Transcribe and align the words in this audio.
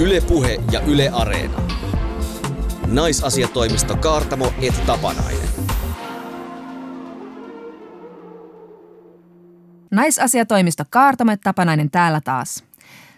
Ylepuhe 0.00 0.60
ja 0.72 0.80
Yle 0.80 1.10
Areena. 1.12 1.62
Naisasiatoimisto 2.86 3.96
Kaartamo 3.96 4.52
et 4.62 4.86
Tapanainen. 4.86 5.48
Naisasiatoimisto 9.90 10.84
Kaartamo 10.90 11.32
et 11.32 11.40
Tapanainen 11.40 11.90
täällä 11.90 12.20
taas. 12.24 12.64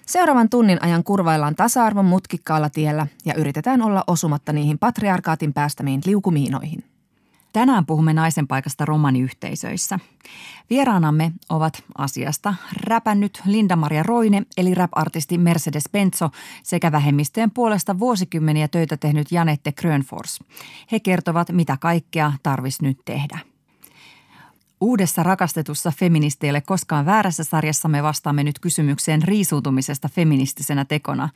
Seuraavan 0.06 0.48
tunnin 0.48 0.84
ajan 0.84 1.04
kurvaillaan 1.04 1.54
tasa-arvon 1.54 2.04
mutkikkaalla 2.04 2.70
tiellä 2.70 3.06
ja 3.24 3.34
yritetään 3.34 3.82
olla 3.82 4.04
osumatta 4.06 4.52
niihin 4.52 4.78
patriarkaatin 4.78 5.52
päästämiin 5.52 6.00
liukumiinoihin. 6.06 6.91
Tänään 7.52 7.86
puhumme 7.86 8.12
naisen 8.12 8.46
paikasta 8.48 8.84
romaniyhteisöissä. 8.84 9.98
Vieraanamme 10.70 11.32
ovat 11.48 11.84
asiasta 11.98 12.54
räpännyt 12.84 13.42
Linda-Maria 13.44 14.02
Roine 14.02 14.42
eli 14.56 14.74
rap-artisti 14.74 15.38
Mercedes 15.38 15.84
Benzo 15.92 16.30
sekä 16.62 16.92
vähemmistöjen 16.92 17.50
puolesta 17.50 17.98
vuosikymmeniä 17.98 18.68
töitä 18.68 18.96
tehnyt 18.96 19.32
Janette 19.32 19.72
Grönfors. 19.72 20.40
He 20.92 21.00
kertovat, 21.00 21.48
mitä 21.52 21.76
kaikkea 21.80 22.32
tarvis 22.42 22.82
nyt 22.82 22.98
tehdä. 23.04 23.38
Uudessa 24.80 25.22
rakastetussa 25.22 25.92
feministeille 25.96 26.60
koskaan 26.60 27.06
väärässä 27.06 27.44
sarjassa 27.44 27.88
me 27.88 28.02
vastaamme 28.02 28.44
nyt 28.44 28.58
kysymykseen 28.58 29.22
riisuutumisesta 29.22 30.08
feministisenä 30.08 30.84
tekona. 30.84 31.28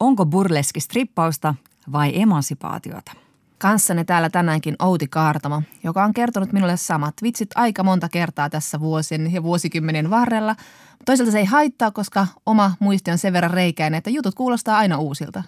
Onko 0.00 0.26
burleski 0.26 0.80
strippausta 0.80 1.54
vai 1.92 2.20
emansipaatiota? 2.20 3.25
Kanssanne 3.58 4.04
täällä 4.04 4.30
tänäänkin 4.30 4.76
Outi 4.78 5.06
Kaartamo, 5.06 5.62
joka 5.84 6.04
on 6.04 6.14
kertonut 6.14 6.52
minulle 6.52 6.76
samat 6.76 7.14
vitsit 7.22 7.50
aika 7.54 7.82
monta 7.82 8.08
kertaa 8.08 8.50
tässä 8.50 8.80
vuosien 8.80 9.32
ja 9.32 9.42
vuosikymmenien 9.42 10.10
varrella. 10.10 10.56
Toisaalta 11.04 11.32
se 11.32 11.38
ei 11.38 11.44
haittaa, 11.44 11.90
koska 11.90 12.26
oma 12.46 12.72
muisti 12.80 13.10
on 13.10 13.18
sen 13.18 13.32
verran 13.32 13.50
reikäinen, 13.50 13.98
että 13.98 14.10
jutut 14.10 14.34
kuulostaa 14.34 14.78
aina 14.78 14.98
uusilta. 14.98 15.42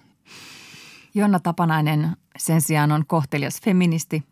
Jonna 1.14 1.40
Tapanainen 1.40 2.16
sen 2.38 2.60
sijaan 2.60 2.92
on 2.92 3.06
kohtelias 3.06 3.60
feministi, 3.60 4.22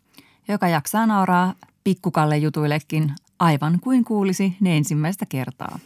joka 0.47 0.67
jaksaa 0.67 1.05
nauraa 1.05 1.53
pikkukalle 1.83 2.37
jutuillekin 2.37 3.13
aivan 3.39 3.79
kuin 3.79 4.05
kuulisi 4.05 4.57
ne 4.59 4.77
ensimmäistä 4.77 5.25
kertaa. 5.25 5.79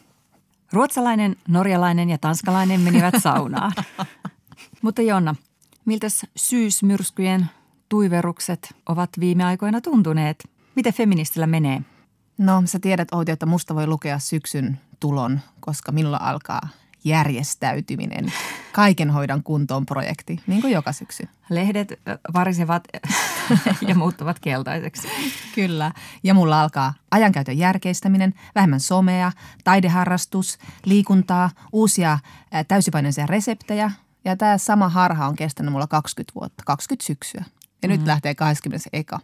Ruotsalainen, 0.74 1.36
norjalainen 1.48 2.10
ja 2.10 2.18
tanskalainen 2.18 2.82
menivät 2.82 3.14
saunaan. 3.20 3.72
Mutta 4.84 5.02
Jonna, 5.02 5.36
miltäs 5.86 6.26
syysmyrskyjen 6.36 7.50
tuiverukset 7.92 8.76
ovat 8.90 9.10
viime 9.20 9.44
aikoina 9.44 9.82
tuntuneet? 9.82 10.50
Miten 10.76 10.94
feministillä 10.94 11.48
menee? 11.48 11.82
No 12.38 12.62
sä 12.66 12.80
tiedät 12.80 13.14
Outi, 13.14 13.32
että 13.32 13.46
musta 13.46 13.76
voi 13.76 13.88
lukea 13.88 14.20
syksyn 14.20 14.80
tulon, 15.00 15.40
koska 15.60 15.92
minulla 15.92 16.20
alkaa 16.22 16.62
järjestäytyminen, 17.04 18.34
kaiken 18.72 19.10
hoidan 19.10 19.44
kuntoon 19.44 19.86
projekti, 19.86 20.40
niin 20.48 20.62
kuin 20.62 20.74
joka 20.74 20.92
syksy. 20.92 21.28
Lehdet 21.50 22.00
varisevat 22.34 22.84
ja 23.88 23.96
muuttuvat 23.96 24.40
keltaiseksi. 24.40 25.08
Kyllä. 25.56 25.92
Ja 26.24 26.34
mulla 26.34 26.62
alkaa 26.62 26.94
ajankäytön 27.12 27.58
järkeistäminen, 27.58 28.34
vähemmän 28.56 28.80
somea, 28.80 29.32
taideharrastus, 29.64 30.58
liikuntaa, 30.86 31.50
uusia 31.72 32.20
täysipainoisia 32.68 33.26
reseptejä. 33.26 33.92
Ja 34.26 34.38
tämä 34.38 34.58
sama 34.58 34.90
harha 34.90 35.28
on 35.28 35.36
kestänyt 35.36 35.72
mulla 35.72 35.88
20 35.88 36.32
vuotta, 36.36 36.64
20 36.66 37.06
syksyä. 37.06 37.46
Ja 37.82 37.88
mm. 37.88 37.92
nyt 37.92 38.06
lähtee 38.06 38.36
20 38.36 38.90
eka. 38.94 39.20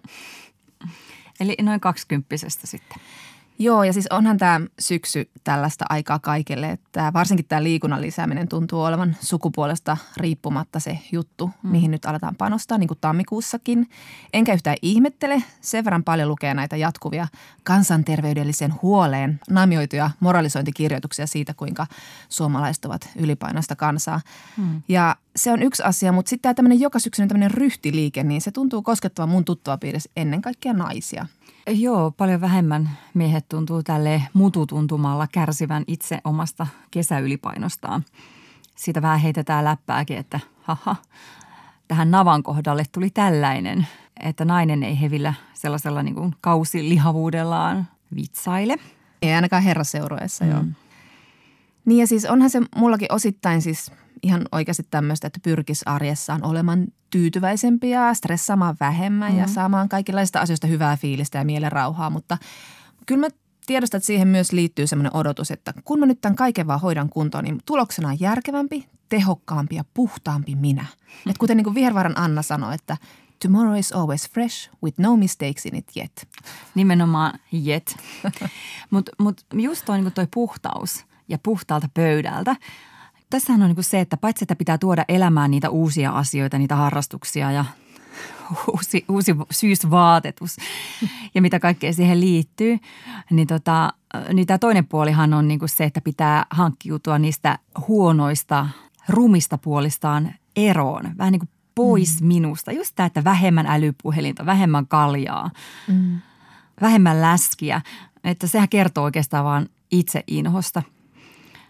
Eli 1.39 1.55
noin 1.61 1.80
kaksikymppisestä 1.80 2.67
sitten. 2.67 3.02
Joo, 3.59 3.83
ja 3.83 3.94
siis 3.94 4.08
onhan 4.08 4.38
tämä 4.38 4.61
syksy 4.80 5.30
tällaista 5.44 5.86
aikaa 5.89 6.19
kaikille, 6.19 6.69
että 6.69 7.11
varsinkin 7.13 7.45
tämä 7.45 7.63
liikunnan 7.63 8.02
lisääminen 8.02 8.47
tuntuu 8.47 8.81
olevan 8.81 9.16
sukupuolesta 9.22 9.97
riippumatta 10.17 10.80
se 10.80 11.00
juttu, 11.11 11.47
mm. 11.63 11.69
mihin 11.69 11.91
nyt 11.91 12.05
aletaan 12.05 12.35
panostaa, 12.35 12.78
niin 12.78 12.88
kuin 12.88 12.97
tammikuussakin. 13.02 13.89
Enkä 14.34 14.53
yhtään 14.53 14.78
ihmettele, 14.81 15.44
sen 15.62 15.85
verran 15.85 16.03
paljon 16.03 16.29
lukee 16.29 16.53
näitä 16.53 16.78
jatkuvia 16.78 17.28
kansanterveydellisen 17.63 18.73
huoleen 18.81 19.40
naamioituja 19.50 20.09
moralisointikirjoituksia 20.19 21.28
siitä, 21.28 21.53
kuinka 21.53 21.88
suomalaiset 22.29 22.85
ovat 22.85 23.09
ylipainoista 23.16 23.75
kansaa. 23.75 24.22
Mm. 24.57 24.81
Ja 24.88 25.16
se 25.35 25.51
on 25.51 25.62
yksi 25.62 25.84
asia, 25.84 26.12
mutta 26.12 26.29
sitten 26.29 26.41
tämä 26.41 26.53
tämmöinen 26.53 26.79
joka 26.79 27.00
syksyinen 27.00 27.29
tämmöinen 27.29 27.51
ryhtiliike, 27.51 28.24
niin 28.24 28.41
se 28.41 28.51
tuntuu 28.51 28.81
koskettavan 28.81 29.29
mun 29.29 29.45
tuttua 29.45 29.78
piirissä 29.78 30.09
ennen 30.16 30.41
kaikkea 30.41 30.74
naisia– 30.74 31.25
Joo, 31.67 32.11
paljon 32.11 32.41
vähemmän 32.41 32.89
miehet 33.13 33.50
tuntuu 33.50 33.83
tälle 33.83 34.23
mututuntumalla 34.33 35.28
kärsivän 35.31 35.83
itse 35.88 36.19
omasta 36.23 36.67
kesäylipainostaan. 36.91 38.05
Siitä 38.75 39.01
vähän 39.01 39.19
heitetään 39.19 39.66
läppääkin, 39.66 40.17
että 40.17 40.39
haha, 40.61 40.95
tähän 41.88 42.11
navan 42.11 42.44
kohdalle 42.44 42.83
tuli 42.91 43.09
tällainen, 43.09 43.88
että 44.19 44.45
nainen 44.45 44.83
ei 44.83 45.01
hevillä 45.01 45.33
sellaisella 45.53 46.03
niin 46.03 46.16
kuin 46.16 46.35
kausilihavuudellaan 46.41 47.88
vitsaile. 48.16 48.75
Ei 49.22 49.33
ainakaan 49.33 49.63
herraseuroessa, 49.63 50.45
mm. 50.45 50.51
joo. 50.51 50.63
Niin 51.85 52.00
ja 52.00 52.07
siis 52.07 52.25
onhan 52.25 52.50
se 52.50 52.61
mullakin 52.75 53.13
osittain 53.13 53.61
siis 53.61 53.91
ihan 54.23 54.41
oikeasti 54.51 54.83
tämmöistä, 54.89 55.28
että 55.28 55.39
pyrkisi 55.44 55.83
arjessaan 55.85 56.44
olemaan 56.44 56.88
tyytyväisempi 57.09 57.89
ja 57.89 58.13
stressaamaan 58.13 58.75
vähemmän 58.79 59.31
mm. 59.31 59.39
ja 59.39 59.47
saamaan 59.47 59.89
kaikenlaista 59.89 60.39
asioista 60.39 60.67
hyvää 60.67 60.97
fiilistä 60.97 61.38
ja 61.38 61.45
mielen 61.45 61.72
rauhaa. 61.72 62.09
Mutta 62.09 62.38
kyllä 63.06 63.22
mä 63.22 63.27
tiedostan, 63.66 63.97
että 63.97 64.06
siihen 64.06 64.27
myös 64.27 64.51
liittyy 64.51 64.88
semmoinen 64.88 65.16
odotus, 65.16 65.51
että 65.51 65.73
kun 65.85 66.00
mä 66.00 66.06
nyt 66.06 66.22
tämän 66.22 66.35
kaiken 66.35 66.67
vaan 66.67 66.81
hoidan 66.81 67.09
kuntoon, 67.09 67.44
niin 67.44 67.61
tuloksena 67.66 68.09
on 68.09 68.19
järkevämpi, 68.19 68.85
tehokkaampi 69.09 69.75
ja 69.75 69.83
puhtaampi 69.94 70.56
minä. 70.56 70.85
Mm. 71.25 71.31
Et 71.31 71.38
kuten 71.38 71.57
niin 71.57 71.63
kuin 71.63 71.75
Vihervaaran 71.75 72.17
Anna 72.17 72.41
sanoi, 72.41 72.75
että 72.75 72.97
tomorrow 73.41 73.77
is 73.77 73.91
always 73.91 74.29
fresh 74.29 74.69
with 74.83 75.00
no 75.00 75.17
mistakes 75.17 75.66
in 75.66 75.75
it 75.75 75.91
yet. 75.97 76.27
Nimenomaan 76.75 77.39
yet. 77.67 77.97
Mutta 78.91 79.11
mut 79.19 79.41
just 79.53 79.85
toi, 79.85 80.01
niin 80.01 80.11
toi 80.11 80.27
puhtaus 80.33 81.06
ja 81.29 81.38
puhtaalta 81.44 81.89
pöydältä– 81.94 82.56
tässähän 83.29 83.63
on 83.63 83.67
niin 83.75 83.83
se, 83.83 83.99
että 83.99 84.17
paitsi 84.17 84.43
että 84.43 84.55
pitää 84.55 84.77
tuoda 84.77 85.05
elämään 85.07 85.51
niitä 85.51 85.69
uusia 85.69 86.11
asioita, 86.11 86.57
niitä 86.57 86.75
harrastuksia 86.75 87.51
ja 87.51 87.65
uusi, 88.73 89.05
uusi 89.09 89.35
syysvaatetus 89.51 90.57
ja 91.35 91.41
mitä 91.41 91.59
kaikkea 91.59 91.93
siihen 91.93 92.21
liittyy, 92.21 92.79
niin, 93.29 93.47
tota, 93.47 93.93
niin 94.33 94.47
tämä 94.47 94.57
toinen 94.57 94.88
puolihan 94.88 95.33
on 95.33 95.47
niin 95.47 95.59
se, 95.65 95.83
että 95.83 96.01
pitää 96.01 96.45
hankkiutua 96.49 97.19
niistä 97.19 97.59
huonoista, 97.88 98.67
rumista 99.09 99.57
puolistaan 99.57 100.33
eroon. 100.55 101.17
Vähän 101.17 101.31
niin 101.31 101.39
kuin 101.39 101.49
pois 101.75 102.21
mm. 102.21 102.27
minusta. 102.27 102.71
Just 102.71 102.95
tämä, 102.95 103.07
että 103.07 103.23
vähemmän 103.23 103.65
älypuhelinta, 103.65 104.45
vähemmän 104.45 104.88
kaljaa, 104.88 105.51
mm. 105.88 106.19
vähemmän 106.81 107.21
läskiä. 107.21 107.81
Että 108.23 108.47
sehän 108.47 108.69
kertoo 108.69 109.03
oikeastaan 109.03 109.45
vaan 109.45 109.69
itse 109.91 110.23
inhosta– 110.27 110.83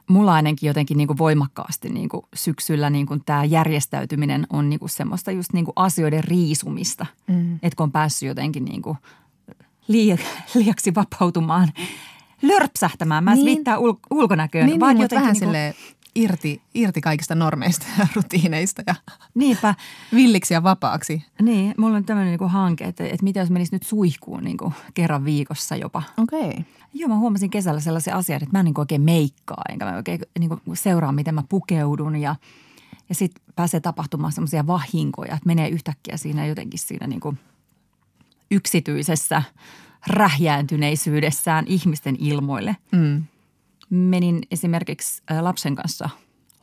mulla 0.09 0.33
ainakin 0.33 0.67
jotenkin 0.67 0.97
niin 0.97 1.07
kuin 1.07 1.17
voimakkaasti 1.17 1.89
niin 1.89 2.09
kuin 2.09 2.25
syksyllä 2.35 2.89
niin 2.89 3.05
kuin 3.05 3.21
tämä 3.25 3.43
järjestäytyminen 3.43 4.47
on 4.49 4.69
niin 4.69 4.79
kuin 4.79 4.89
semmoista 4.89 5.31
just 5.31 5.53
niin 5.53 5.65
kuin 5.65 5.73
asioiden 5.75 6.23
riisumista. 6.23 7.05
Mm. 7.27 7.55
Että 7.55 7.75
kun 7.75 7.83
on 7.83 7.91
päässyt 7.91 8.27
jotenkin 8.27 8.65
niin 8.65 8.81
kuin 8.81 8.97
liiaksi 10.55 10.95
vapautumaan, 10.95 11.71
lörpsähtämään. 12.41 13.23
Mä 13.23 13.35
niin. 13.35 13.45
viittaa 13.45 13.77
ul- 13.77 13.99
ulkonäköön. 14.11 14.65
Niin, 14.65 14.79
vaan 14.79 14.95
niin, 14.95 15.01
jotenkin 15.01 15.41
vähän 15.41 15.65
niin 15.65 15.73
kuin, 15.73 15.96
irti, 16.17 16.61
irti 16.73 17.01
kaikista 17.01 17.35
normeista 17.35 17.85
ja 17.99 18.07
rutiineista 18.15 18.83
ja 18.87 18.95
Niinpä. 19.35 19.75
villiksi 20.13 20.53
ja 20.53 20.63
vapaaksi. 20.63 21.25
Niin, 21.41 21.73
mulla 21.77 21.97
on 21.97 22.05
tämmöinen 22.05 22.37
niin 22.39 22.49
hanke, 22.49 22.85
että, 22.85 23.03
että 23.03 23.23
mitä 23.23 23.39
jos 23.39 23.49
menisi 23.49 23.75
nyt 23.75 23.83
suihkuun 23.83 24.43
niin 24.43 24.57
kuin 24.57 24.73
kerran 24.93 25.25
viikossa 25.25 25.75
jopa. 25.75 26.03
Okei. 26.17 26.49
Okay. 26.49 26.63
Joo, 26.93 27.09
mä 27.09 27.17
huomasin 27.17 27.49
kesällä 27.49 27.79
sellaisia 27.79 28.15
asioita, 28.15 28.43
että 28.43 28.57
mä 28.57 28.59
en 28.59 28.65
niin 28.65 28.79
oikein 28.79 29.01
meikkaa, 29.01 29.63
enkä 29.69 29.85
mä 29.85 29.95
oikein 29.95 30.19
niin 30.39 30.59
seuraa, 30.73 31.11
miten 31.11 31.35
mä 31.35 31.43
pukeudun 31.49 32.15
ja, 32.15 32.35
ja 33.09 33.15
sitten 33.15 33.43
pääsee 33.55 33.79
tapahtumaan 33.79 34.33
semmoisia 34.33 34.67
vahinkoja, 34.67 35.33
että 35.33 35.47
menee 35.47 35.69
yhtäkkiä 35.69 36.17
siinä 36.17 36.45
jotenkin 36.45 36.79
siinä 36.79 37.07
niin 37.07 37.19
kuin 37.19 37.39
yksityisessä 38.51 39.43
rähjääntyneisyydessään 40.07 41.65
ihmisten 41.67 42.15
ilmoille. 42.19 42.75
Mm 42.91 43.23
menin 43.89 44.41
esimerkiksi 44.51 45.23
lapsen 45.41 45.75
kanssa 45.75 46.09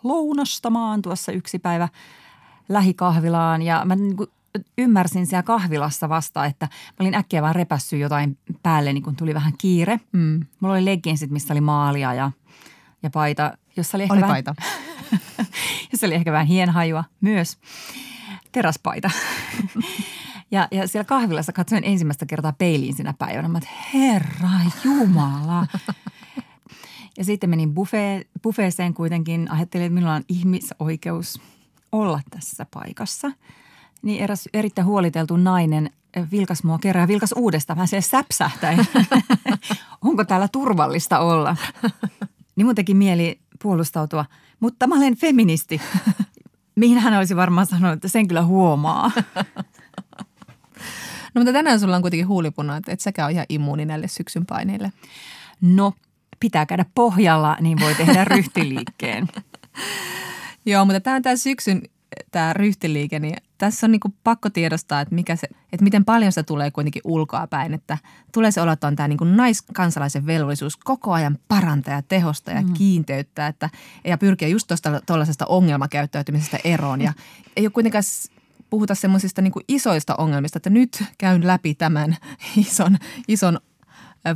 lounastamaan 0.05 1.03
tuossa 1.03 1.33
yksi 1.33 1.59
päivä 1.59 1.89
lähikahvilaan 2.69 3.63
ja 3.63 3.83
mä 3.85 3.97
niin 3.97 4.17
kuin 4.17 4.31
ymmärsin 4.79 5.27
siellä 5.27 5.43
kahvilassa 5.43 6.09
vasta, 6.09 6.47
että 6.47 6.67
mä 6.67 6.97
olin 7.01 7.15
äkkiä 7.15 7.43
vaan 7.43 7.55
repässyt 7.55 8.01
jotain 8.01 8.39
päälle, 8.63 8.93
niin 8.93 9.03
kun 9.03 9.17
tuli 9.17 9.35
vähän 9.35 9.53
kiire. 9.59 10.01
Mm. 10.13 10.41
Mulla 10.61 10.75
oli 10.75 10.85
leggingsit, 10.85 11.31
missä 11.31 11.55
oli 11.55 11.61
maalia 11.61 12.15
ja, 12.15 12.31
ja 13.03 13.11
paita, 13.11 13.59
jossa 13.77 13.97
oli 13.97 14.03
ehkä 14.03 14.15
oli 14.15 14.21
vähän, 14.21 14.35
paita. 14.35 14.55
jossa 15.93 16.07
oli 16.07 16.15
ehkä 16.15 16.33
vähän 16.33 16.47
hienhajua 16.47 17.05
myös. 17.21 17.59
Teraspaita. 18.53 19.11
ja, 20.51 20.69
ja 20.71 20.89
siellä 20.89 21.05
kahvilassa 21.05 21.53
katsoin 21.53 21.85
ensimmäistä 21.85 22.27
kertaa 22.27 22.53
peiliin 22.53 22.97
sinä 22.97 23.15
päivänä. 23.19 23.49
Mä 23.49 23.59
että 23.59 23.71
herra 23.95 24.51
jumala. 24.85 25.67
Ja 27.19 27.25
sitten 27.25 27.51
menin 27.51 27.75
buffet, 27.75 28.29
buffeeseen 28.43 28.95
kuitenkin, 28.95 29.51
ajattelin, 29.51 29.87
että 29.87 29.95
minulla 29.95 30.15
on 30.15 30.25
ihmisoikeus 30.29 31.41
olla 31.93 32.21
tässä 32.31 32.67
paikassa. 32.71 33.33
Niin 34.03 34.23
eräs 34.23 34.49
erittäin 34.55 34.87
huoliteltu 34.87 35.37
nainen 35.37 35.91
vilkas 36.33 36.65
mua 36.65 36.79
kerran 36.79 37.03
ja 37.03 37.09
vilkas 37.09 37.35
uudestaan. 37.37 37.79
Mä 37.79 37.87
siellä 37.87 38.01
säpsähtäin. 38.01 38.87
Onko 40.05 40.25
täällä 40.25 40.49
turvallista 40.49 41.19
olla? 41.19 41.57
Niin 42.57 42.67
mun 42.67 42.75
teki 42.75 42.95
mieli 42.95 43.41
puolustautua, 43.63 44.25
mutta 44.61 44.87
mä 44.87 44.95
olen 44.95 45.17
feministi. 45.17 45.81
Mihin 46.75 46.99
hän 46.99 47.15
olisi 47.15 47.37
varmaan 47.37 47.67
sanonut, 47.67 47.95
että 47.95 48.09
sen 48.09 48.29
kyllä 48.29 48.45
huomaa. 48.45 49.11
No 51.35 51.39
mutta 51.41 51.53
tänään 51.53 51.81
sulla 51.81 51.97
on 51.97 52.03
kuitenkin 52.03 52.29
huulipuna, 52.29 52.77
että 52.77 52.93
et 52.93 53.01
säkään 53.01 53.27
ole 53.27 53.33
ihan 53.33 53.47
immuuni 53.49 53.85
näille 53.85 54.09
syksyn 54.09 54.47
paineille. 54.47 54.93
No, 55.61 55.93
pitää 56.41 56.67
käydä 56.67 56.85
pohjalla, 56.95 57.57
niin 57.61 57.81
voi 57.81 57.95
tehdä 57.95 58.25
ryhtiliikkeen. 58.35 59.29
Joo, 60.67 60.85
mutta 60.85 61.01
tämä 61.01 61.17
on 61.17 61.23
tämä 61.23 61.37
syksyn 61.37 61.83
tämä 62.31 62.53
ryhtiliike, 62.53 63.19
niin 63.19 63.37
tässä 63.59 63.87
on 63.87 63.91
niinku 63.91 64.15
pakko 64.25 64.51
tiedostaa, 64.51 65.01
että, 65.01 65.15
mikä 65.15 65.37
se, 65.37 65.49
että 65.73 65.85
miten 65.85 66.05
paljon 66.05 66.33
se 66.33 66.43
tulee 66.43 66.71
kuitenkin 66.71 67.03
ulkoa 67.05 67.47
päin. 67.47 67.75
Että 67.75 67.99
tulee 68.33 68.51
se 68.51 68.61
olla, 68.61 68.73
että 68.73 68.87
on 68.87 68.97
tämä 68.97 69.09
niinku 69.09 69.25
naiskansalaisen 69.25 70.27
velvollisuus 70.27 70.77
koko 70.77 71.13
ajan 71.13 71.39
parantaa 71.49 71.95
ja 71.95 72.03
tehostaa 72.03 72.55
ja 72.55 72.63
mm. 72.63 72.73
kiinteyttää. 72.73 73.49
Että, 73.49 73.71
ja 74.05 74.19
pyrkiä 74.19 74.49
just 74.49 74.67
tuosta 74.69 75.47
ongelmakäyttäytymisestä 75.49 76.59
eroon. 76.65 77.01
Ja 77.01 77.13
ei 77.57 77.67
ole 77.67 77.71
kuitenkaan 77.71 78.05
puhuta 78.71 78.95
semmoisista 78.95 79.43
niin 79.43 79.53
isoista 79.69 80.15
ongelmista, 80.17 80.57
että 80.57 80.71
nyt 80.71 81.05
käyn 81.19 81.47
läpi 81.47 81.75
tämän 81.75 82.17
ison, 82.69 82.99
ison 83.29 83.61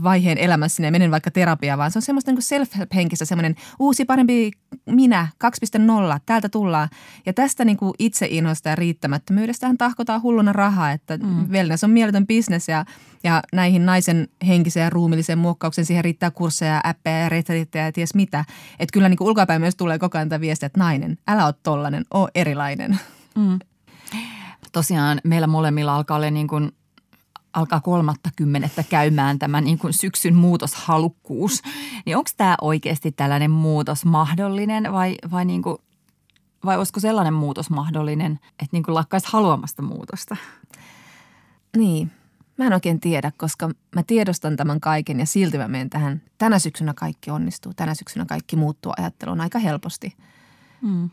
vaiheen 0.02 0.38
elämässä 0.38 0.82
ja 0.82 0.90
menen 0.90 1.10
vaikka 1.10 1.30
terapiaan, 1.30 1.78
vaan 1.78 1.90
se 1.90 1.98
on 1.98 2.02
semmoista 2.02 2.32
niin 2.32 2.42
self-help-henkistä, 2.42 3.24
semmoinen 3.24 3.54
uusi 3.78 4.04
parempi 4.04 4.50
minä 4.86 5.28
2.0, 5.44 6.20
täältä 6.26 6.48
tullaan. 6.48 6.88
Ja 7.26 7.32
tästä 7.32 7.64
niin 7.64 7.76
kuin 7.76 7.94
itseinhoista 7.98 8.68
ja 8.68 8.76
riittämättömyydestähän 8.76 9.78
tahkotaan 9.78 10.22
hulluna 10.22 10.52
rahaa, 10.52 10.92
että 10.92 11.16
mm. 11.16 11.48
wellness 11.50 11.84
on 11.84 11.90
mieletön 11.90 12.26
bisnes 12.26 12.68
ja, 12.68 12.84
ja 13.24 13.42
näihin 13.52 13.86
naisen 13.86 14.28
henkiseen 14.46 14.84
ja 14.84 14.90
ruumilliseen 14.90 15.38
muokkaukseen 15.38 15.86
siihen 15.86 16.04
riittää 16.04 16.30
kursseja, 16.30 16.80
appeja 16.84 17.18
ja 17.18 17.28
retriittejä 17.28 17.84
ja 17.84 17.92
ties 17.92 18.14
mitä. 18.14 18.44
Että 18.78 18.92
kyllä 18.92 19.08
niin 19.08 19.18
kuin 19.18 19.28
ulkoapäin 19.28 19.60
myös 19.60 19.76
tulee 19.76 19.98
koko 19.98 20.18
ajan 20.18 20.40
viestiä, 20.40 20.66
että 20.66 20.78
nainen, 20.78 21.18
älä 21.28 21.46
ole 21.46 21.54
tollainen, 21.62 22.04
oo 22.10 22.28
erilainen. 22.34 22.98
Mm. 23.36 23.58
Tosiaan 24.72 25.20
meillä 25.24 25.46
molemmilla 25.46 25.96
alkaa 25.96 26.16
olla 26.16 26.30
niin 26.30 26.48
kuin 26.48 26.72
alkaa 27.58 27.80
kolmatta 27.80 28.30
kymmenettä 28.36 28.82
käymään 28.82 29.38
tämä 29.38 29.60
niin 29.60 29.78
kuin 29.78 29.92
syksyn 29.92 30.34
muutoshalukkuus. 30.34 31.62
Niin 32.06 32.16
onko 32.16 32.30
tämä 32.36 32.56
oikeasti 32.60 33.12
tällainen 33.12 33.50
muutos 33.50 34.04
mahdollinen 34.04 34.92
vai, 34.92 35.14
vai, 35.30 35.44
niin 35.44 35.62
kuin, 35.62 35.78
vai 36.64 36.76
olisiko 36.76 37.00
sellainen 37.00 37.34
muutos 37.34 37.70
mahdollinen, 37.70 38.32
että 38.50 38.68
niin 38.72 38.82
kuin 38.82 38.94
lakkaisi 38.94 39.28
haluamasta 39.30 39.82
muutosta? 39.82 40.36
Niin, 41.76 42.10
mä 42.58 42.64
en 42.64 42.72
oikein 42.72 43.00
tiedä, 43.00 43.32
koska 43.36 43.70
mä 43.94 44.02
tiedostan 44.02 44.56
tämän 44.56 44.80
kaiken 44.80 45.20
ja 45.20 45.26
silti 45.26 45.58
mä 45.58 45.68
menen 45.68 45.90
tähän. 45.90 46.22
Tänä 46.38 46.58
syksynä 46.58 46.94
kaikki 46.94 47.30
onnistuu, 47.30 47.74
tänä 47.74 47.94
syksynä 47.94 48.24
kaikki 48.24 48.56
muuttuu 48.56 48.92
ajatteluun 48.98 49.40
aika 49.40 49.58
helposti. 49.58 50.16
Mm. 50.82 51.10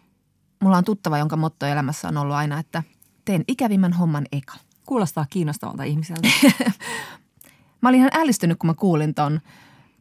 Mulla 0.60 0.78
on 0.78 0.84
tuttava, 0.84 1.18
jonka 1.18 1.38
motto 1.38 1.66
elämässä 1.66 2.08
on 2.08 2.18
ollut 2.18 2.36
aina, 2.36 2.60
että 2.60 2.84
teen 3.26 3.44
ikävimmän 3.48 3.94
homman 3.94 4.26
eka– 4.32 4.54
Kuulostaa 4.86 5.26
kiinnostavalta 5.30 5.84
ihmiseltä. 5.84 6.28
mä 7.82 7.90
olin 7.90 8.00
ihan 8.00 8.12
ällistynyt, 8.14 8.60
kun 8.60 8.68
mä 8.68 8.74
kuulin 8.74 9.14
ton, 9.14 9.42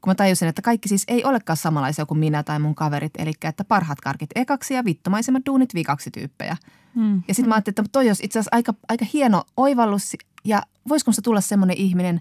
kun 0.00 0.10
mä 0.10 0.14
tajusin, 0.14 0.48
että 0.48 0.62
kaikki 0.62 0.88
siis 0.88 1.04
ei 1.08 1.24
olekaan 1.24 1.56
samanlaisia 1.56 2.06
kuin 2.06 2.18
minä 2.18 2.42
tai 2.42 2.58
mun 2.58 2.74
kaverit. 2.74 3.12
Eli 3.18 3.32
että 3.44 3.64
parhaat 3.64 4.00
karkit 4.00 4.30
ekaksi 4.34 4.74
ja 4.74 4.84
vittumaisemmat 4.84 5.46
duunit 5.46 5.74
vikaksi 5.74 6.10
tyyppejä. 6.10 6.56
Hmm. 6.94 7.22
Ja 7.28 7.34
sitten 7.34 7.48
mä 7.48 7.54
ajattelin, 7.54 7.74
että 7.74 7.92
toi 7.92 8.08
olisi 8.08 8.24
itse 8.24 8.38
asiassa 8.38 8.56
aika, 8.56 8.74
aika 8.88 9.04
hieno 9.12 9.44
oivallus 9.56 10.16
ja 10.44 10.62
voisiko 10.88 11.12
se 11.12 11.22
tulla 11.22 11.40
semmoinen 11.40 11.76
ihminen, 11.76 12.20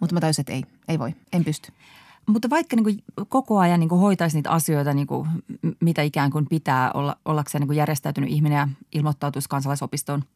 mutta 0.00 0.14
mä 0.14 0.20
tajusin, 0.20 0.42
että 0.42 0.52
ei, 0.52 0.62
ei 0.88 0.98
voi, 0.98 1.14
en 1.32 1.44
pysty. 1.44 1.72
Mutta 2.26 2.50
vaikka 2.50 2.76
niin 2.76 2.84
kuin 2.84 3.26
koko 3.28 3.58
ajan 3.58 3.80
niin 3.80 3.88
kuin 3.88 4.00
hoitaisi 4.00 4.36
niitä 4.36 4.50
asioita, 4.50 4.94
niin 4.94 5.06
kuin, 5.06 5.28
mitä 5.80 6.02
ikään 6.02 6.30
kuin 6.30 6.46
pitää 6.46 6.92
olla, 6.92 7.16
ollakseen 7.24 7.60
niin 7.60 7.68
kuin 7.68 7.76
järjestäytynyt 7.76 8.30
ihminen 8.30 8.56
ja 8.56 8.68
ilmoittautuisi 8.92 9.48
kansalaisopistoon– 9.48 10.24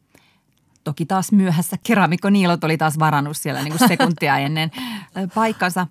Toki 0.85 1.07
taas 1.07 1.33
myöhässä 1.33 1.77
keramikko 1.83 2.31
Niilot 2.31 2.65
oli 2.65 2.77
taas 2.77 2.99
varannut 2.99 3.37
siellä 3.37 3.63
niin 3.63 3.79
kuin 3.79 3.89
sekuntia 3.89 4.39
ennen 4.39 4.71
paikkansa. 5.35 5.87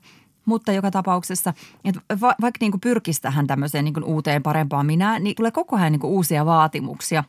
Mutta 0.45 0.71
joka 0.71 0.91
tapauksessa, 0.91 1.53
että 1.83 2.01
va, 2.21 2.35
vaikka 2.41 2.57
niin 2.61 2.71
kuin 2.71 2.81
pyrkisi 2.81 3.21
tähän 3.21 3.47
tämmöiseen 3.47 3.85
niin 3.85 3.93
kuin 3.93 4.03
uuteen 4.03 4.43
parempaan 4.43 4.85
minä, 4.85 5.19
niin 5.19 5.35
tulee 5.35 5.51
koko 5.51 5.75
ajan 5.75 5.91
niin 5.91 5.99
kuin 5.99 6.13
uusia 6.13 6.45
vaatimuksia. 6.45 7.23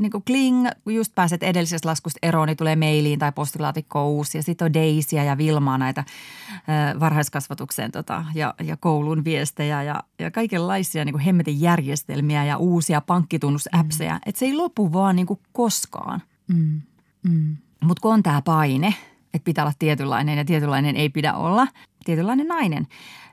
Niin 0.00 0.10
kuin 0.10 0.24
kling, 0.24 0.66
kun 0.84 0.94
just 0.94 1.14
pääset 1.14 1.42
edellisestä 1.42 1.88
laskusta 1.88 2.18
eroon, 2.22 2.48
niin 2.48 2.56
tulee 2.56 2.76
mailiin 2.76 3.18
tai 3.18 3.32
postilaatikko 3.32 4.10
uusi. 4.10 4.38
Ja 4.38 4.42
sitten 4.42 4.66
on 4.66 4.74
Daisyä 4.74 5.24
ja 5.24 5.38
Vilmaa 5.38 5.78
näitä 5.78 6.00
äh, 6.00 7.00
varhaiskasvatukseen 7.00 7.92
tota, 7.92 8.24
ja, 8.34 8.54
ja 8.62 8.76
koulun 8.76 9.24
viestejä 9.24 9.82
ja, 9.82 10.02
ja 10.18 10.30
kaikenlaisia 10.30 11.04
niin 11.04 11.12
kuin 11.12 11.22
hemmetin 11.22 11.60
järjestelmiä 11.60 12.44
ja 12.44 12.56
uusia 12.56 13.00
pankkitunnusapseja. 13.00 14.14
Mm. 14.14 14.20
Että 14.26 14.38
se 14.38 14.46
ei 14.46 14.54
lopu 14.54 14.92
vaan 14.92 15.16
niin 15.16 15.26
kuin 15.26 15.40
koskaan. 15.52 16.22
Mm. 16.48 16.80
Mm. 17.22 17.56
Mutta 17.84 18.00
kun 18.00 18.14
on 18.14 18.22
tämä 18.22 18.42
paine, 18.42 18.94
että 19.34 19.44
pitää 19.44 19.64
olla 19.64 19.74
tietynlainen 19.78 20.38
ja 20.38 20.44
tietynlainen 20.44 20.96
ei 20.96 21.08
pidä 21.08 21.34
olla, 21.34 21.66
tietynlainen 22.04 22.48
nainen, 22.48 22.86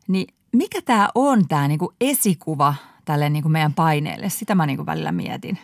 niin 0.07 0.27
mikä 0.51 0.81
tämä 0.81 1.09
on 1.15 1.47
tämä 1.47 1.67
niinku 1.67 1.93
esikuva 2.01 2.75
tälle 3.05 3.29
niinku 3.29 3.49
meidän 3.49 3.73
paineelle? 3.73 4.29
Sitä 4.29 4.55
mä 4.55 4.65
niinku 4.65 4.85
välillä 4.85 5.11
mietin. 5.11 5.59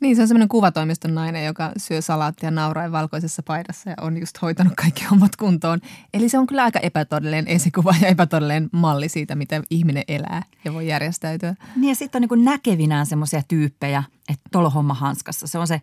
Niin, 0.00 0.16
se 0.16 0.22
on 0.22 0.28
semmoinen 0.28 0.48
kuvatoimiston 0.48 1.14
nainen, 1.14 1.44
joka 1.44 1.72
syö 1.76 2.00
salaattia 2.00 2.50
nauraa 2.50 2.92
valkoisessa 2.92 3.42
paidassa 3.42 3.90
ja 3.90 3.96
on 4.00 4.18
just 4.18 4.42
hoitanut 4.42 4.72
kaikki 4.76 5.04
hommat 5.10 5.36
kuntoon. 5.36 5.80
Eli 6.14 6.28
se 6.28 6.38
on 6.38 6.46
kyllä 6.46 6.64
aika 6.64 6.78
epätodellinen 6.78 7.48
esikuva 7.48 7.94
ja 8.00 8.08
epätodellinen 8.08 8.68
malli 8.72 9.08
siitä, 9.08 9.34
miten 9.34 9.62
ihminen 9.70 10.04
elää 10.08 10.42
ja 10.64 10.72
voi 10.72 10.88
järjestäytyä. 10.88 11.54
Niin 11.76 11.88
ja 11.88 11.94
sitten 11.94 12.24
on 12.24 12.28
niin 12.38 12.44
näkevinään 12.44 13.06
semmoisia 13.06 13.42
tyyppejä, 13.48 14.02
että 14.28 14.48
tolo 14.52 14.70
homma 14.70 14.94
hanskassa. 14.94 15.46
Se 15.46 15.58
on 15.58 15.66
se 15.66 15.80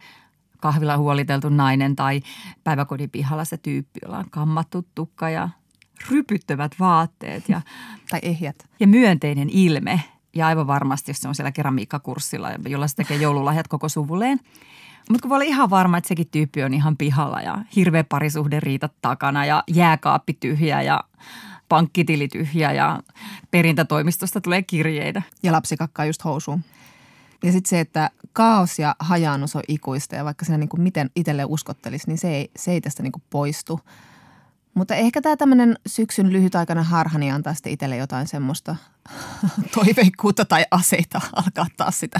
kahvilla 0.61 0.97
huoliteltu 0.97 1.49
nainen 1.49 1.95
tai 1.95 2.21
päiväkodin 2.63 3.09
pihalla 3.09 3.45
se 3.45 3.57
tyyppi, 3.57 3.99
jolla 4.03 4.17
on 4.17 4.29
kammattu 4.29 4.87
tukka 4.95 5.29
ja 5.29 5.49
rypyttävät 6.09 6.71
vaatteet. 6.79 7.49
Ja, 7.49 7.61
tai 8.11 8.19
ehjät. 8.23 8.55
Ja 8.79 8.87
myönteinen 8.87 9.49
ilme. 9.49 10.03
Ja 10.35 10.47
aivan 10.47 10.67
varmasti, 10.67 11.11
jos 11.11 11.17
se 11.17 11.27
on 11.27 11.35
siellä 11.35 11.51
keramiikkakurssilla, 11.51 12.49
jolla 12.67 12.87
se 12.87 12.95
tekee 12.95 13.17
joululahjat 13.17 13.67
koko 13.67 13.89
suvulleen. 13.89 14.39
Mutta 15.09 15.21
kun 15.21 15.29
voi 15.29 15.35
olla 15.35 15.45
ihan 15.45 15.69
varma, 15.69 15.97
että 15.97 16.07
sekin 16.07 16.27
tyyppi 16.31 16.63
on 16.63 16.73
ihan 16.73 16.97
pihalla 16.97 17.41
ja 17.41 17.57
hirveä 17.75 18.03
parisuhde 18.03 18.59
riitat 18.59 18.93
takana 19.01 19.45
ja 19.45 19.63
jääkaappi 19.67 20.33
tyhjä 20.33 20.81
ja 20.81 21.03
pankkitili 21.69 22.27
tyhjä 22.27 22.71
ja 22.71 22.99
perintätoimistosta 23.51 24.41
tulee 24.41 24.63
kirjeitä. 24.63 25.21
Ja 25.43 25.51
lapsi 25.51 25.77
kakkaa 25.77 26.05
just 26.05 26.23
housuun. 26.23 26.63
Ja 27.43 27.51
sitten 27.51 27.69
se, 27.69 27.79
että 27.79 28.09
kaos 28.33 28.79
ja 28.79 28.95
hajaannus 28.99 29.55
on 29.55 29.63
ikuista 29.67 30.15
ja 30.15 30.25
vaikka 30.25 30.45
siinä 30.45 30.57
niin 30.57 30.69
kuin 30.69 30.81
miten 30.81 31.09
itselle 31.15 31.45
uskottelisi, 31.45 32.07
niin 32.07 32.17
se 32.17 32.35
ei, 32.35 32.51
se 32.55 32.71
ei 32.71 32.81
tästä 32.81 33.03
niin 33.03 33.11
kuin 33.11 33.23
poistu. 33.29 33.79
Mutta 34.73 34.95
ehkä 34.95 35.21
tämä 35.21 35.37
tämmöinen 35.37 35.75
syksyn 35.87 36.33
lyhytaikainen 36.33 36.85
harha 36.85 37.19
niin 37.19 37.33
antaa 37.33 37.53
sitten 37.53 37.73
itselle 37.73 37.97
jotain 37.97 38.27
semmoista 38.27 38.75
toiveikkuutta 39.75 40.45
tai 40.45 40.65
aseita 40.71 41.21
alkaa 41.35 41.67
taas 41.77 41.99
sitä 41.99 42.19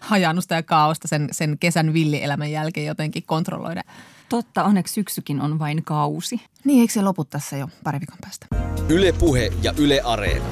hajannusta 0.00 0.54
ja 0.54 0.62
kaaosta 0.62 1.08
sen, 1.08 1.28
sen 1.32 1.58
kesän 1.58 1.92
villielämän 1.92 2.50
jälkeen 2.50 2.86
jotenkin 2.86 3.22
kontrolloida. 3.26 3.82
Totta, 4.28 4.64
onneksi 4.64 4.94
syksykin 4.94 5.40
on 5.40 5.58
vain 5.58 5.84
kausi. 5.84 6.40
Niin, 6.64 6.80
eikö 6.80 6.92
se 6.92 7.02
lopu 7.02 7.24
tässä 7.24 7.56
jo 7.56 7.68
pari 7.84 8.00
viikon 8.00 8.18
päästä? 8.20 8.46
Yle 8.88 9.12
Puhe 9.12 9.52
ja 9.62 9.72
Yle 9.76 10.00
Areena. 10.04 10.44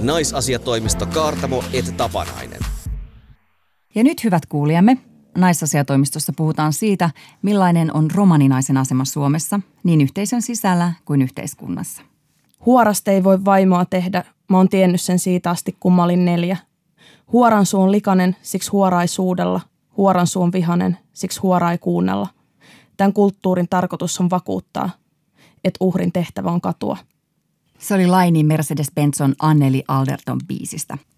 Naisasiatoimisto 0.00 1.06
Kaartamo 1.06 1.64
et 1.72 1.96
Tapanainen. 1.96 2.63
Ja 3.94 4.04
nyt 4.04 4.24
hyvät 4.24 4.46
kuulijamme, 4.46 4.98
naisasiatoimistossa 5.38 6.32
puhutaan 6.36 6.72
siitä, 6.72 7.10
millainen 7.42 7.96
on 7.96 8.10
romaninaisen 8.10 8.76
asema 8.76 9.04
Suomessa, 9.04 9.60
niin 9.84 10.00
yhteisön 10.00 10.42
sisällä 10.42 10.92
kuin 11.04 11.22
yhteiskunnassa. 11.22 12.02
Huorasta 12.66 13.10
ei 13.10 13.24
voi 13.24 13.44
vaimoa 13.44 13.84
tehdä, 13.84 14.24
mä 14.50 14.56
oon 14.56 14.68
tiennyt 14.68 15.00
sen 15.00 15.18
siitä 15.18 15.50
asti, 15.50 15.76
kun 15.80 15.92
mä 15.92 16.04
olin 16.04 16.24
neljä. 16.24 16.56
Huoran 17.32 17.66
suun 17.66 17.92
likanen, 17.92 18.36
siksi 18.42 18.70
huora 18.70 19.02
ei 19.02 19.08
suudella. 19.08 19.60
Huoran 19.96 20.26
suun 20.26 20.52
vihanen, 20.52 20.98
siksi 21.12 21.40
huora 21.40 21.72
ei 21.72 21.78
kuunnella. 21.78 22.28
Tämän 22.96 23.12
kulttuurin 23.12 23.68
tarkoitus 23.70 24.20
on 24.20 24.30
vakuuttaa, 24.30 24.90
että 25.64 25.78
uhrin 25.80 26.12
tehtävä 26.12 26.50
on 26.50 26.60
katua. 26.60 26.96
Se 27.78 27.94
oli 27.94 28.06
Laini 28.06 28.42
Mercedes-Benson 28.42 29.34
Anneli 29.38 29.84
Alderton 29.88 30.40
biisistä– 30.48 30.98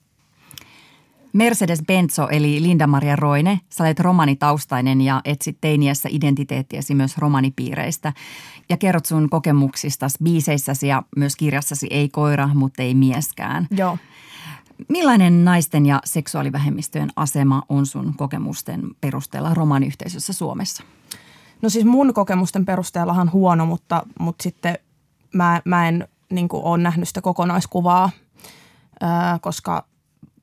Mercedes 1.36 1.82
Benzo 1.86 2.28
eli 2.28 2.62
Linda-Maria 2.62 3.16
Roine, 3.16 3.60
sä 3.70 3.84
olet 3.84 4.00
romanitaustainen 4.00 5.00
ja 5.00 5.20
etsit 5.24 5.58
teiniässä 5.60 6.08
identiteettiäsi 6.12 6.94
myös 6.94 7.18
romanipiireistä. 7.18 8.12
Ja 8.68 8.76
kerrot 8.76 9.06
sun 9.06 9.30
kokemuksista 9.30 10.06
biiseissäsi 10.24 10.88
ja 10.88 11.02
myös 11.16 11.36
kirjassasi 11.36 11.86
Ei 11.90 12.08
koira, 12.08 12.48
mutta 12.54 12.82
ei 12.82 12.94
mieskään. 12.94 13.66
Joo. 13.70 13.98
Millainen 14.88 15.44
naisten 15.44 15.86
ja 15.86 16.00
seksuaalivähemmistöjen 16.04 17.10
asema 17.16 17.62
on 17.68 17.86
sun 17.86 18.14
kokemusten 18.16 18.82
perusteella 19.00 19.54
romaniyhteisössä 19.54 20.32
Suomessa? 20.32 20.82
No 21.62 21.68
siis 21.68 21.84
mun 21.84 22.14
kokemusten 22.14 22.64
perusteellahan 22.64 23.32
huono, 23.32 23.66
mutta, 23.66 24.06
mutta 24.20 24.42
sitten 24.42 24.78
mä, 25.34 25.62
mä 25.64 25.88
en 25.88 26.08
niin 26.30 26.48
ole 26.52 26.82
nähnyt 26.82 27.08
sitä 27.08 27.20
kokonaiskuvaa, 27.20 28.10
koska 29.40 29.86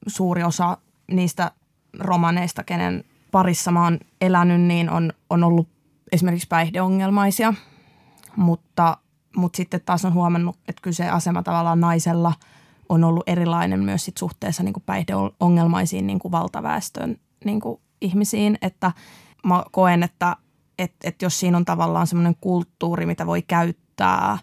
suuri 0.07 0.43
osa 0.43 0.77
niistä 1.11 1.51
romaneista, 1.99 2.63
kenen 2.63 3.03
parissa 3.31 3.71
mä 3.71 3.83
oon 3.83 3.99
elänyt, 4.21 4.61
niin 4.61 4.89
on, 4.89 5.13
on 5.29 5.43
ollut 5.43 5.67
esimerkiksi 6.11 6.47
päihdeongelmaisia. 6.47 7.53
Mutta, 8.35 8.97
mutta 9.35 9.57
sitten 9.57 9.81
taas 9.85 10.05
on 10.05 10.13
huomannut, 10.13 10.55
että 10.67 10.81
kyse 10.81 11.09
asema 11.09 11.43
tavallaan 11.43 11.79
naisella 11.79 12.33
on 12.89 13.03
ollut 13.03 13.23
erilainen 13.27 13.79
myös 13.79 14.05
sit 14.05 14.17
suhteessa 14.17 14.63
niin 14.63 14.73
kuin 14.73 14.83
päihdeongelmaisiin 14.85 16.07
niin 16.07 16.19
kuin 16.19 16.31
valtaväestön 16.31 17.17
niin 17.45 17.59
kuin 17.59 17.81
ihmisiin. 18.01 18.57
Että 18.61 18.91
mä 19.45 19.63
koen, 19.71 20.03
että 20.03 20.35
et, 20.79 20.93
et 21.03 21.21
jos 21.21 21.39
siinä 21.39 21.57
on 21.57 21.65
tavallaan 21.65 22.07
semmoinen 22.07 22.35
kulttuuri, 22.41 23.05
mitä 23.05 23.27
voi 23.27 23.41
käyttää, 23.41 24.37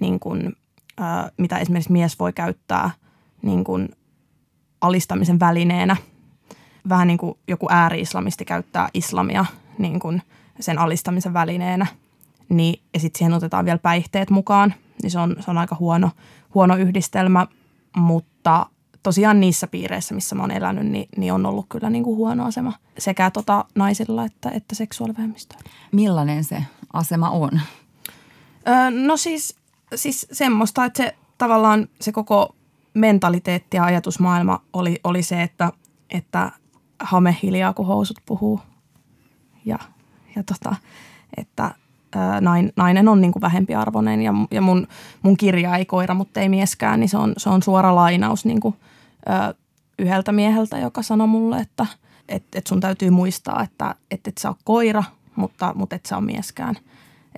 niin 0.00 0.20
kuin, 0.20 0.56
ää, 0.98 1.30
mitä 1.36 1.58
esimerkiksi 1.58 1.92
mies 1.92 2.18
voi 2.18 2.32
käyttää 2.32 2.90
niin 3.42 3.64
kuin 3.64 3.88
alistamisen 4.82 5.40
välineenä. 5.40 5.96
Vähän 6.88 7.06
niin 7.08 7.18
kuin 7.18 7.38
joku 7.48 7.66
ääri-islamisti 7.70 8.44
käyttää 8.44 8.88
islamia 8.94 9.44
niin 9.78 10.00
kuin 10.00 10.22
sen 10.60 10.78
alistamisen 10.78 11.32
välineenä. 11.32 11.86
Niin, 12.48 12.82
ja 12.94 13.00
sitten 13.00 13.18
siihen 13.18 13.32
otetaan 13.32 13.64
vielä 13.64 13.78
päihteet 13.78 14.30
mukaan, 14.30 14.74
niin 15.02 15.10
se 15.10 15.18
on, 15.18 15.36
se 15.40 15.50
on 15.50 15.58
aika 15.58 15.76
huono, 15.80 16.10
huono 16.54 16.76
yhdistelmä. 16.76 17.46
Mutta 17.96 18.66
tosiaan 19.02 19.40
niissä 19.40 19.66
piireissä, 19.66 20.14
missä 20.14 20.34
mä 20.34 20.42
oon 20.42 20.50
elänyt, 20.50 20.86
niin, 20.86 21.08
niin 21.16 21.32
on 21.32 21.46
ollut 21.46 21.66
kyllä 21.68 21.90
niin 21.90 22.04
kuin 22.04 22.16
huono 22.16 22.44
asema 22.44 22.72
sekä 22.98 23.30
tota 23.30 23.64
naisilla 23.74 24.24
että, 24.24 24.50
että 24.50 24.74
seksuaalivähemmistöillä. 24.74 25.70
Millainen 25.92 26.44
se 26.44 26.64
asema 26.92 27.30
on? 27.30 27.60
Öö, 28.68 28.90
no 28.90 29.16
siis, 29.16 29.56
siis 29.94 30.26
semmoista, 30.32 30.84
että 30.84 30.96
se 30.96 31.16
tavallaan 31.38 31.88
se 32.00 32.12
koko 32.12 32.54
mentaliteetti 32.94 33.76
ja 33.76 33.84
ajatusmaailma 33.84 34.60
oli, 34.72 35.00
oli 35.04 35.22
se, 35.22 35.42
että, 35.42 35.72
että 36.10 36.52
hame 37.00 37.36
hiljaa, 37.42 37.72
kun 37.72 37.86
housut 37.86 38.18
puhuu. 38.26 38.60
Ja, 39.64 39.78
ja 40.36 40.42
tota, 40.42 40.76
että 41.36 41.74
nain, 42.40 42.72
nainen 42.76 43.08
on 43.08 43.20
niin 43.20 43.32
kuin 43.32 43.40
vähempiarvoinen 43.40 44.22
ja, 44.22 44.32
ja 44.50 44.60
mun, 44.60 44.86
mun 45.22 45.36
kirja 45.36 45.76
ei 45.76 45.84
koira, 45.84 46.14
mutta 46.14 46.40
ei 46.40 46.48
mieskään, 46.48 47.00
niin 47.00 47.08
se 47.08 47.16
on, 47.16 47.32
se 47.36 47.50
on 47.50 47.62
suora 47.62 47.94
lainaus 47.94 48.44
niin 48.44 48.60
kuin, 48.60 48.74
ö, 49.28 49.54
yhdeltä 49.98 50.32
mieheltä, 50.32 50.78
joka 50.78 51.02
sanoi 51.02 51.26
mulle, 51.26 51.58
että 51.58 51.86
et, 52.28 52.44
et 52.54 52.66
sun 52.66 52.80
täytyy 52.80 53.10
muistaa, 53.10 53.62
että 53.62 53.94
et, 54.10 54.26
et 54.26 54.38
sä 54.38 54.48
ole 54.48 54.56
koira, 54.64 55.04
mutta, 55.36 55.72
mutta 55.74 55.96
et 55.96 56.06
sä 56.06 56.16
ole 56.16 56.24
mieskään. 56.24 56.76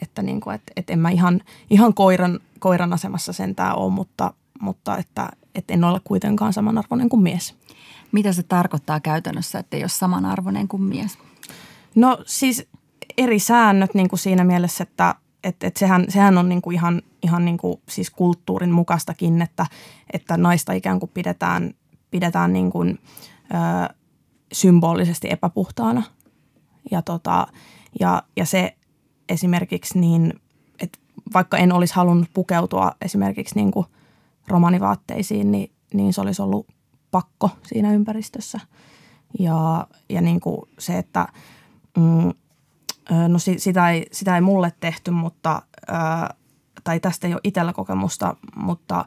Että 0.00 0.22
niin 0.22 0.40
kuin, 0.40 0.54
et, 0.54 0.62
et 0.76 0.90
en 0.90 0.98
mä 0.98 1.10
ihan, 1.10 1.40
ihan 1.70 1.94
koiran, 1.94 2.40
koiran 2.58 2.92
asemassa 2.92 3.32
sentään 3.32 3.76
ole, 3.76 3.92
mutta, 3.92 4.32
mutta 4.60 4.98
että 4.98 5.28
et 5.54 5.70
en 5.70 5.84
ole 5.84 6.00
kuitenkaan 6.04 6.52
samanarvoinen 6.52 7.08
kuin 7.08 7.22
mies. 7.22 7.54
Mitä 8.12 8.32
se 8.32 8.42
tarkoittaa 8.42 9.00
käytännössä, 9.00 9.58
että 9.58 9.76
ei 9.76 9.82
ole 9.82 9.88
samanarvoinen 9.88 10.68
kuin 10.68 10.82
mies? 10.82 11.18
No 11.94 12.18
siis 12.26 12.66
eri 13.18 13.38
säännöt 13.38 13.94
niin 13.94 14.08
kuin 14.08 14.18
siinä 14.18 14.44
mielessä, 14.44 14.82
että 14.82 15.14
et, 15.44 15.64
et 15.64 15.76
sehän, 15.76 16.04
sehän 16.08 16.38
on 16.38 16.48
niin 16.48 16.62
kuin 16.62 16.74
ihan, 16.74 17.02
ihan 17.22 17.44
niin 17.44 17.58
kuin 17.58 17.80
siis 17.88 18.10
kulttuurin 18.10 18.72
mukastakin, 18.72 19.42
että, 19.42 19.66
että 20.12 20.36
naista 20.36 20.72
ikään 20.72 21.00
kuin 21.00 21.10
pidetään, 21.14 21.74
pidetään 22.10 22.52
niin 22.52 22.70
kuin, 22.70 22.98
ö, 23.50 23.94
symbolisesti 24.52 25.30
epäpuhtaana. 25.30 26.02
Ja, 26.90 27.02
tota, 27.02 27.46
ja, 28.00 28.22
ja 28.36 28.46
se 28.46 28.76
esimerkiksi 29.28 29.98
niin, 29.98 30.32
että 30.80 30.98
vaikka 31.34 31.56
en 31.56 31.72
olisi 31.72 31.94
halunnut 31.94 32.28
pukeutua 32.34 32.92
esimerkiksi 33.02 33.54
niin 33.54 33.70
kuin 33.70 33.86
romanivaatteisiin, 34.48 35.52
niin, 35.52 35.72
niin 35.94 36.12
se 36.12 36.20
olisi 36.20 36.42
ollut 36.42 36.66
pakko 37.10 37.50
siinä 37.66 37.92
ympäristössä. 37.92 38.60
Ja, 39.38 39.86
ja 40.08 40.20
niin 40.20 40.40
kuin 40.40 40.60
se, 40.78 40.98
että 40.98 41.28
mm, 41.96 42.32
no 43.28 43.38
sitä 43.56 43.90
ei, 43.90 44.06
sitä 44.12 44.34
ei 44.34 44.40
mulle 44.40 44.72
tehty, 44.80 45.10
mutta, 45.10 45.62
tai 46.84 47.00
tästä 47.00 47.26
ei 47.26 47.32
ole 47.34 47.40
itsellä 47.44 47.72
kokemusta, 47.72 48.36
mutta 48.56 49.04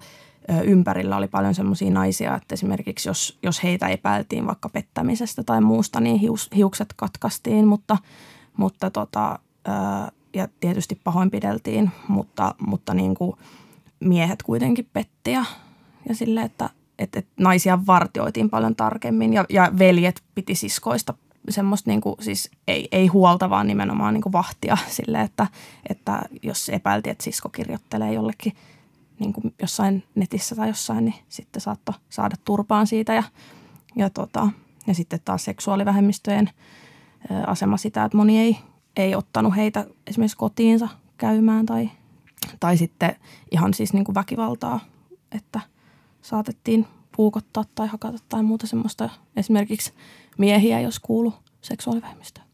ympärillä 0.64 1.18
oli 1.18 1.28
paljon 1.28 1.56
sellaisia 1.56 1.92
naisia, 1.92 2.36
että 2.36 2.54
esimerkiksi 2.54 3.10
jos, 3.10 3.40
jos 3.44 3.64
heitä 3.64 3.88
epäiltiin 3.88 4.48
vaikka 4.48 4.70
pettämisestä 4.70 5.44
tai 5.44 5.62
muusta, 5.62 6.00
niin 6.00 6.20
hius, 6.20 6.50
hiukset 6.56 6.94
katkaistiin, 6.96 7.68
mutta, 7.68 7.98
mutta 8.58 8.90
tota, 8.90 9.40
ja 10.34 10.48
tietysti 10.60 11.02
pahoinpideltiin, 11.04 11.92
mutta, 12.08 12.56
mutta 12.68 12.94
niin 12.94 13.16
kuin 13.16 13.38
miehet 14.00 14.44
kuitenkin 14.44 14.90
petti 14.94 15.32
ja, 15.32 15.46
ja 16.10 16.16
sille, 16.16 16.42
että 16.42 16.70
et, 17.00 17.16
et 17.16 17.28
naisia 17.40 17.80
vartioitiin 17.88 18.50
paljon 18.50 18.76
tarkemmin 18.76 19.34
ja, 19.34 19.46
ja 19.50 19.72
veljet 19.80 20.24
piti 20.36 20.56
siskoista 20.56 21.14
semmoista 21.50 21.90
niin 21.90 22.02
kuin, 22.02 22.16
siis 22.20 22.52
ei, 22.68 22.88
ei 22.92 23.08
huolta, 23.08 23.50
vaan 23.50 23.68
nimenomaan 23.68 24.14
niin 24.14 24.22
kuin 24.22 24.34
vahtia 24.34 24.78
sille, 24.88 25.22
että, 25.22 25.48
että 25.90 26.22
jos 26.44 26.70
epäiltiin, 26.70 27.12
että 27.12 27.24
sisko 27.24 27.50
kirjoittelee 27.50 28.14
jollekin 28.14 28.54
niin 29.20 29.34
kuin 29.34 29.54
jossain 29.62 30.04
netissä 30.16 30.56
tai 30.56 30.68
jossain, 30.68 31.06
niin 31.06 31.16
sitten 31.30 31.62
saattoi 31.62 31.96
saada 32.10 32.36
turpaan 32.46 32.88
siitä 32.88 33.14
ja, 33.14 33.24
ja, 33.96 34.10
tota, 34.10 34.50
ja 34.88 34.94
sitten 34.94 35.20
taas 35.26 35.46
seksuaalivähemmistöjen 35.46 36.50
asema 37.48 37.78
sitä, 37.78 38.04
että 38.04 38.18
moni 38.18 38.40
ei, 38.40 38.58
ei 38.98 39.16
ottanut 39.16 39.56
heitä 39.56 39.86
esimerkiksi 40.08 40.38
kotiinsa 40.38 40.90
käymään 41.18 41.66
tai, 41.66 41.90
tai 42.60 42.78
sitten 42.78 43.16
ihan 43.52 43.74
siis 43.74 43.94
niin 43.94 44.06
kuin 44.06 44.16
väkivaltaa, 44.16 44.80
että 45.32 45.60
saatettiin 46.22 46.88
puukottaa 47.16 47.64
tai 47.76 47.88
hakata 47.88 48.18
tai 48.30 48.44
muuta 48.44 48.68
semmoista 48.68 49.10
esimerkiksi 49.36 49.94
miehiä, 50.38 50.80
jos 50.80 51.00
kuuluu 51.00 51.34
seksuaalivähemmistöön. 51.62 52.48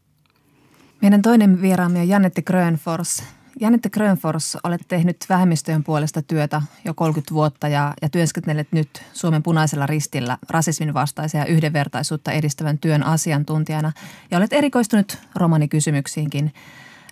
Meidän 1.02 1.22
toinen 1.22 1.62
vieraamme 1.62 2.00
on 2.00 2.08
Janette 2.08 2.42
Grönfors. 2.42 3.22
Janette 3.60 3.90
Grönfors, 3.90 4.56
olet 4.64 4.80
tehnyt 4.88 5.16
vähemmistöjen 5.28 5.84
puolesta 5.84 6.22
työtä 6.22 6.62
jo 6.84 6.94
30 6.94 7.34
vuotta 7.34 7.68
ja, 7.68 7.94
ja 8.02 8.08
työskentelet 8.08 8.68
nyt 8.72 9.02
Suomen 9.12 9.42
punaisella 9.42 9.86
ristillä 9.86 10.38
rasismin 10.50 10.94
vastaisia 10.94 11.40
ja 11.40 11.46
yhdenvertaisuutta 11.46 12.32
edistävän 12.32 12.78
työn 12.78 13.02
asiantuntijana 13.02 13.92
ja 14.30 14.38
olet 14.38 14.52
erikoistunut 14.52 15.18
romanikysymyksiinkin. 15.34 16.52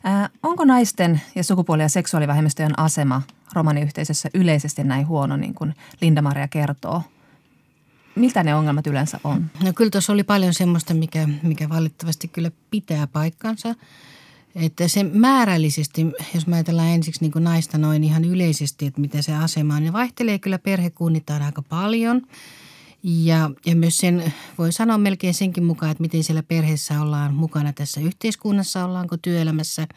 Ää, 0.05 0.31
onko 0.43 0.65
naisten 0.65 1.21
ja 1.35 1.45
sukupuoli- 1.45 1.83
ja 1.83 1.89
seksuaalivähemmistöjen 1.89 2.79
asema 2.79 3.23
romaniyhteisössä 3.53 4.29
yleisesti 4.35 4.85
näin 4.85 5.07
huono, 5.07 5.37
niin 5.37 5.55
kuin 5.55 5.75
Linda-Maria 6.01 6.49
kertoo? 6.49 7.03
Mitä 8.15 8.43
ne 8.43 8.55
ongelmat 8.55 8.87
yleensä 8.87 9.21
on? 9.25 9.51
No 9.65 9.73
kyllä 9.73 9.91
tuossa 9.91 10.13
oli 10.13 10.23
paljon 10.25 10.55
semmoista, 10.55 10.95
mikä, 10.95 11.29
mikä 11.43 11.69
valitettavasti 11.69 12.29
kyllä 12.29 12.51
pitää 12.71 13.07
paikkansa. 13.07 13.75
Että 14.55 14.89
se 14.89 15.03
määrällisesti, 15.05 16.07
jos 16.35 16.47
mä 16.47 16.57
ajatellaan 16.57 16.89
ensiksi 16.89 17.21
niin 17.21 17.33
kuin 17.33 17.45
naista 17.45 17.79
noin 17.79 18.05
ihan 18.05 18.25
yleisesti, 18.25 18.87
että 18.87 19.01
mitä 19.01 19.23
se 19.23 19.35
asema 19.35 19.77
on, 19.77 19.83
niin 19.83 19.93
vaihtelee 19.93 20.39
kyllä 20.39 20.59
perhekunnittain 20.59 21.43
aika 21.43 21.63
paljon. 21.63 22.23
Ja, 23.03 23.51
ja 23.67 23.77
myös 23.77 23.99
sen, 23.99 24.33
voi 24.59 24.73
sanoa 24.73 24.99
melkein 24.99 25.35
senkin 25.35 25.65
mukaan, 25.65 25.93
että 25.93 26.03
miten 26.03 26.25
siellä 26.25 26.43
perheessä 26.43 27.03
ollaan 27.03 27.35
mukana 27.35 27.73
tässä 27.73 28.01
yhteiskunnassa, 28.01 28.85
ollaanko 28.85 29.17
työelämässä– 29.17 29.87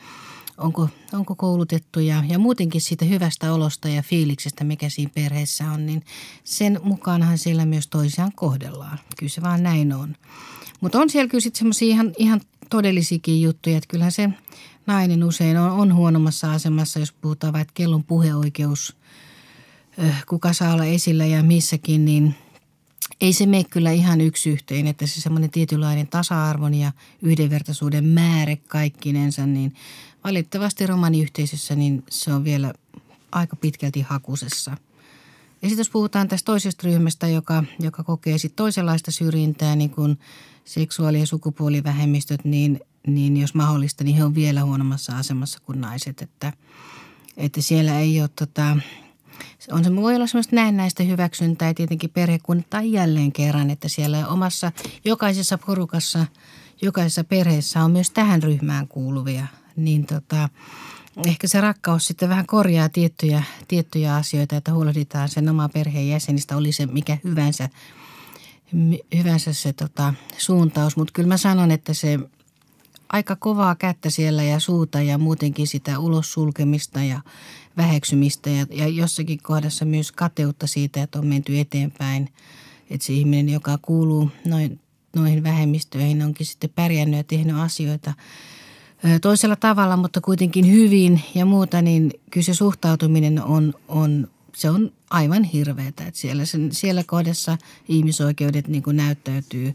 onko, 0.58 0.90
onko 1.14 1.36
koulutettu 1.36 2.00
ja, 2.00 2.24
ja 2.28 2.40
muutenkin 2.40 2.82
siitä 2.82 3.06
hyvästä 3.06 3.54
olosta 3.54 3.90
ja 3.90 4.02
fiiliksestä, 4.02 4.64
mikä 4.64 4.90
siinä 4.90 5.12
perheessä 5.16 5.72
on, 5.72 5.86
niin 5.86 6.04
sen 6.44 6.80
mukaanhan 6.84 7.38
siellä 7.38 7.66
myös 7.66 7.88
toisiaan 7.88 8.32
kohdellaan. 8.36 9.00
Kyllä 9.18 9.30
se 9.30 9.42
vaan 9.42 9.64
näin 9.64 9.94
on. 9.94 10.16
Mutta 10.82 11.00
on 11.00 11.10
siellä 11.10 11.30
kyllä 11.30 11.42
sitten 11.42 11.60
semmoisia 11.60 11.88
ihan, 11.88 12.14
ihan 12.18 12.42
todellisiakin 12.70 13.42
juttuja, 13.42 13.78
että 13.78 13.88
kyllähän 13.88 14.12
se 14.12 14.30
nainen 14.88 15.24
usein 15.24 15.58
on, 15.58 15.72
on 15.72 15.96
huonommassa 15.96 16.52
asemassa, 16.52 17.00
jos 17.00 17.12
puhutaan 17.12 17.54
vaikka 17.54 17.72
kellon 17.74 18.04
puheoikeus, 18.04 18.96
kuka 20.28 20.54
saa 20.54 20.74
olla 20.74 20.86
esillä 20.86 21.26
ja 21.26 21.44
missäkin, 21.44 22.06
niin 22.06 22.36
ei 23.26 23.34
se 23.34 23.46
mene 23.46 23.64
kyllä 23.64 23.92
ihan 23.92 24.22
yksi 24.22 24.50
yhteen, 24.50 24.88
että 24.88 25.08
se 25.08 25.22
semmoinen 25.22 25.50
tietynlainen 25.50 26.08
tasa-arvon 26.08 26.74
ja 26.74 26.92
yhdenvertaisuuden 27.22 28.06
määrä 28.06 28.58
kaikkinensa, 28.68 29.46
niin 29.46 29.74
valitettavasti 30.24 30.88
romaniyhteisössä 30.88 31.76
niin 31.76 32.04
se 32.10 32.34
on 32.34 32.44
vielä 32.44 32.74
aika 33.32 33.56
pitkälti 33.56 34.02
hakusessa. 34.02 34.72
Ja 35.62 35.70
sitten 35.70 35.78
jos 35.78 35.90
puhutaan 35.90 36.28
tästä 36.28 36.46
toisesta 36.46 36.88
ryhmästä, 36.88 37.28
joka, 37.28 37.64
joka 37.80 38.04
kokee 38.04 38.38
sitten 38.38 38.56
toisenlaista 38.56 39.12
syrjintää, 39.12 39.76
niin 39.76 39.90
kuin 39.90 40.20
seksuaali- 40.66 41.20
ja 41.20 41.26
sukupuolivähemmistöt, 41.26 42.46
niin, 42.46 42.80
niin 43.08 43.38
jos 43.38 43.54
mahdollista, 43.54 44.04
niin 44.04 44.18
he 44.18 44.24
on 44.24 44.36
vielä 44.36 44.64
huonommassa 44.64 45.18
asemassa 45.18 45.60
kuin 45.60 45.82
naiset. 45.82 46.22
Että, 46.22 46.54
että 47.38 47.62
siellä 47.62 48.00
ei 48.00 48.22
ole 48.22 48.30
tota, 48.36 48.78
on 49.72 49.84
se 49.84 49.96
voi 49.96 50.16
olla 50.16 50.28
semmoista 50.28 50.56
näennäistä 50.56 51.04
hyväksyntää 51.04 51.74
tietenkin 51.74 52.10
perhekunnittaa 52.10 52.82
jälleen 52.82 53.32
kerran, 53.32 53.70
että 53.70 53.88
siellä 53.88 54.28
omassa 54.28 54.72
jokaisessa 55.06 55.58
porukassa, 55.58 56.26
jokaisessa 56.82 57.24
perheessä 57.24 57.84
on 57.84 57.92
myös 57.92 58.12
tähän 58.12 58.44
ryhmään 58.44 58.88
kuuluvia. 58.88 59.48
Niin 59.76 60.06
tota, 60.06 60.50
ehkä 61.26 61.48
se 61.48 61.62
rakkaus 61.62 62.08
sitten 62.08 62.30
vähän 62.30 62.46
korjaa 62.46 62.90
tiettyjä, 62.90 63.44
tiettyjä 63.68 64.16
asioita, 64.16 64.58
että 64.58 64.74
huolehditaan 64.74 65.30
sen 65.30 65.50
oman 65.50 65.70
perheen 65.70 66.10
jäsenistä, 66.10 66.58
oli 66.58 66.72
se 66.72 66.86
mikä 66.86 67.18
hyvänsä, 67.24 67.70
hyvänsä 69.18 69.54
se 69.54 69.74
tota, 69.74 70.14
suuntaus. 70.38 70.98
Mutta 70.98 71.12
kyllä 71.14 71.28
mä 71.28 71.38
sanon, 71.38 71.72
että 71.72 71.94
se 71.94 72.20
aika 73.10 73.36
kovaa 73.36 73.76
kättä 73.76 74.10
siellä 74.10 74.44
ja 74.44 74.60
suuta 74.60 75.02
ja 75.02 75.18
muutenkin 75.18 75.68
sitä 75.68 76.00
ulos 76.00 76.34
sulkemista 76.34 77.04
ja 77.04 77.22
väheksymistä 77.78 78.50
ja, 78.50 78.66
ja 78.72 78.88
jossakin 78.88 79.40
kohdassa 79.44 79.86
myös 79.86 80.12
kateutta 80.12 80.68
siitä, 80.68 81.04
että 81.04 81.20
on 81.20 81.28
menty 81.28 81.60
eteenpäin. 81.60 82.30
Että 82.90 83.06
se 83.06 83.14
ihminen, 83.14 83.50
joka 83.50 83.80
kuuluu 83.82 84.32
noin, 84.46 84.80
noihin 85.16 85.44
vähemmistöihin, 85.44 86.22
onkin 86.22 86.46
sitten 86.46 86.70
pärjännyt 86.76 87.18
ja 87.18 87.24
tehnyt 87.24 87.56
asioita 87.56 88.14
toisella 89.22 89.56
tavalla, 89.56 89.98
mutta 89.98 90.22
kuitenkin 90.22 90.72
hyvin 90.72 91.22
ja 91.36 91.46
muuta, 91.46 91.82
niin 91.82 92.12
kyllä 92.32 92.46
se 92.46 92.54
suhtautuminen 92.54 93.44
on, 93.44 93.74
on 93.88 94.28
se 94.56 94.70
on 94.70 94.92
aivan 95.10 95.44
hirveätä. 95.44 96.08
Että 96.08 96.20
siellä, 96.20 96.46
sen, 96.46 96.72
siellä 96.72 97.04
kohdassa 97.04 97.58
ihmisoikeudet 97.88 98.68
niin 98.68 98.84
kuin 98.84 98.98
näyttäytyy, 98.98 99.74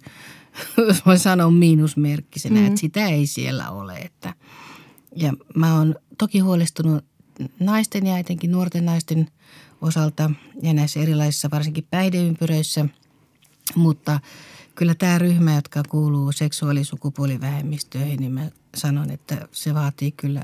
jos 0.77 1.03
voi 1.07 1.19
sanoa 1.19 1.51
miinusmerkkisenä, 1.51 2.61
mm. 2.61 2.67
että 2.67 2.81
sitä 2.81 3.07
ei 3.07 3.27
siellä 3.27 3.71
ole. 3.71 3.95
Että, 3.95 4.35
ja 5.17 5.33
mä 5.55 5.79
oon 5.79 5.95
toki 6.19 6.39
huolestunut 6.39 7.05
naisten 7.61 8.07
ja 8.07 8.19
etenkin 8.19 8.53
nuorten 8.53 8.85
naisten 8.85 9.29
osalta 9.83 10.31
ja 10.63 10.75
näissä 10.75 11.01
erilaisissa 11.01 11.51
varsinkin 11.51 11.87
päihdeympyröissä, 11.91 12.87
mutta 13.75 14.21
kyllä 14.75 14.95
tämä 14.95 15.19
ryhmä, 15.19 15.55
jotka 15.55 15.83
kuuluu 15.89 16.33
seksuaalisukupuolivähemmistöihin, 16.33 18.21
niin 18.21 18.33
mä 18.33 18.51
sanon, 18.75 19.11
että 19.11 19.49
se 19.53 19.75
vaatii 19.75 20.13
kyllä 20.13 20.43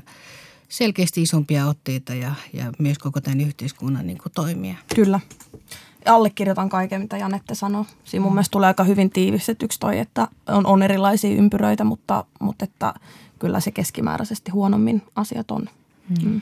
selkeästi 0.69 1.21
isompia 1.21 1.67
otteita 1.67 2.13
ja, 2.13 2.31
ja 2.53 2.71
myös 2.79 2.97
koko 2.97 3.21
tämän 3.21 3.41
yhteiskunnan 3.41 4.07
niin 4.07 4.17
kuin 4.17 4.33
toimia. 4.35 4.75
Kyllä. 4.95 5.19
Allekirjoitan 6.05 6.69
kaiken, 6.69 7.01
mitä 7.01 7.17
Janette 7.17 7.55
sanoi. 7.55 7.85
Siinä 8.03 8.23
mun 8.23 8.31
mm. 8.31 8.35
mielestä 8.35 8.51
tulee 8.51 8.67
aika 8.67 8.83
hyvin 8.83 9.09
tiivistetyksi 9.09 9.79
toi, 9.79 9.99
että 9.99 10.27
on, 10.47 10.65
on 10.65 10.83
erilaisia 10.83 11.35
ympyröitä, 11.35 11.83
mutta, 11.83 12.25
mutta 12.39 12.65
että 12.65 12.93
kyllä 13.39 13.59
se 13.59 13.71
keskimääräisesti 13.71 14.51
huonommin 14.51 15.01
asiat 15.15 15.51
on. 15.51 15.69
Mm. 16.09 16.29
Mm. 16.29 16.41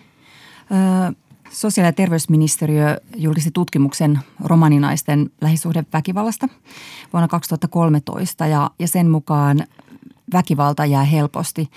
Sosiaali- 1.51 1.87
ja 1.87 1.93
terveysministeriö 1.93 2.97
julkisti 3.15 3.51
tutkimuksen 3.51 4.19
romaninaisten 4.43 5.29
lähisuhdeväkivallasta 5.41 6.47
vuonna 7.13 7.27
2013 7.27 8.47
ja, 8.47 8.71
ja 8.79 8.87
sen 8.87 9.09
mukaan 9.09 9.63
väkivalta 10.33 10.85
jää 10.85 11.03
helposti 11.03 11.69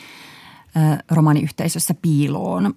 romaniyhteisössä 1.11 1.95
piiloon. 2.03 2.75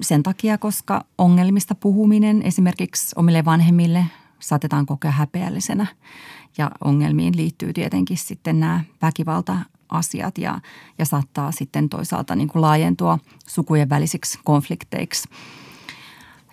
Sen 0.00 0.22
takia, 0.22 0.58
koska 0.58 1.04
ongelmista 1.18 1.74
puhuminen 1.74 2.42
esimerkiksi 2.42 3.12
omille 3.16 3.44
vanhemmille 3.44 4.04
saatetaan 4.38 4.86
kokea 4.86 5.10
häpeällisenä 5.10 5.86
ja 6.58 6.70
ongelmiin 6.84 7.36
liittyy 7.36 7.72
tietenkin 7.72 8.16
sitten 8.16 8.60
nämä 8.60 8.80
väkivalta-asiat 9.90 10.38
ja, 10.38 10.60
ja 10.98 11.04
saattaa 11.04 11.52
sitten 11.52 11.88
toisaalta 11.88 12.34
niin 12.34 12.48
kuin 12.48 12.62
laajentua 12.62 13.18
sukujen 13.46 13.88
välisiksi 13.88 14.38
konflikteiksi– 14.44 15.28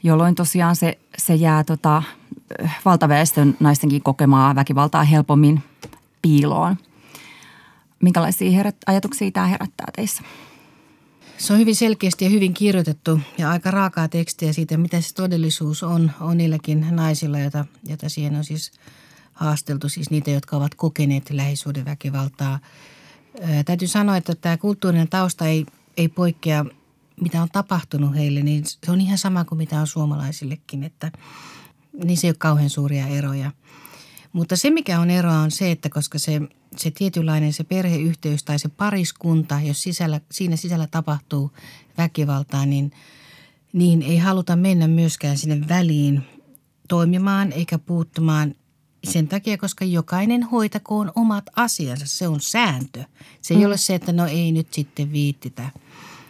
jolloin 0.03 0.35
tosiaan 0.35 0.75
se, 0.75 0.97
se 1.17 1.35
jää 1.35 1.63
tota, 1.63 2.03
valtaväestön 2.85 3.57
naistenkin 3.59 4.03
kokemaa 4.03 4.55
väkivaltaa 4.55 5.03
helpommin 5.03 5.63
piiloon. 6.21 6.77
Minkälaisia 8.03 8.51
herät, 8.51 8.75
ajatuksia 8.87 9.31
tämä 9.31 9.47
herättää 9.47 9.87
teissä? 9.95 10.23
Se 11.37 11.53
on 11.53 11.59
hyvin 11.59 11.75
selkeästi 11.75 12.25
ja 12.25 12.31
hyvin 12.31 12.53
kirjoitettu 12.53 13.19
ja 13.37 13.49
aika 13.49 13.71
raakaa 13.71 14.07
tekstiä 14.07 14.53
siitä, 14.53 14.77
mitä 14.77 15.01
se 15.01 15.13
todellisuus 15.13 15.83
on, 15.83 16.11
on 16.21 16.37
niilläkin 16.37 16.87
naisilla, 16.91 17.39
joita, 17.39 17.65
joita 17.87 18.09
siihen 18.09 18.35
on 18.35 18.43
siis 18.43 18.71
haasteltu, 19.33 19.89
siis 19.89 20.09
niitä, 20.09 20.31
jotka 20.31 20.57
ovat 20.57 20.75
kokeneet 20.75 21.29
lähisuhdeväkivaltaa. 21.29 22.51
Ää, 22.51 22.59
täytyy 23.65 23.87
sanoa, 23.87 24.17
että 24.17 24.35
tämä 24.35 24.57
kulttuurinen 24.57 25.09
tausta 25.09 25.45
ei, 25.45 25.65
ei 25.97 26.07
poikkea 26.07 26.65
mitä 27.21 27.41
on 27.41 27.49
tapahtunut 27.51 28.15
heille, 28.15 28.41
niin 28.41 28.63
se 28.65 28.91
on 28.91 29.01
ihan 29.01 29.17
sama 29.17 29.45
kuin 29.45 29.57
mitä 29.57 29.79
on 29.79 29.87
suomalaisillekin, 29.87 30.83
että 30.83 31.11
niin 32.03 32.17
se 32.17 32.27
ei 32.27 32.31
ole 32.31 32.35
kauhean 32.39 32.69
suuria 32.69 33.07
eroja. 33.07 33.51
Mutta 34.33 34.55
se, 34.55 34.69
mikä 34.69 34.99
on 34.99 35.09
eroa, 35.09 35.39
on 35.39 35.51
se, 35.51 35.71
että 35.71 35.89
koska 35.89 36.19
se, 36.19 36.41
se 36.75 36.91
tietynlainen 36.91 37.53
se 37.53 37.63
perheyhteys 37.63 38.43
tai 38.43 38.59
se 38.59 38.69
pariskunta, 38.69 39.59
jos 39.63 39.83
sisällä, 39.83 40.21
siinä 40.31 40.55
sisällä 40.55 40.87
tapahtuu 40.87 41.51
väkivaltaa, 41.97 42.65
niin 42.65 42.91
niin 43.73 44.01
ei 44.01 44.17
haluta 44.17 44.55
mennä 44.55 44.87
myöskään 44.87 45.37
sinne 45.37 45.67
väliin 45.67 46.23
toimimaan 46.87 47.51
eikä 47.51 47.77
puuttumaan 47.79 48.55
sen 49.03 49.27
takia, 49.27 49.57
koska 49.57 49.85
jokainen 49.85 50.43
hoitakoon 50.43 51.11
omat 51.15 51.45
asiansa. 51.55 52.05
Se 52.05 52.27
on 52.27 52.41
sääntö. 52.41 53.03
Se 53.41 53.53
ei 53.53 53.59
mm. 53.59 53.65
ole 53.65 53.77
se, 53.77 53.95
että 53.95 54.11
no 54.11 54.25
ei 54.25 54.51
nyt 54.51 54.73
sitten 54.73 55.11
viittitä– 55.11 55.69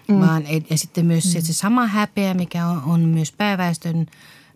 Mm. 0.08 0.19
Vaan, 0.19 0.43
ja 0.69 0.77
sitten 0.77 1.06
myös 1.06 1.25
mm. 1.25 1.32
se, 1.32 1.41
se 1.41 1.53
sama 1.53 1.88
häpeä, 1.88 2.34
mikä 2.34 2.67
on, 2.67 2.82
on 2.84 2.99
myös 2.99 3.32
pääväestön 3.32 4.06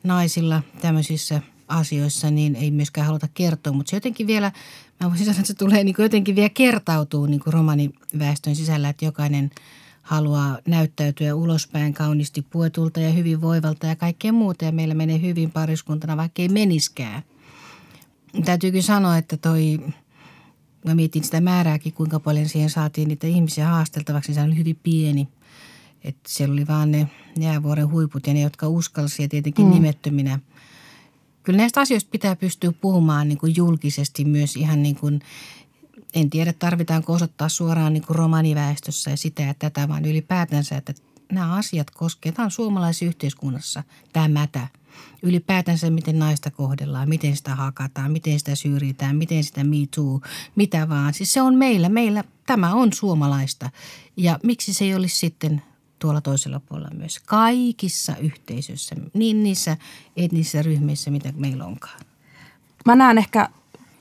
naisilla 0.04 0.64
tämmöisissä 0.82 1.42
asioissa, 1.68 2.32
niin 2.32 2.56
ei 2.56 2.72
myöskään 2.72 3.08
haluta 3.08 3.28
kertoa. 3.34 3.74
Mutta 3.74 3.90
se 3.90 3.96
jotenkin 3.96 4.28
vielä, 4.28 4.52
mä 5.00 5.10
voisin 5.10 5.26
sanoa, 5.26 5.40
että 5.40 5.48
se 5.48 5.54
tulee 5.54 5.84
niin 5.84 5.96
jotenkin 5.98 6.36
vielä 6.36 6.50
kertautuu 6.50 7.26
niin 7.26 7.40
kuin 7.40 7.54
romaniväestön 7.54 8.56
sisällä, 8.56 8.90
että 8.90 9.06
jokainen 9.06 9.52
haluaa 10.02 10.58
näyttäytyä 10.68 11.36
ulospäin 11.36 11.94
kauniisti 11.94 12.42
puetulta 12.42 13.00
ja 13.00 13.10
hyvin 13.10 13.42
voivalta 13.42 13.88
ja 13.88 13.96
kaikkea 13.96 14.34
muuta. 14.34 14.66
Ja 14.66 14.72
meillä 14.72 14.94
menee 14.94 15.22
hyvin 15.22 15.52
pariskuntana, 15.52 16.18
vaikka 16.18 16.42
ei 16.42 16.50
meniskään. 16.50 17.24
Täytyykin 18.46 18.84
sanoa, 18.84 19.18
että 19.18 19.38
toi, 19.38 19.80
mä 20.86 20.96
mietin 20.96 21.24
sitä 21.24 21.42
määrääkin, 21.42 21.94
kuinka 21.94 22.20
paljon 22.20 22.50
siihen 22.50 22.70
saatiin 22.70 23.08
niitä 23.08 23.28
ihmisiä 23.28 23.68
haasteltavaksi, 23.68 24.32
niin 24.32 24.36
se 24.36 24.48
oli 24.48 24.58
hyvin 24.58 24.80
pieni– 24.84 25.28
että 26.04 26.22
siellä 26.28 26.54
oli 26.54 26.68
vaan 26.68 26.92
ne 26.92 27.08
jäävuoren 27.40 27.92
huiput 27.92 28.28
ja 28.28 28.34
ne, 28.34 28.42
jotka 28.42 28.68
uskalsi 28.68 29.22
ja 29.22 29.30
tietenkin 29.30 29.66
mm. 29.66 29.72
nimettöminä. 29.72 30.40
Kyllä 31.44 31.58
näistä 31.58 31.82
asioista 31.82 32.10
pitää 32.12 32.36
pystyä 32.36 32.72
puhumaan 32.72 33.28
niin 33.28 33.38
kuin 33.38 33.56
julkisesti 33.56 34.26
myös 34.26 34.56
ihan 34.56 34.84
niin 34.84 34.96
kuin, 34.96 35.22
en 36.14 36.30
tiedä 36.30 36.54
tarvitaanko 36.54 37.14
osoittaa 37.14 37.50
suoraan 37.50 37.94
niin 37.94 38.06
kuin 38.06 38.16
romaniväestössä 38.16 39.12
ja 39.12 39.18
sitä 39.18 39.44
ja 39.44 39.54
tätä, 39.54 39.88
vaan 39.88 40.06
ylipäätänsä, 40.06 40.78
että 40.78 40.94
nämä 41.32 41.54
asiat 41.54 41.92
koskevat. 41.92 42.36
Tämä 42.36 42.46
on 42.46 42.52
suomalaisessa 42.52 43.06
yhteiskunnassa 43.06 43.84
tämä 44.14 44.28
mätä. 44.28 44.68
Ylipäätänsä 45.24 45.90
miten 45.90 46.20
naista 46.20 46.52
kohdellaan, 46.52 47.10
miten 47.10 47.36
sitä 47.36 47.56
hakataan, 47.56 48.12
miten 48.12 48.40
sitä 48.40 48.56
syrjitään, 48.56 49.16
miten 49.16 49.44
sitä 49.44 49.62
too, 49.96 50.22
mitä 50.56 50.90
vaan. 50.90 51.14
Siis 51.14 51.34
se 51.34 51.42
on 51.42 51.56
meillä, 51.56 51.90
meillä 51.90 52.24
tämä 52.46 52.74
on 52.74 52.94
suomalaista 52.94 53.70
ja 54.18 54.40
miksi 54.44 54.74
se 54.74 54.86
ei 54.86 54.96
olisi 54.96 55.18
sitten 55.18 55.62
tuolla 56.00 56.22
toisella 56.22 56.60
puolella 56.60 56.96
myös 56.98 57.20
kaikissa 57.20 58.16
yhteisöissä, 58.16 58.96
niin 59.14 59.44
niissä 59.44 59.78
etnisissä 60.18 60.62
ryhmissä, 60.62 61.12
mitä 61.12 61.34
meillä 61.36 61.66
onkaan. 61.66 62.00
Mä 62.86 62.96
näen 62.96 63.18
ehkä, 63.18 63.50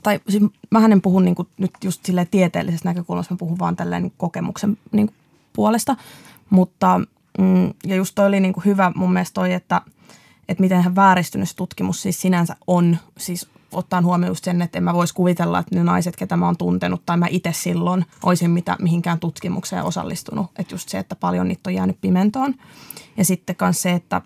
tai 0.03 0.19
siis 0.29 0.43
mä 0.71 0.85
en 0.85 1.01
puhu 1.01 1.19
niin 1.19 1.35
nyt 1.57 1.71
just 1.83 2.05
sille 2.05 2.27
tieteellisestä 2.31 2.89
näkökulmasta, 2.89 3.33
mä 3.33 3.37
puhun 3.37 3.59
vaan 3.59 3.75
tälleen 3.75 4.11
kokemuksen 4.17 4.77
niin 4.91 5.13
puolesta, 5.53 5.95
mutta 6.49 7.01
mm, 7.37 7.73
ja 7.85 7.95
just 7.95 8.15
toi 8.15 8.27
oli 8.27 8.39
niin 8.39 8.53
hyvä 8.65 8.91
mun 8.95 9.13
mielestä 9.13 9.33
toi, 9.33 9.53
että, 9.53 9.81
että 10.49 10.61
miten 10.61 10.95
vääristynyt 10.95 11.53
tutkimus 11.55 12.01
siis 12.01 12.21
sinänsä 12.21 12.55
on, 12.67 12.97
siis 13.17 13.49
ottaen 13.71 14.05
huomioon 14.05 14.31
just 14.31 14.43
sen, 14.43 14.61
että 14.61 14.77
en 14.77 14.83
mä 14.83 14.93
voisi 14.93 15.13
kuvitella, 15.13 15.59
että 15.59 15.75
ne 15.75 15.83
naiset, 15.83 16.15
ketä 16.15 16.37
mä 16.37 16.45
oon 16.45 16.57
tuntenut 16.57 17.05
tai 17.05 17.17
mä 17.17 17.27
itse 17.29 17.53
silloin 17.53 18.05
olisin 18.23 18.51
mitä, 18.51 18.75
mihinkään 18.81 19.19
tutkimukseen 19.19 19.83
osallistunut. 19.83 20.51
Että 20.59 20.73
just 20.73 20.89
se, 20.89 20.97
että 20.97 21.15
paljon 21.15 21.47
niitä 21.47 21.69
on 21.69 21.73
jäänyt 21.73 22.01
pimentoon. 22.01 22.55
Ja 23.17 23.25
sitten 23.25 23.55
myös 23.61 23.81
se, 23.81 23.91
että 23.91 24.21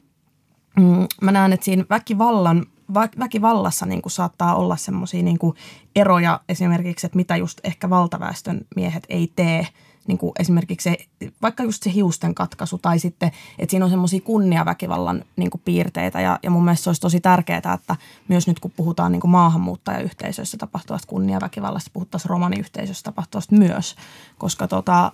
mm, 0.80 1.08
mä 1.22 1.32
näen, 1.32 1.54
että 1.54 1.64
siinä 1.64 1.86
väkivallan 1.90 2.66
väkivallassa 3.20 3.86
niin 3.86 4.02
saattaa 4.08 4.56
olla 4.56 4.78
semmoisia 4.78 5.24
niin 5.24 5.40
eroja 5.96 6.40
esimerkiksi, 6.50 7.06
että 7.08 7.16
mitä 7.16 7.36
just 7.36 7.60
ehkä 7.64 7.90
valtaväestön 7.90 8.62
miehet 8.76 9.04
ei 9.10 9.32
tee 9.36 9.68
niin 10.08 10.18
kuin 10.18 10.32
esimerkiksi 10.40 10.90
se, 10.90 10.98
vaikka 11.42 11.64
just 11.64 11.84
se 11.84 11.94
hiusten 11.94 12.36
katkaisu 12.36 12.78
tai 12.78 13.00
sitten, 13.00 13.32
että 13.60 13.72
siinä 13.72 13.86
on 13.86 13.92
semmoisia 13.92 14.22
kunniaväkivallan 14.22 15.24
niin 15.36 15.50
kuin 15.50 15.62
piirteitä 15.66 16.22
ja, 16.22 16.40
ja 16.44 16.50
mun 16.50 16.64
mielestä 16.66 16.84
se 16.84 16.90
olisi 16.90 17.02
tosi 17.02 17.20
tärkeää, 17.20 17.74
että 17.74 17.96
myös 18.28 18.48
nyt 18.48 18.60
kun 18.60 18.72
puhutaan 18.72 19.12
niin 19.12 19.20
kuin 19.20 19.32
maahanmuuttajayhteisöissä 19.32 20.58
tapahtuvasta 20.58 21.08
kunniaväkivallasta, 21.08 21.92
puhuttaisiin 21.94 22.30
romaniyhteisössä 22.30 23.04
tapahtuvasta 23.04 23.56
myös, 23.56 23.96
koska 24.38 24.68
tota, 24.68 25.12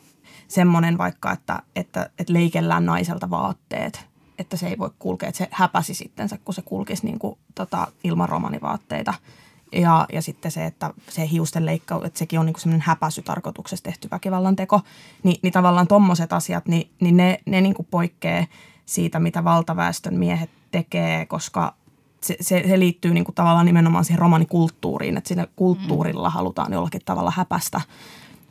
semmoinen 0.47 0.97
vaikka, 0.97 1.32
että, 1.32 1.60
että, 1.75 2.10
että 2.19 2.34
leikellään 2.34 2.86
naiselta 2.86 3.30
vaatteet, 3.30 4.06
että 4.39 4.58
se 4.58 4.67
ei 4.67 4.77
voi 4.77 4.89
kulkea, 4.99 5.30
että 5.30 5.38
se 5.38 5.47
häpäsi 5.51 5.93
sitten, 5.93 6.30
kun 6.45 6.54
se 6.54 6.62
kulkisi 6.62 7.06
niin 7.06 7.19
kuin, 7.19 7.38
tota, 7.56 7.88
ilman 8.04 8.30
romanivaatteita– 8.30 9.13
ja, 9.71 10.05
ja 10.13 10.21
sitten 10.21 10.51
se, 10.51 10.65
että 10.65 10.93
se 11.10 11.29
hiusten 11.31 11.65
leikkaus, 11.65 12.05
että 12.05 12.19
sekin 12.19 12.39
on 12.39 12.45
niin 12.45 12.60
semmoinen 12.60 12.88
häpäsy 12.88 13.21
tarkoituksessa 13.21 13.84
tehty 13.84 14.07
väkivallan 14.12 14.55
teko, 14.55 14.81
niin, 15.23 15.39
niin 15.41 15.53
tavallaan 15.53 15.88
tommoset 15.88 16.34
asiat, 16.34 16.67
niin, 16.67 16.89
niin 16.99 17.17
ne, 17.17 17.39
ne 17.45 17.62
niin 17.62 17.75
poikkeaa 17.91 18.45
siitä, 18.86 19.19
mitä 19.19 19.43
valtaväestön 19.43 20.13
miehet 20.19 20.49
tekee, 20.71 21.25
koska 21.25 21.73
se, 22.21 22.38
se, 22.41 22.63
se 22.67 22.79
liittyy 22.79 23.13
niin 23.13 23.25
kuin 23.25 23.36
tavallaan 23.36 23.65
nimenomaan 23.65 24.05
siihen 24.05 24.19
romanikulttuuriin, 24.19 25.17
että 25.17 25.27
siinä 25.27 25.47
kulttuurilla 25.55 26.29
mm. 26.29 26.34
halutaan 26.34 26.73
jollakin 26.73 27.01
tavalla 27.05 27.34
häpästä 27.36 27.81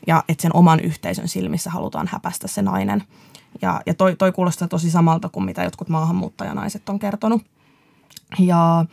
ja 0.06 0.24
että 0.28 0.42
sen 0.42 0.56
oman 0.56 0.80
yhteisön 0.80 1.28
silmissä 1.28 1.70
halutaan 1.70 2.08
häpästä 2.12 2.48
se 2.48 2.62
nainen. 2.62 3.02
Ja, 3.62 3.80
ja 3.86 3.94
toi, 3.94 4.16
toi 4.16 4.32
kuulostaa 4.32 4.68
tosi 4.68 4.90
samalta 4.90 5.28
kuin 5.28 5.44
mitä 5.44 5.64
jotkut 5.64 5.88
maahanmuuttajanaiset 5.88 6.88
on 6.88 6.98
kertonut. 6.98 7.42
Ja, 8.38 8.84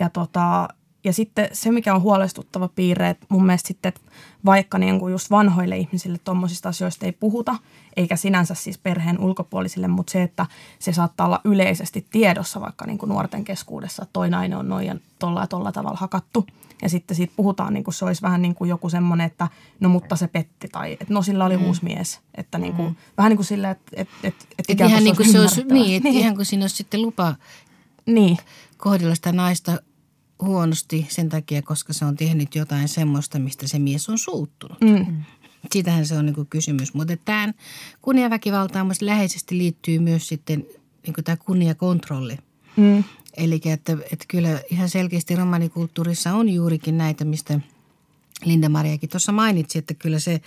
ja 0.00 0.10
tota, 0.10 0.68
ja 1.04 1.12
sitten 1.12 1.48
se, 1.52 1.70
mikä 1.70 1.94
on 1.94 2.02
huolestuttava 2.02 2.68
piirre, 2.68 3.10
että 3.10 3.26
mun 3.28 3.46
mielestä 3.46 3.68
sitten, 3.68 3.88
että 3.88 4.00
vaikka 4.44 4.78
niin 4.78 5.00
kuin 5.00 5.12
just 5.12 5.30
vanhoille 5.30 5.76
ihmisille 5.76 6.18
tuommoisista 6.18 6.68
asioista 6.68 7.06
ei 7.06 7.12
puhuta, 7.12 7.56
eikä 7.96 8.16
sinänsä 8.16 8.54
siis 8.54 8.78
perheen 8.78 9.18
ulkopuolisille, 9.18 9.88
mutta 9.88 10.10
se, 10.10 10.22
että 10.22 10.46
se 10.78 10.92
saattaa 10.92 11.26
olla 11.26 11.40
yleisesti 11.44 12.06
tiedossa 12.10 12.60
vaikka 12.60 12.86
niin 12.86 12.98
kuin 12.98 13.08
nuorten 13.08 13.44
keskuudessa, 13.44 14.02
että 14.02 14.12
toi 14.12 14.30
nainen 14.30 14.58
on 14.58 14.68
noin 14.68 14.86
ja 14.86 14.96
tolla 15.18 15.40
ja 15.40 15.46
tolla 15.46 15.72
tavalla 15.72 15.98
hakattu. 15.98 16.46
Ja 16.82 16.88
sitten 16.88 17.16
siitä 17.16 17.32
puhutaan 17.36 17.74
niin 17.74 17.84
kuin 17.84 17.94
se 17.94 18.04
olisi 18.04 18.22
vähän 18.22 18.42
niin 18.42 18.54
kuin 18.54 18.68
joku 18.68 18.88
semmoinen, 18.88 19.26
että 19.26 19.48
no 19.80 19.88
mutta 19.88 20.16
se 20.16 20.28
petti 20.28 20.68
tai 20.68 20.92
että 20.92 21.14
no 21.14 21.22
sillä 21.22 21.44
oli 21.44 21.56
mm. 21.56 21.64
uusi 21.64 21.84
mies. 21.84 22.20
Että 22.34 22.58
niin 22.58 22.72
kuin, 22.74 22.88
mm. 22.88 22.94
vähän 23.16 23.30
niin 23.30 23.36
kuin 23.36 23.46
silleen, 23.46 23.70
että, 23.70 23.92
että, 23.96 24.14
että, 24.24 24.44
että 24.58 24.72
et 24.72 24.80
ihan 24.80 25.04
niin 25.04 25.16
kuin 25.16 25.32
se 25.32 25.40
olisi, 25.40 25.64
niin, 25.64 25.96
että 25.96 26.08
niin. 26.08 26.20
ihan 26.20 26.36
kuin 26.36 26.46
siinä 26.46 26.62
olisi 26.62 26.76
sitten 26.76 27.02
lupa 27.02 27.34
niin. 28.06 28.38
kohdella 28.76 29.14
sitä 29.14 29.32
naista 29.32 29.80
huonosti 30.40 31.06
sen 31.08 31.28
takia, 31.28 31.62
koska 31.62 31.92
se 31.92 32.04
on 32.04 32.16
tehnyt 32.16 32.54
jotain 32.54 32.88
semmoista, 32.88 33.38
mistä 33.38 33.68
se 33.68 33.78
mies 33.78 34.08
on 34.08 34.18
suuttunut. 34.18 34.80
Mm. 34.80 35.22
Siitähän 35.72 36.06
se 36.06 36.16
on 36.16 36.26
niin 36.26 36.46
kysymys. 36.50 36.94
Mutta 36.94 37.16
tämä 37.24 37.52
kunniaväkivaltaan 38.02 38.90
läheisesti 39.00 39.58
liittyy 39.58 39.98
myös 39.98 40.28
sitten 40.28 40.66
niin 41.06 41.24
tämä 41.24 41.36
kunniakontrolli. 41.36 42.38
Mm. 42.76 43.04
Eli 43.36 43.60
että, 43.64 43.92
että 43.92 44.24
kyllä 44.28 44.60
ihan 44.70 44.88
selkeästi 44.88 45.36
romanikulttuurissa 45.36 46.34
on 46.34 46.48
juurikin 46.48 46.98
näitä, 46.98 47.24
mistä 47.24 47.60
Linda 48.44 48.68
Mariakin 48.68 49.08
tuossa 49.08 49.32
mainitsi, 49.32 49.78
että 49.78 49.94
kyllä 49.94 50.18
se, 50.18 50.40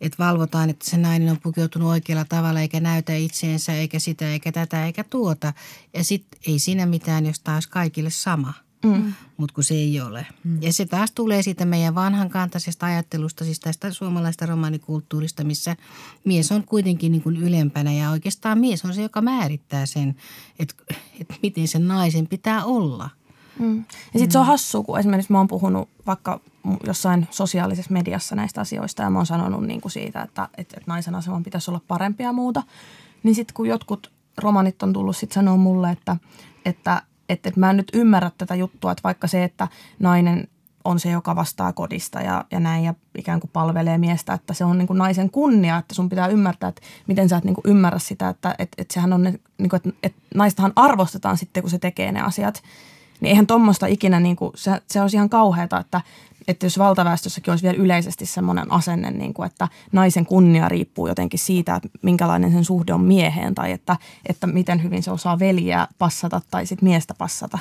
että 0.00 0.18
valvotaan, 0.18 0.70
että 0.70 0.90
se 0.90 0.96
nainen 0.96 1.30
on 1.30 1.40
pukeutunut 1.42 1.88
oikealla 1.88 2.24
tavalla 2.24 2.60
eikä 2.60 2.80
näytä 2.80 3.14
itseensä 3.14 3.74
eikä 3.74 3.98
sitä 3.98 4.32
eikä 4.32 4.52
tätä 4.52 4.86
eikä 4.86 5.04
tuota. 5.04 5.52
Ja 5.94 6.04
sitten 6.04 6.40
ei 6.46 6.58
siinä 6.58 6.86
mitään, 6.86 7.26
jos 7.26 7.40
taas 7.40 7.66
kaikille 7.66 8.10
sama– 8.10 8.52
mm. 8.86 9.12
mutta 9.36 9.54
kun 9.54 9.64
se 9.64 9.74
ei 9.74 10.00
ole. 10.00 10.26
Mm. 10.44 10.62
Ja 10.62 10.72
se 10.72 10.86
taas 10.86 11.12
tulee 11.12 11.42
siitä 11.42 11.64
meidän 11.64 11.94
vanhan 11.94 12.30
kantaisesta 12.30 12.86
ajattelusta, 12.86 13.44
siis 13.44 13.60
tästä 13.60 13.90
suomalaista 13.90 14.46
romanikulttuurista, 14.46 15.44
missä 15.44 15.76
mies 16.24 16.52
on 16.52 16.64
kuitenkin 16.64 17.12
niin 17.12 17.22
kuin 17.22 17.36
ylempänä 17.36 17.92
ja 17.92 18.10
oikeastaan 18.10 18.58
mies 18.58 18.84
on 18.84 18.94
se, 18.94 19.02
joka 19.02 19.20
määrittää 19.20 19.86
sen, 19.86 20.16
että, 20.58 20.74
että 21.20 21.34
miten 21.42 21.68
sen 21.68 21.88
naisen 21.88 22.26
pitää 22.26 22.64
olla. 22.64 23.10
Mm. 23.58 23.78
Ja 24.14 24.20
sitten 24.20 24.30
se 24.30 24.38
on 24.38 24.46
hassu, 24.46 24.82
kun 24.82 24.98
esimerkiksi 24.98 25.32
mä 25.32 25.38
oon 25.38 25.48
puhunut 25.48 25.88
vaikka 26.06 26.40
jossain 26.86 27.28
sosiaalisessa 27.30 27.92
mediassa 27.92 28.36
näistä 28.36 28.60
asioista 28.60 29.02
ja 29.02 29.10
mä 29.10 29.18
oon 29.18 29.26
sanonut 29.26 29.66
niin 29.66 29.80
kuin 29.80 29.92
siitä, 29.92 30.22
että, 30.22 30.48
että, 30.58 30.76
että 30.76 30.90
naisen 30.90 31.14
aseman 31.14 31.42
pitäisi 31.42 31.70
olla 31.70 31.80
parempia 31.88 32.26
ja 32.26 32.32
muuta. 32.32 32.62
Niin 33.22 33.34
sitten 33.34 33.54
kun 33.54 33.66
jotkut 33.66 34.12
romanit 34.38 34.82
on 34.82 34.92
tullut 34.92 35.16
sitten 35.16 35.34
sanoa 35.34 35.56
mulle, 35.56 35.90
että, 35.90 36.16
että 36.64 37.02
että, 37.28 37.48
että 37.48 37.60
mä 37.60 37.70
en 37.70 37.76
nyt 37.76 37.90
ymmärrä 37.94 38.30
tätä 38.38 38.54
juttua, 38.54 38.92
että 38.92 39.02
vaikka 39.04 39.26
se, 39.26 39.44
että 39.44 39.68
nainen 39.98 40.48
on 40.84 41.00
se, 41.00 41.10
joka 41.10 41.36
vastaa 41.36 41.72
kodista 41.72 42.20
ja, 42.20 42.44
ja 42.50 42.60
näin 42.60 42.84
ja 42.84 42.94
ikään 43.18 43.40
kuin 43.40 43.50
palvelee 43.52 43.98
miestä, 43.98 44.32
että 44.32 44.54
se 44.54 44.64
on 44.64 44.78
niin 44.78 44.86
kuin 44.86 44.98
naisen 44.98 45.30
kunnia, 45.30 45.76
että 45.76 45.94
sun 45.94 46.08
pitää 46.08 46.26
ymmärtää, 46.26 46.68
että 46.68 46.82
miten 47.06 47.28
sä 47.28 47.36
et 47.36 47.44
niin 47.44 47.54
kuin 47.54 47.64
ymmärrä 47.64 47.98
sitä, 47.98 48.28
että, 48.28 48.54
että, 48.58 48.74
että 48.78 48.94
sehän 48.94 49.12
on, 49.12 49.22
ne, 49.22 49.34
niin 49.58 49.68
kuin, 49.68 49.76
että, 49.76 49.90
että 50.02 50.22
naistahan 50.34 50.72
arvostetaan 50.76 51.38
sitten, 51.38 51.62
kun 51.62 51.70
se 51.70 51.78
tekee 51.78 52.12
ne 52.12 52.20
asiat. 52.20 52.62
Niin 53.20 53.28
eihän 53.28 53.46
tuommoista 53.46 53.86
ikinä, 53.86 54.20
niin 54.20 54.36
kuin, 54.36 54.52
se, 54.54 54.82
se 54.90 55.00
olisi 55.00 55.16
ihan 55.16 55.30
kauheata, 55.30 55.80
että, 55.80 56.00
että 56.48 56.66
jos 56.66 56.78
valtaväestössäkin 56.78 57.52
olisi 57.52 57.64
vielä 57.64 57.78
yleisesti 57.78 58.26
semmoinen 58.26 58.72
asenne, 58.72 59.10
niin 59.10 59.34
kuin, 59.34 59.46
että 59.46 59.68
naisen 59.92 60.26
kunnia 60.26 60.68
riippuu 60.68 61.08
jotenkin 61.08 61.40
siitä, 61.40 61.74
että 61.74 61.88
minkälainen 62.02 62.52
sen 62.52 62.64
suhde 62.64 62.94
on 62.94 63.00
mieheen 63.00 63.54
tai 63.54 63.72
että, 63.72 63.96
että 64.28 64.46
miten 64.46 64.82
hyvin 64.82 65.02
se 65.02 65.10
osaa 65.10 65.38
veliä 65.38 65.88
passata 65.98 66.40
tai 66.50 66.66
sitten 66.66 66.88
miestä 66.88 67.14
passata. 67.14 67.58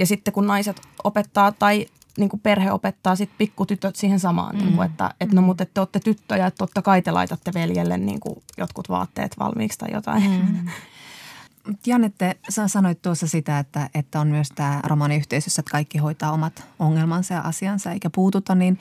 Ja 0.00 0.06
sitten 0.06 0.34
kun 0.34 0.46
naiset 0.46 0.80
opettaa 1.04 1.52
tai 1.52 1.86
niin 2.18 2.28
kuin 2.28 2.40
perhe 2.40 2.72
opettaa 2.72 3.16
sitten 3.16 3.38
pikkutytöt 3.38 3.96
siihen 3.96 4.20
samaan, 4.20 4.56
mm. 4.56 4.62
niin 4.62 4.76
kuin, 4.76 4.86
että, 4.86 5.14
että 5.20 5.36
no 5.36 5.42
mutta 5.42 5.62
että 5.62 5.74
te 5.74 5.80
olette 5.80 6.00
tyttöjä, 6.00 6.46
että 6.46 6.58
totta 6.58 6.82
kai 6.82 7.02
te 7.02 7.10
laitatte 7.10 7.50
veljelle 7.54 7.98
niin 7.98 8.20
kuin 8.20 8.42
jotkut 8.58 8.88
vaatteet 8.88 9.38
valmiiksi 9.38 9.78
tai 9.78 9.88
jotain. 9.92 10.22
Mm. 10.22 10.68
Janette, 11.86 12.36
sä 12.48 12.68
sanoit 12.68 13.02
tuossa 13.02 13.26
sitä, 13.26 13.58
että, 13.58 13.90
että 13.94 14.20
on 14.20 14.28
myös 14.28 14.48
tämä 14.54 14.80
romaniyhteisössä, 14.84 15.60
että 15.60 15.72
kaikki 15.72 15.98
hoitaa 15.98 16.32
omat 16.32 16.64
ongelmansa 16.78 17.34
ja 17.34 17.40
asiansa 17.40 17.92
eikä 17.92 18.10
puututa, 18.10 18.54
niin 18.54 18.78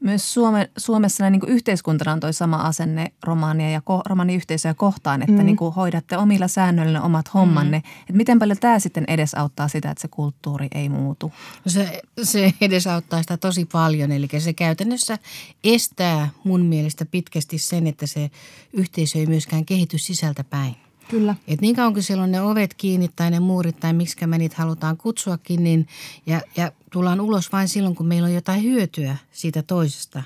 myös 0.00 0.34
Suome, 0.34 0.70
Suomessa 0.76 1.30
niin 1.30 1.40
kuin 1.40 1.50
yhteiskuntana 1.50 2.12
on 2.12 2.20
toi 2.20 2.32
sama 2.32 2.56
asenne 2.56 3.12
romaania 3.22 3.70
ja 3.70 3.80
ko, 3.80 4.02
romaniyhteisöjä 4.06 4.74
kohtaan, 4.74 5.22
että 5.22 5.32
mm. 5.32 5.46
niin 5.46 5.56
kuin 5.56 5.74
hoidatte 5.74 6.16
omilla 6.16 6.48
säännöillä 6.48 7.02
omat 7.02 7.34
hommanne. 7.34 7.78
Mm. 7.78 8.00
Että 8.00 8.12
miten 8.12 8.38
paljon 8.38 8.58
tämä 8.58 8.78
sitten 8.78 9.04
edesauttaa 9.08 9.68
sitä, 9.68 9.90
että 9.90 10.02
se 10.02 10.08
kulttuuri 10.08 10.68
ei 10.74 10.88
muutu? 10.88 11.32
No 11.64 11.70
se, 11.70 12.02
se 12.22 12.54
edesauttaa 12.60 13.22
sitä 13.22 13.36
tosi 13.36 13.64
paljon, 13.64 14.12
eli 14.12 14.28
se 14.38 14.52
käytännössä 14.52 15.18
estää 15.64 16.28
mun 16.44 16.60
mielestä 16.60 17.06
pitkästi 17.06 17.58
sen, 17.58 17.86
että 17.86 18.06
se 18.06 18.30
yhteisö 18.72 19.18
ei 19.18 19.26
myöskään 19.26 19.64
kehity 19.64 19.98
sisältä 19.98 20.44
päin. 20.44 20.83
Kyllä. 21.08 21.34
Et 21.48 21.60
niin 21.60 21.76
kauan 21.76 21.92
kuin 21.92 22.02
siellä 22.02 22.24
on 22.24 22.32
ne 22.32 22.40
ovet 22.40 22.74
kiinni 22.74 23.10
tai 23.16 23.30
ne 23.30 23.40
muurit 23.40 23.80
tai 23.80 23.92
miksi 23.92 24.26
me 24.26 24.38
niitä 24.38 24.56
halutaan 24.58 24.96
kutsuakin, 24.96 25.64
niin 25.64 25.86
ja, 26.26 26.40
ja 26.56 26.72
tullaan 26.92 27.20
ulos 27.20 27.52
vain 27.52 27.68
silloin, 27.68 27.94
kun 27.94 28.06
meillä 28.06 28.26
on 28.26 28.34
jotain 28.34 28.62
hyötyä 28.62 29.16
siitä 29.32 29.62
toisesta, 29.62 30.22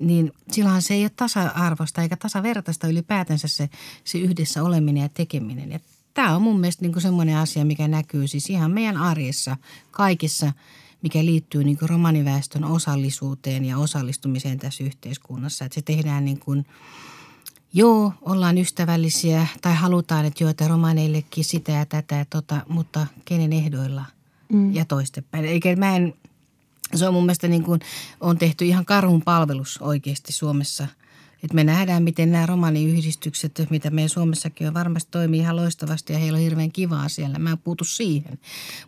niin 0.00 0.32
silloin 0.50 0.82
se 0.82 0.94
ei 0.94 1.02
ole 1.02 1.10
tasa-arvosta 1.16 2.02
eikä 2.02 2.16
tasavertaista 2.16 2.86
ylipäätänsä 2.86 3.48
se, 3.48 3.68
se 4.04 4.18
yhdessä 4.18 4.62
oleminen 4.62 5.02
ja 5.02 5.08
tekeminen. 5.08 5.72
Ja 5.72 5.80
tämä 6.14 6.36
on 6.36 6.42
mun 6.42 6.60
mielestä 6.60 6.84
niin 6.84 7.00
semmoinen 7.00 7.36
asia, 7.36 7.64
mikä 7.64 7.88
näkyy 7.88 8.28
siis 8.28 8.50
ihan 8.50 8.70
meidän 8.70 8.96
arjessa 8.96 9.56
kaikissa, 9.90 10.52
mikä 11.02 11.24
liittyy 11.24 11.64
niin 11.64 11.78
kuin 11.78 11.88
romaniväestön 11.88 12.64
osallisuuteen 12.64 13.64
ja 13.64 13.78
osallistumiseen 13.78 14.58
tässä 14.58 14.84
yhteiskunnassa. 14.84 15.64
Että 15.64 15.74
se 15.74 15.82
tehdään 15.82 16.24
niin 16.24 16.38
kuin– 16.38 16.66
joo, 17.74 18.12
ollaan 18.22 18.58
ystävällisiä 18.58 19.46
tai 19.62 19.74
halutaan, 19.74 20.24
että 20.24 20.50
että 20.50 20.68
romaneillekin 20.68 21.44
sitä 21.44 21.72
ja 21.72 21.86
tätä 21.86 22.14
ja 22.14 22.24
tota, 22.24 22.60
mutta 22.68 23.06
kenen 23.24 23.52
ehdoilla 23.52 24.04
mm. 24.52 24.74
ja 24.74 24.84
toistepäin. 24.84 25.44
Eikä 25.44 25.76
mä 25.76 25.96
en, 25.96 26.14
se 26.94 27.08
on 27.08 27.14
mun 27.14 27.22
mielestä 27.22 27.48
niin 27.48 27.62
kuin, 27.62 27.80
on 28.20 28.38
tehty 28.38 28.64
ihan 28.64 28.84
karhun 28.84 29.22
palvelus 29.22 29.78
oikeasti 29.78 30.32
Suomessa. 30.32 30.86
että 31.42 31.54
me 31.54 31.64
nähdään, 31.64 32.02
miten 32.02 32.32
nämä 32.32 32.46
romaniyhdistykset, 32.46 33.66
mitä 33.70 33.90
meidän 33.90 34.08
Suomessakin 34.08 34.68
on, 34.68 34.74
varmasti 34.74 35.10
toimii 35.10 35.40
ihan 35.40 35.56
loistavasti 35.56 36.12
ja 36.12 36.18
heillä 36.18 36.36
on 36.36 36.42
hirveän 36.42 36.72
kivaa 36.72 37.08
siellä. 37.08 37.38
Mä 37.38 37.50
en 37.50 37.58
puutu 37.58 37.84
siihen. 37.84 38.38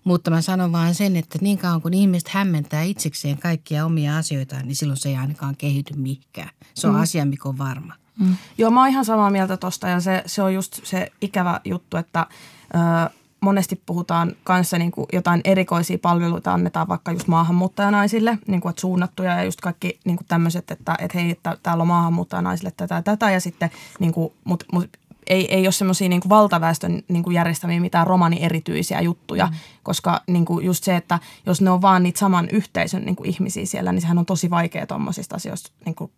Mutta 0.05 0.31
mä 0.31 0.42
sanon 0.42 0.72
vaan 0.72 0.94
sen, 0.94 1.16
että 1.16 1.38
niin 1.40 1.59
kauan 1.59 1.83
kun 1.83 1.94
ihmiset 1.94 2.29
hämmentää 2.29 2.83
itsekseen 2.83 3.38
kaikkia 3.38 3.85
omia 3.85 4.16
asioitaan, 4.16 4.66
niin 4.66 4.77
silloin 4.77 4.96
se 4.96 5.09
ei 5.09 5.16
ainakaan 5.16 5.57
kehity 5.57 5.94
mihinkään. 5.94 6.51
Se 6.75 6.87
on 6.87 6.94
mm. 6.94 7.01
asia, 7.01 7.25
mikä 7.25 7.49
on 7.49 7.59
varma. 7.59 8.06
Mm. 8.20 8.37
Joo, 8.59 8.70
mä 8.70 8.81
oon 8.81 8.88
ihan 8.88 9.05
samaa 9.05 9.31
mieltä 9.31 9.57
tosta 9.57 9.88
ja 9.88 10.00
se, 10.00 10.22
se 10.26 10.42
on 10.42 10.55
just 10.55 10.81
se 10.85 11.12
ikävä 11.20 11.61
juttu, 11.64 11.96
että 11.96 12.26
ö, 12.74 13.11
monesti 13.40 13.83
puhutaan 13.87 14.33
kanssa 14.44 14.79
niin 14.79 14.90
kuin 14.90 15.07
jotain 15.12 15.40
erikoisia 15.44 15.98
palveluita 15.98 16.52
annetaan 16.52 16.88
vaikka 16.88 17.12
just 17.12 17.29
maahanmuuttajanaisille, 17.29 18.38
niin 18.46 18.61
kuin, 18.61 18.70
että 18.70 18.81
suunnattuja 18.81 19.37
ja 19.37 19.44
just 19.44 19.61
kaikki 19.61 20.00
niin 20.05 20.16
kuin 20.16 20.26
tämmöiset, 20.26 20.70
että, 20.70 20.94
että 20.98 21.18
hei, 21.18 21.31
että 21.31 21.57
täällä 21.62 21.83
on 21.83 21.88
maahanmuuttajanaisille 21.88 22.72
tätä 22.76 22.94
ja 22.94 23.02
tätä 23.02 23.31
ja 23.31 23.40
sitten, 23.40 23.70
niin 23.98 24.12
kuin, 24.12 24.33
mut, 24.44 24.64
mut, 24.72 24.90
ei, 25.26 25.55
ei 25.55 25.66
ole 25.66 25.72
semmoisia 25.72 26.09
niin 26.09 26.20
valtaväestön 26.29 27.02
niin 27.09 27.22
kuin 27.22 27.35
järjestämiä 27.35 27.81
mitään 27.81 28.07
romani-erityisiä 28.07 29.00
juttuja, 29.00 29.46
mm. 29.46 29.52
koska 29.83 30.22
niin 30.26 30.44
kuin 30.44 30.66
just 30.66 30.85
se, 30.85 30.96
että 30.96 31.18
jos 31.46 31.61
ne 31.61 31.70
on 31.70 31.83
vaan 31.83 32.02
niitä 32.02 32.18
saman 32.18 32.48
yhteisön 32.52 33.05
niin 33.05 33.16
kuin 33.16 33.31
ihmisiä 33.31 33.66
siellä, 33.66 33.92
niin 33.92 34.00
sehän 34.00 34.18
on 34.18 34.26
tosi 34.26 34.50
vaikea 34.50 34.87
tuommoisista 34.87 35.37
asioista 35.37 35.70
niin 35.85 35.94
kuin 35.94 36.11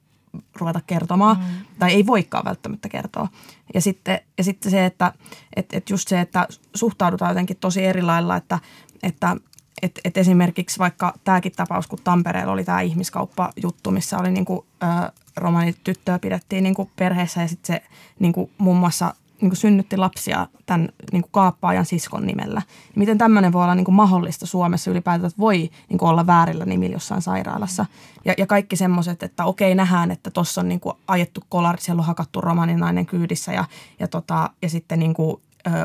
ruveta 0.54 0.80
kertomaan, 0.86 1.36
mm. 1.36 1.44
tai 1.78 1.92
ei 1.92 2.06
voikaan 2.06 2.44
välttämättä 2.44 2.88
kertoa. 2.88 3.28
Ja 3.74 3.80
sitten, 3.80 4.20
ja 4.38 4.44
sitten 4.44 4.70
se, 4.70 4.86
että 4.86 5.12
et, 5.56 5.66
et 5.72 5.90
just 5.90 6.08
se, 6.08 6.20
että 6.20 6.48
suhtaudutaan 6.74 7.30
jotenkin 7.30 7.56
tosi 7.56 7.84
eri 7.84 8.02
lailla, 8.02 8.36
että, 8.36 8.58
että 9.02 9.36
et, 9.82 10.00
et 10.04 10.16
esimerkiksi 10.16 10.78
vaikka 10.78 11.14
tämäkin 11.24 11.52
tapaus, 11.56 11.86
kun 11.86 11.98
Tampereella 12.04 12.52
oli 12.52 12.64
tämä 12.64 12.80
ihmiskauppajuttu, 12.80 13.90
missä 13.90 14.18
oli 14.18 14.30
niinku, 14.30 14.66
ö, 14.82 15.12
romanityttöä 15.36 16.18
pidettiin 16.18 16.64
niinku 16.64 16.90
perheessä 16.96 17.42
ja 17.42 17.48
sitten 17.48 17.76
se 17.76 17.88
niinku, 18.18 18.50
muun 18.58 18.76
muassa 18.76 19.14
niin 19.40 19.50
kuin 19.50 19.56
synnytti 19.56 19.96
lapsia 19.96 20.46
tämän 20.66 20.88
niin 21.12 21.22
kuin 21.22 21.32
kaappaajan 21.32 21.86
siskon 21.86 22.26
nimellä. 22.26 22.62
Miten 22.96 23.18
tämmöinen 23.18 23.52
voi 23.52 23.62
olla 23.62 23.74
niin 23.74 23.84
kuin 23.84 23.94
mahdollista 23.94 24.46
Suomessa 24.46 24.90
ylipäätään, 24.90 25.28
että 25.28 25.40
voi 25.40 25.70
niin 25.88 25.98
kuin 25.98 26.08
olla 26.08 26.26
väärillä 26.26 26.64
nimillä 26.64 26.96
jossain 26.96 27.22
sairaalassa. 27.22 27.86
Ja, 28.24 28.34
ja 28.38 28.46
kaikki 28.46 28.76
semmoiset, 28.76 29.22
että 29.22 29.44
okei 29.44 29.74
nähdään, 29.74 30.10
että 30.10 30.30
tuossa 30.30 30.60
on 30.60 30.68
niin 30.68 30.80
kuin 30.80 30.96
ajettu 31.08 31.40
kolari, 31.48 31.80
siellä 31.80 32.00
on 32.00 32.06
hakattu 32.06 32.40
romaninainen 32.40 33.06
kyydissä 33.06 33.52
ja, 33.52 33.64
ja, 33.98 34.08
tota, 34.08 34.50
ja 34.62 34.68
sitten 34.68 34.98
niin 34.98 35.14
kuin 35.14 35.40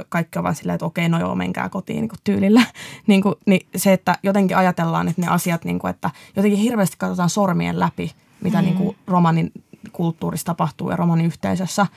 kaikki 0.10 0.40
on 0.40 0.44
vaan 0.44 0.56
silleen, 0.56 0.76
että 0.76 0.86
okei, 0.86 1.10
no 1.10 1.20
joo, 1.20 1.36
menkää 1.36 1.70
kotiin 1.70 2.02
niin 2.02 2.10
kuin 2.10 2.20
tyylillä. 2.24 2.62
niin, 3.08 3.22
kuin, 3.22 3.36
niin 3.46 3.68
se, 3.76 3.94
että 3.94 4.18
jotenkin 4.24 4.58
ajatellaan, 4.58 5.08
että 5.08 5.22
ne 5.22 5.28
asiat, 5.28 5.66
niin 5.66 5.80
kuin, 5.80 5.90
että 5.90 6.10
jotenkin 6.36 6.60
hirveästi 6.60 6.98
katsotaan 6.98 7.30
sormien 7.30 7.80
läpi, 7.80 8.12
mitä 8.42 8.58
mm. 8.58 8.66
niin 8.66 8.76
kuin 8.76 8.98
romanin 9.08 9.52
kulttuurissa 9.92 10.46
tapahtuu 10.46 10.90
ja 10.90 10.96
romanin 10.96 11.26
yhteisössä. 11.26 11.88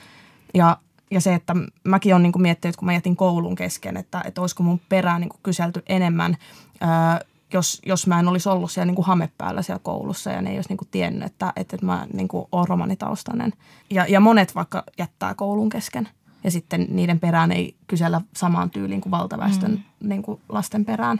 Ja 0.53 0.77
ja 1.11 1.21
se, 1.21 1.33
että 1.33 1.53
mäkin 1.83 2.13
olen 2.13 2.23
niin 2.23 2.41
miettinyt, 2.41 2.75
kun 2.75 2.85
mä 2.85 2.93
jätin 2.93 3.15
koulun 3.15 3.55
kesken, 3.55 3.97
että, 3.97 4.21
että 4.25 4.41
olisiko 4.41 4.63
mun 4.63 4.81
perään 4.89 5.21
niin 5.21 5.29
kyselty 5.43 5.83
enemmän, 5.89 6.37
ää, 6.81 7.19
jos, 7.53 7.81
jos 7.85 8.07
mä 8.07 8.19
en 8.19 8.27
olisi 8.27 8.49
ollut 8.49 8.71
siellä 8.71 8.91
niin 8.91 9.05
hame 9.05 9.29
päällä 9.37 9.61
siellä 9.61 9.79
koulussa 9.83 10.31
ja 10.31 10.41
ne 10.41 10.49
ei 10.49 10.57
olisi 10.57 10.69
niin 10.69 10.87
tiennyt, 10.91 11.23
että, 11.23 11.53
että, 11.55 11.75
että 11.75 11.85
mä 11.85 12.07
niin 12.13 12.27
olen 12.51 12.67
romanitaustainen. 12.67 13.53
Ja, 13.89 14.05
ja 14.09 14.19
monet 14.19 14.55
vaikka 14.55 14.83
jättää 14.97 15.35
koulun 15.35 15.69
kesken 15.69 16.09
ja 16.43 16.51
sitten 16.51 16.87
niiden 16.89 17.19
perään 17.19 17.51
ei 17.51 17.75
kysellä 17.87 18.21
samaan 18.35 18.69
tyyliin 18.69 19.01
kuin 19.01 19.11
valtaväestön 19.11 19.71
mm. 19.71 20.09
niin 20.09 20.23
kuin 20.23 20.41
lasten 20.49 20.85
perään. 20.85 21.19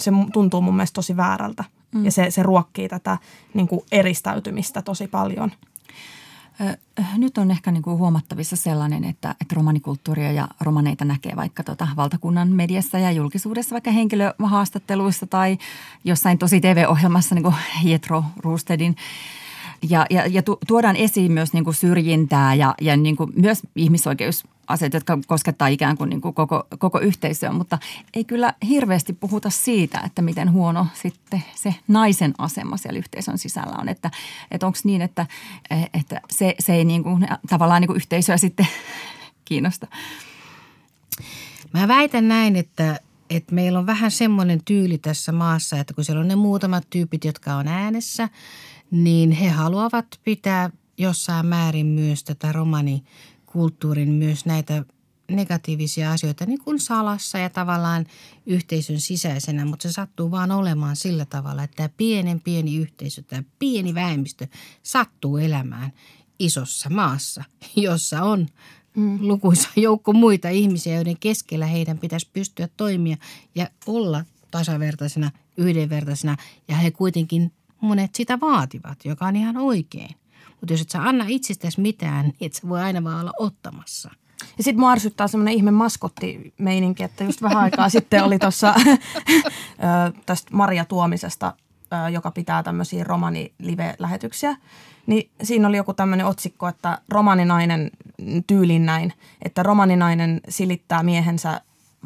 Se 0.00 0.10
tuntuu 0.32 0.60
mun 0.60 0.76
mielestä 0.76 0.94
tosi 0.94 1.16
väärältä 1.16 1.64
mm. 1.94 2.04
ja 2.04 2.12
se, 2.12 2.30
se 2.30 2.42
ruokkii 2.42 2.88
tätä 2.88 3.18
niin 3.54 3.68
kuin 3.68 3.80
eristäytymistä 3.92 4.82
tosi 4.82 5.08
paljon– 5.08 5.52
nyt 7.16 7.38
on 7.38 7.50
ehkä 7.50 7.70
niin 7.70 7.82
kuin 7.82 7.98
huomattavissa 7.98 8.56
sellainen, 8.56 9.04
että, 9.04 9.34
että 9.40 9.54
romanikulttuuria 9.54 10.32
ja 10.32 10.48
romaneita 10.60 11.04
näkee 11.04 11.36
vaikka 11.36 11.64
tota 11.64 11.88
valtakunnan 11.96 12.48
mediassa 12.48 12.98
ja 12.98 13.10
julkisuudessa, 13.12 13.72
vaikka 13.72 13.90
henkilöhaastatteluissa 13.90 15.26
tai 15.26 15.58
jossain 16.04 16.38
tosi 16.38 16.60
TV-ohjelmassa 16.60 17.34
niin 17.34 17.42
kuin 17.42 17.54
Jetro 17.82 18.24
Roostedin 18.36 18.96
ja, 19.82 20.06
ja, 20.10 20.26
ja 20.26 20.42
tuodaan 20.66 20.96
esiin 20.96 21.32
myös 21.32 21.52
niin 21.52 21.64
kuin 21.64 21.74
syrjintää 21.74 22.54
ja, 22.54 22.74
ja 22.80 22.96
niin 22.96 23.16
kuin 23.16 23.32
myös 23.36 23.62
ihmisoikeusasiat, 23.76 24.94
jotka 24.94 25.18
koskettaa 25.26 25.68
ikään 25.68 25.96
kuin, 25.96 26.10
niin 26.10 26.20
kuin 26.20 26.34
koko, 26.34 26.66
koko 26.78 27.00
yhteisöä, 27.00 27.52
mutta 27.52 27.78
ei 28.14 28.24
kyllä 28.24 28.54
hirveästi 28.68 29.12
puhuta 29.12 29.50
siitä, 29.50 30.00
että 30.06 30.22
miten 30.22 30.52
huono 30.52 30.86
sitten 30.94 31.44
se 31.54 31.74
naisen 31.88 32.34
asema 32.38 32.76
siellä 32.76 32.98
yhteisön 32.98 33.38
sisällä 33.38 33.76
on. 33.80 33.88
Että, 33.88 34.10
että 34.50 34.66
onko 34.66 34.78
niin, 34.84 35.02
että, 35.02 35.26
että 35.94 36.20
se, 36.30 36.54
se 36.58 36.74
ei 36.74 36.84
niin 36.84 37.02
kuin, 37.02 37.28
tavallaan 37.48 37.80
niin 37.80 37.86
kuin 37.86 37.96
yhteisöä 37.96 38.36
sitten 38.36 38.68
kiinnosta? 39.44 39.86
Mä 41.74 41.88
väitän 41.88 42.28
näin, 42.28 42.56
että, 42.56 43.00
että 43.30 43.54
meillä 43.54 43.78
on 43.78 43.86
vähän 43.86 44.10
semmoinen 44.10 44.60
tyyli 44.64 44.98
tässä 44.98 45.32
maassa, 45.32 45.78
että 45.78 45.94
kun 45.94 46.04
siellä 46.04 46.20
on 46.20 46.28
ne 46.28 46.36
muutamat 46.36 46.86
tyypit, 46.90 47.24
jotka 47.24 47.54
on 47.54 47.68
äänessä– 47.68 48.28
niin 48.90 49.30
he 49.30 49.48
haluavat 49.48 50.06
pitää 50.24 50.70
jossain 50.98 51.46
määrin 51.46 51.86
myös 51.86 52.24
tätä 52.24 52.52
romanikulttuurin 52.52 54.12
myös 54.12 54.46
näitä 54.46 54.84
negatiivisia 55.30 56.12
asioita 56.12 56.46
niin 56.46 56.64
kuin 56.64 56.80
salassa 56.80 57.38
ja 57.38 57.50
tavallaan 57.50 58.06
yhteisön 58.46 59.00
sisäisenä, 59.00 59.64
mutta 59.64 59.88
se 59.88 59.92
sattuu 59.92 60.30
vaan 60.30 60.50
olemaan 60.50 60.96
sillä 60.96 61.24
tavalla, 61.24 61.62
että 61.62 61.76
tämä 61.76 61.88
pienen 61.96 62.40
pieni 62.40 62.76
yhteisö, 62.76 63.22
tämä 63.22 63.42
pieni 63.58 63.94
vähemmistö 63.94 64.46
sattuu 64.82 65.36
elämään 65.36 65.92
isossa 66.38 66.90
maassa, 66.90 67.44
jossa 67.76 68.22
on 68.22 68.46
mm. 68.96 69.18
lukuisa 69.20 69.68
joukko 69.76 70.12
muita 70.12 70.48
ihmisiä, 70.48 70.94
joiden 70.94 71.18
keskellä 71.20 71.66
heidän 71.66 71.98
pitäisi 71.98 72.30
pystyä 72.32 72.68
toimia 72.76 73.16
ja 73.54 73.70
olla 73.86 74.24
tasavertaisena, 74.50 75.30
yhdenvertaisena 75.56 76.36
ja 76.68 76.76
he 76.76 76.90
kuitenkin 76.90 77.52
monet 77.80 78.14
sitä 78.14 78.40
vaativat, 78.40 79.04
joka 79.04 79.26
on 79.26 79.36
ihan 79.36 79.56
oikein. 79.56 80.14
Mutta 80.60 80.72
jos 80.72 80.80
et 80.80 80.90
sä 80.90 81.02
anna 81.02 81.24
itsestäsi 81.28 81.80
mitään, 81.80 82.24
niin 82.24 82.36
et 82.40 82.52
sä 82.52 82.68
voi 82.68 82.80
aina 82.80 83.04
vaan 83.04 83.20
olla 83.20 83.32
ottamassa. 83.38 84.10
Ja 84.58 84.64
sitten 84.64 84.80
mua 84.80 84.90
arsyttää 84.90 85.28
semmoinen 85.28 85.54
ihme 85.54 85.70
maskottimeininki, 85.70 87.02
että 87.02 87.24
just 87.24 87.42
vähän 87.42 87.62
aikaa 87.62 87.88
sitten 87.88 88.24
oli 88.24 88.38
tuossa 88.38 88.74
tästä 90.26 90.50
Maria 90.52 90.84
Tuomisesta, 90.84 91.54
joka 92.12 92.30
pitää 92.30 92.62
tämmöisiä 92.62 93.04
romani-live-lähetyksiä. 93.04 94.56
Niin 95.06 95.30
siinä 95.42 95.68
oli 95.68 95.76
joku 95.76 95.94
tämmöinen 95.94 96.26
otsikko, 96.26 96.68
että 96.68 96.98
romaninainen 97.08 97.90
tyylin 98.46 98.86
näin, 98.86 99.12
että 99.42 99.62
romaninainen 99.62 100.40
silittää 100.48 101.02
miehensä 101.02 101.60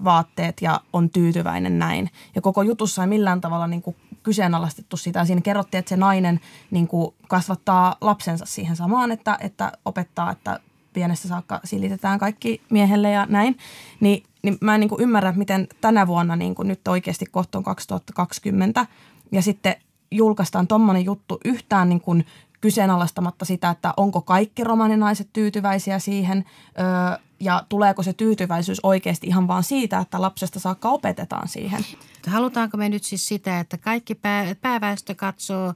vaatteet 0.05 0.63
ja 0.63 0.81
on 0.93 1.11
tyytyväinen 1.11 1.79
näin. 1.79 2.11
Ja 2.35 2.41
koko 2.41 2.63
jutussa 2.63 3.03
ei 3.03 3.09
millään 3.09 3.41
tavalla 3.41 3.67
niin 3.67 3.83
kuin 3.83 3.97
kyseenalaistettu 4.23 4.97
sitä. 4.97 5.25
Siinä 5.25 5.41
kerrottiin, 5.41 5.79
että 5.79 5.89
se 5.89 5.97
nainen 5.97 6.41
niin 6.71 6.89
kuin 6.89 7.15
kasvattaa 7.29 7.97
lapsensa 8.01 8.47
siihen 8.47 8.77
samaan, 8.77 9.13
että, 9.13 9.39
että 9.41 9.73
opettaa, 9.85 10.31
että 10.31 10.61
pienestä 10.93 11.29
saakka 11.29 11.61
silitetään 11.65 12.19
kaikki 12.19 12.61
miehelle 12.71 13.11
ja 13.11 13.27
näin. 13.29 13.57
Ni, 14.01 14.23
niin 14.43 14.59
mä 14.61 14.75
en 14.75 14.81
niin 14.81 14.89
kuin 14.89 15.03
ymmärrä, 15.03 15.33
miten 15.33 15.69
tänä 15.81 16.07
vuonna 16.07 16.37
niin 16.37 16.55
kuin 16.55 16.69
nyt 16.69 16.89
oikeasti 16.89 17.27
kohta 17.27 17.59
on 17.59 17.65
2020 17.65 18.87
ja 19.33 19.43
sitten 19.43 19.77
julkaistaan 20.11 20.69
tuommoinen 20.69 21.05
juttu 21.05 21.41
yhtään 21.45 21.89
niin 21.89 22.01
kuin 22.01 22.27
kyseenalaistamatta 22.61 23.45
sitä, 23.45 23.71
että 23.71 23.95
onko 23.97 24.21
kaikki 24.21 24.65
romaninaiset 24.65 25.29
tyytyväisiä 25.33 25.99
siihen 25.99 26.45
öö, 26.79 27.19
ja 27.43 27.63
tuleeko 27.69 28.03
se 28.03 28.13
tyytyväisyys 28.13 28.81
oikeasti 28.83 29.27
ihan 29.27 29.49
vaan 29.49 29.63
siitä, 29.63 29.99
että 29.99 30.21
lapsesta 30.21 30.61
saakka 30.61 30.89
opetetaan 30.89 31.49
siihen. 31.49 31.85
Halutaanko 32.27 32.77
me 32.77 32.89
nyt 32.89 33.05
siis 33.05 33.29
sitä, 33.29 33.61
että 33.61 33.79
kaikki 33.79 34.15
pää, 34.15 34.55
pääväestö 34.61 35.15
katsoo 35.15 35.75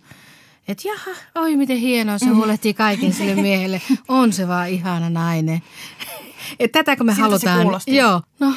että 0.68 0.88
jaha, 0.88 1.10
oi 1.34 1.56
miten 1.56 1.76
hienoa, 1.76 2.18
se 2.18 2.26
mm. 2.26 2.36
huolehtii 2.36 2.74
kaiken 2.74 3.12
sille 3.12 3.42
miehelle. 3.42 3.82
On 4.08 4.32
se 4.32 4.48
vaan 4.48 4.68
ihana 4.68 5.10
nainen. 5.10 5.62
Et 6.58 6.72
tätäkö 6.72 7.04
me 7.04 7.14
Siltä 7.14 7.50
halutaan? 7.50 7.82
Joo. 7.86 8.22
No, 8.40 8.48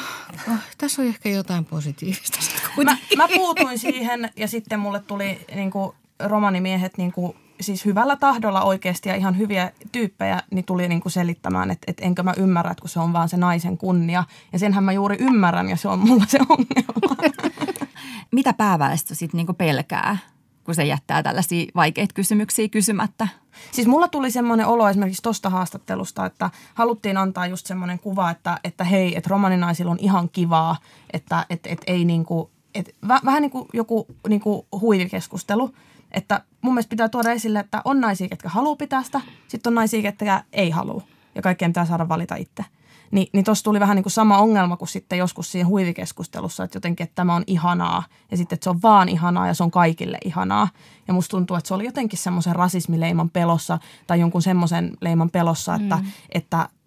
oh, 0.52 0.58
tässä 0.78 1.02
on 1.02 1.08
ehkä 1.08 1.28
jotain 1.28 1.64
positiivista. 1.64 2.38
Mä, 2.84 2.96
mä 3.16 3.28
puutuin 3.28 3.78
siihen 3.78 4.30
ja 4.36 4.48
sitten 4.48 4.80
mulle 4.80 5.00
tuli 5.00 5.40
niin 5.54 5.70
kuin, 5.70 5.92
romanimiehet 6.18 6.98
niin 6.98 7.12
kuin, 7.12 7.36
siis 7.60 7.84
hyvällä 7.84 8.16
tahdolla 8.16 8.62
oikeasti 8.62 9.08
ja 9.08 9.14
ihan 9.14 9.38
hyviä 9.38 9.72
tyyppejä, 9.92 10.42
niin 10.50 10.64
tuli 10.64 10.88
niin 10.88 11.00
kuin 11.00 11.12
selittämään, 11.12 11.70
että, 11.70 11.84
että 11.86 12.04
enkö 12.04 12.22
mä 12.22 12.34
ymmärrä, 12.36 12.70
että 12.70 12.80
kun 12.80 12.88
se 12.88 13.00
on 13.00 13.12
vaan 13.12 13.28
se 13.28 13.36
naisen 13.36 13.78
kunnia. 13.78 14.24
Ja 14.52 14.58
senhän 14.58 14.84
mä 14.84 14.92
juuri 14.92 15.16
ymmärrän 15.20 15.68
ja 15.68 15.76
se 15.76 15.88
on 15.88 15.98
mulla 15.98 16.24
se 16.28 16.38
ongelma. 16.48 17.30
Mitä 18.32 18.52
pääväestö 18.52 19.14
sitten 19.14 19.38
niin 19.38 19.56
pelkää, 19.56 20.18
kun 20.64 20.74
se 20.74 20.84
jättää 20.84 21.22
tällaisia 21.22 21.66
vaikeita 21.74 22.14
kysymyksiä 22.14 22.68
kysymättä? 22.68 23.28
Siis 23.72 23.86
mulla 23.86 24.08
tuli 24.08 24.30
semmoinen 24.30 24.66
olo 24.66 24.88
esimerkiksi 24.88 25.22
tuosta 25.22 25.50
haastattelusta, 25.50 26.26
että 26.26 26.50
haluttiin 26.74 27.16
antaa 27.16 27.46
just 27.46 27.66
semmoinen 27.66 27.98
kuva, 27.98 28.30
että, 28.30 28.58
että 28.64 28.84
hei, 28.84 29.16
että 29.16 29.30
romaninaisilla 29.30 29.90
on 29.90 29.98
ihan 30.00 30.28
kivaa, 30.28 30.76
että 31.12 31.46
et, 31.50 31.66
et 31.66 31.80
ei 31.86 32.04
niin 32.04 32.24
kuin, 32.24 32.50
et, 32.74 32.94
vähän 33.24 33.42
niin 33.42 33.50
kuin 33.50 33.68
joku 33.72 34.06
niin 34.28 34.40
kuin 34.40 34.66
huivikeskustelu– 34.72 35.74
että 36.12 36.44
mun 36.62 36.74
mielestä 36.74 36.90
pitää 36.90 37.08
tuoda 37.08 37.30
esille, 37.30 37.58
että 37.60 37.82
on 37.84 38.00
naisia, 38.00 38.28
ketkä 38.28 38.48
haluaa 38.48 38.76
pitää 38.76 39.02
sitä, 39.02 39.20
sitten 39.48 39.70
on 39.70 39.74
naisia, 39.74 40.02
ketkä 40.02 40.44
ei 40.52 40.70
halua. 40.70 41.02
Ja 41.34 41.42
kaikkien 41.42 41.70
pitää 41.70 41.86
saada 41.86 42.08
valita 42.08 42.34
itse. 42.34 42.64
Ni, 43.10 43.30
niin 43.32 43.44
tuossa 43.44 43.64
tuli 43.64 43.80
vähän 43.80 43.96
niin 43.96 44.02
kuin 44.04 44.12
sama 44.12 44.38
ongelma 44.38 44.76
kuin 44.76 44.88
sitten 44.88 45.18
joskus 45.18 45.52
siinä 45.52 45.68
huivikeskustelussa, 45.68 46.64
että 46.64 46.76
jotenkin, 46.76 47.04
että 47.04 47.14
tämä 47.14 47.34
on 47.34 47.44
ihanaa 47.46 48.02
ja 48.30 48.36
sitten, 48.36 48.56
että 48.56 48.64
se 48.64 48.70
on 48.70 48.82
vaan 48.82 49.08
ihanaa 49.08 49.46
ja 49.46 49.54
se 49.54 49.62
on 49.62 49.70
kaikille 49.70 50.18
ihanaa. 50.24 50.68
Ja 51.08 51.14
musta 51.14 51.30
tuntuu, 51.30 51.56
että 51.56 51.68
se 51.68 51.74
oli 51.74 51.84
jotenkin 51.84 52.18
semmoisen 52.18 52.56
rasismileiman 52.56 53.30
pelossa 53.30 53.78
tai 54.06 54.20
jonkun 54.20 54.42
semmoisen 54.42 54.96
leiman 55.00 55.30
pelossa, 55.30 55.74
että, 55.74 55.96
mm. 55.96 56.02
että, 56.32 56.62
että 56.62 56.79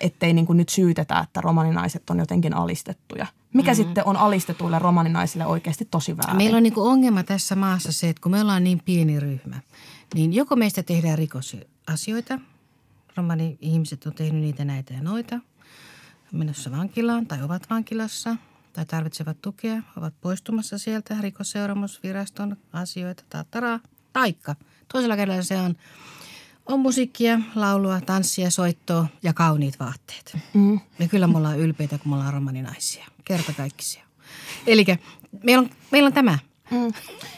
ettei 0.00 0.32
niin 0.32 0.46
kuin 0.46 0.56
nyt 0.56 0.68
syytetä, 0.68 1.18
että 1.18 1.40
romaninaiset 1.40 2.10
on 2.10 2.18
jotenkin 2.18 2.54
alistettuja– 2.54 3.26
mikä 3.54 3.70
mm-hmm. 3.70 3.84
sitten 3.84 4.06
on 4.06 4.16
alistetuille 4.16 4.78
romaninaisille 4.78 5.46
oikeasti 5.46 5.88
tosi 5.90 6.16
väärin? 6.16 6.36
Meillä 6.36 6.56
on 6.56 6.62
niin 6.62 6.72
ongelma 6.76 7.22
tässä 7.22 7.56
maassa 7.56 7.92
se, 7.92 8.08
että 8.08 8.22
kun 8.22 8.32
me 8.32 8.40
ollaan 8.40 8.64
niin 8.64 8.82
pieni 8.84 9.20
ryhmä, 9.20 9.60
niin 10.14 10.32
joko 10.32 10.56
meistä 10.56 10.82
tehdään 10.82 11.18
rikosasioita, 11.18 12.38
romani-ihmiset 13.16 14.06
on 14.06 14.12
tehnyt 14.14 14.40
niitä 14.40 14.64
näitä 14.64 14.94
ja 14.94 15.02
noita, 15.02 15.40
menossa 16.32 16.70
vankilaan 16.70 17.26
tai 17.26 17.42
ovat 17.42 17.70
vankilassa 17.70 18.36
tai 18.72 18.86
tarvitsevat 18.86 19.42
tukea, 19.42 19.82
ovat 19.96 20.14
poistumassa 20.20 20.78
sieltä 20.78 21.16
rikosseuraamusviraston 21.20 22.56
asioita, 22.72 23.22
tattaraa, 23.28 23.80
taikka 24.12 24.56
toisella 24.92 25.16
kerralla 25.16 25.42
se 25.42 25.56
on 25.56 25.76
on 26.70 26.80
musiikkia, 26.80 27.40
laulua, 27.54 28.00
tanssia, 28.00 28.50
soittoa 28.50 29.06
ja 29.22 29.34
kauniit 29.34 29.80
vaatteet. 29.80 30.36
Mm. 30.54 30.80
Ja 30.98 31.08
kyllä 31.08 31.26
me 31.26 31.36
ollaan 31.36 31.58
ylpeitä, 31.58 31.98
kun 31.98 32.10
me 32.10 32.16
ollaan 32.16 32.32
romaninaisia. 32.32 33.06
Kertakaikkisia. 33.24 34.02
Eli 34.66 34.84
meillä 35.42 35.62
on, 35.62 35.70
meillä 35.90 36.06
on 36.06 36.12
tämä. 36.12 36.38
Mm. 36.70 36.92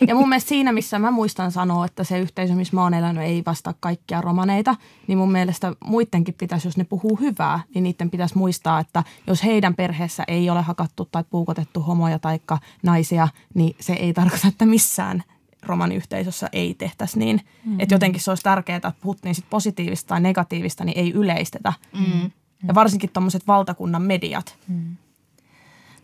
Ja 0.08 0.14
mun 0.14 0.28
mielestä 0.28 0.48
siinä, 0.48 0.72
missä 0.72 0.98
mä 0.98 1.10
muistan 1.10 1.52
sanoa, 1.52 1.84
että 1.84 2.04
se 2.04 2.18
yhteisö, 2.18 2.54
missä 2.54 2.76
mä 2.76 2.82
oon 2.82 2.94
elänyt, 2.94 3.24
ei 3.24 3.42
vastaa 3.46 3.74
kaikkia 3.80 4.20
romaneita, 4.20 4.76
niin 5.06 5.18
mun 5.18 5.32
mielestä 5.32 5.72
muidenkin 5.84 6.34
pitäisi, 6.34 6.66
jos 6.66 6.76
ne 6.76 6.84
puhuu 6.84 7.16
hyvää, 7.16 7.60
niin 7.74 7.82
niiden 7.82 8.10
pitäisi 8.10 8.38
muistaa, 8.38 8.80
että 8.80 9.04
jos 9.26 9.44
heidän 9.44 9.74
perheessä 9.74 10.24
ei 10.28 10.50
ole 10.50 10.62
hakattu 10.62 11.08
tai 11.12 11.24
puukotettu 11.30 11.80
homoja 11.80 12.18
tai 12.18 12.40
naisia, 12.82 13.28
niin 13.54 13.76
se 13.80 13.92
ei 13.92 14.12
tarkoita, 14.12 14.48
että 14.48 14.66
missään 14.66 15.22
romaniyhteisössä 15.62 16.48
ei 16.52 16.74
tehtäisi 16.74 17.18
niin. 17.18 17.36
Mm-hmm. 17.36 17.80
Että 17.80 17.94
jotenkin 17.94 18.20
se 18.20 18.30
olisi 18.30 18.42
tärkeää, 18.42 18.76
että 18.76 18.92
puhuttiin 19.00 19.34
sit 19.34 19.44
positiivista 19.50 20.08
tai 20.08 20.20
negatiivista, 20.20 20.84
niin 20.84 20.98
ei 20.98 21.12
yleistetä. 21.12 21.72
Mm-hmm. 21.92 22.30
Ja 22.68 22.74
varsinkin 22.74 23.10
tuommoiset 23.12 23.46
valtakunnan 23.46 24.02
mediat. 24.02 24.56
Mm. 24.68 24.96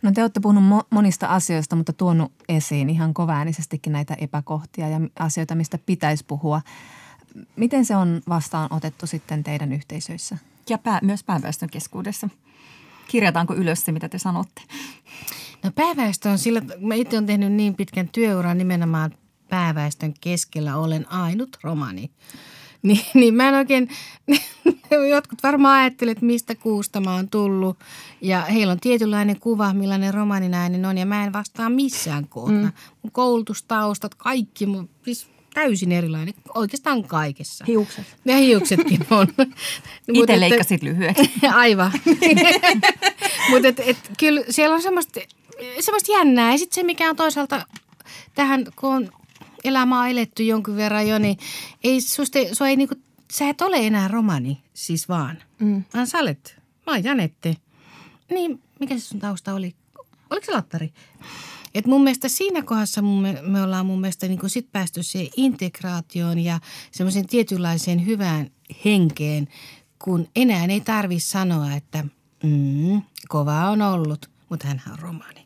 No 0.01 0.11
te 0.11 0.21
olette 0.21 0.39
puhunut 0.39 0.63
mo- 0.63 0.87
monista 0.89 1.27
asioista, 1.27 1.75
mutta 1.75 1.93
tuonut 1.93 2.31
esiin 2.49 2.89
ihan 2.89 3.13
kovaäänisestikin 3.13 3.93
näitä 3.93 4.13
epäkohtia 4.13 4.89
ja 4.89 4.99
asioita, 5.19 5.55
mistä 5.55 5.79
pitäisi 5.85 6.25
puhua. 6.25 6.61
Miten 7.55 7.85
se 7.85 7.95
on 7.95 8.21
vastaan 8.29 8.73
otettu 8.73 9.07
sitten 9.07 9.43
teidän 9.43 9.73
yhteisöissä? 9.73 10.37
Ja 10.69 10.77
pää, 10.77 10.99
myös 11.03 11.23
pääväestön 11.23 11.69
keskuudessa. 11.69 12.29
Kirjataanko 13.07 13.55
ylös 13.55 13.85
se, 13.85 13.91
mitä 13.91 14.09
te 14.09 14.17
sanotte? 14.17 14.61
No 15.63 15.71
pääväestö 15.71 16.29
on 16.29 16.37
sillä, 16.37 16.61
mä 16.79 16.95
itse 16.95 17.15
olen 17.15 17.25
tehnyt 17.25 17.53
niin 17.53 17.75
pitkän 17.75 18.09
työuran 18.11 18.57
nimenomaan 18.57 19.11
pääväestön 19.49 20.13
keskellä 20.21 20.77
olen 20.77 21.11
ainut 21.11 21.57
romani. 21.63 22.11
Niin, 22.81 23.01
niin 23.13 23.33
mä 23.33 23.47
en 23.47 23.55
oikein, 23.55 23.89
jotkut 25.11 25.43
varmaan 25.43 25.79
ajattelevat, 25.79 26.17
että 26.17 26.25
mistä 26.25 26.55
kuusta 26.55 27.01
mä 27.01 27.15
oon 27.15 27.29
tullut. 27.29 27.77
Ja 28.21 28.41
heillä 28.41 28.71
on 28.71 28.79
tietynlainen 28.79 29.39
kuva, 29.39 29.73
millainen 29.73 30.13
romaninainen 30.13 30.85
on. 30.85 30.97
Ja 30.97 31.05
mä 31.05 31.23
en 31.23 31.33
vastaa 31.33 31.69
missään 31.69 32.27
kohtaa. 32.27 32.61
Mm. 32.61 32.71
Mun 33.01 33.11
koulutustaustat, 33.11 34.15
kaikki, 34.15 34.65
mun, 34.65 34.89
siis 35.05 35.27
täysin 35.53 35.91
erilainen. 35.91 36.33
Oikeastaan 36.55 37.03
kaikessa. 37.03 37.65
Hiukset. 37.67 38.05
Ja 38.25 38.37
hiuksetkin 38.37 38.99
on. 39.11 39.27
Itse 40.13 40.39
leikkasit 40.39 40.83
lyhyeksi. 40.83 41.31
Aivan. 41.53 41.91
Mutta 43.49 43.67
et, 43.67 43.79
et, 43.79 43.97
kyllä 44.19 44.41
siellä 44.49 44.75
on 44.75 44.81
semmoista, 44.81 45.19
semmoista 45.79 46.11
jännää. 46.11 46.51
Ja 46.51 46.57
sitten 46.57 46.75
se, 46.75 46.83
mikä 46.83 47.09
on 47.09 47.15
toisaalta 47.15 47.65
tähän, 48.35 48.65
kun 48.75 48.89
on 48.89 49.09
elämää 49.63 50.07
eletty 50.07 50.43
jonkin 50.43 50.75
verran 50.75 51.07
jo, 51.07 51.17
niin 51.19 51.37
ei 51.83 52.01
susta, 52.01 52.39
sua 52.53 52.67
ei 52.67 52.75
niinku, 52.75 52.95
sä 53.33 53.49
et 53.49 53.61
ole 53.61 53.87
enää 53.87 54.07
romani 54.07 54.63
siis 54.73 55.09
vaan. 55.09 55.37
Mm. 55.59 55.83
Vaan 55.93 56.07
sä 56.07 56.17
olet, 56.17 56.57
mä 56.87 56.93
oon 56.93 57.03
Janette. 57.03 57.55
Niin, 58.29 58.61
mikä 58.79 58.97
se 58.97 59.05
sun 59.05 59.19
tausta 59.19 59.53
oli? 59.53 59.75
Oliko 60.29 60.45
se 60.45 60.51
Lattari? 60.51 60.93
Et 61.75 61.85
mun 61.85 62.03
mielestä 62.03 62.27
siinä 62.27 62.61
kohdassa 62.61 63.01
me, 63.01 63.41
me 63.41 63.61
ollaan 63.61 63.85
mun 63.85 64.01
mielestä 64.01 64.27
niin 64.27 64.39
kuin 64.39 64.49
sit 64.49 64.71
päästy 64.71 65.03
siihen 65.03 65.31
integraatioon 65.37 66.39
ja 66.39 66.59
semmoisen 66.91 67.27
tietynlaiseen 67.27 68.05
hyvään 68.05 68.51
henkeen, 68.85 69.47
kun 69.99 70.27
enää 70.35 70.65
ei 70.65 70.81
tarvi 70.81 71.19
sanoa, 71.19 71.73
että 71.73 72.03
mm, 72.43 73.01
kova 73.27 73.69
on 73.69 73.81
ollut, 73.81 74.29
mutta 74.49 74.67
hän 74.67 74.81
on 74.91 74.99
romani. 74.99 75.43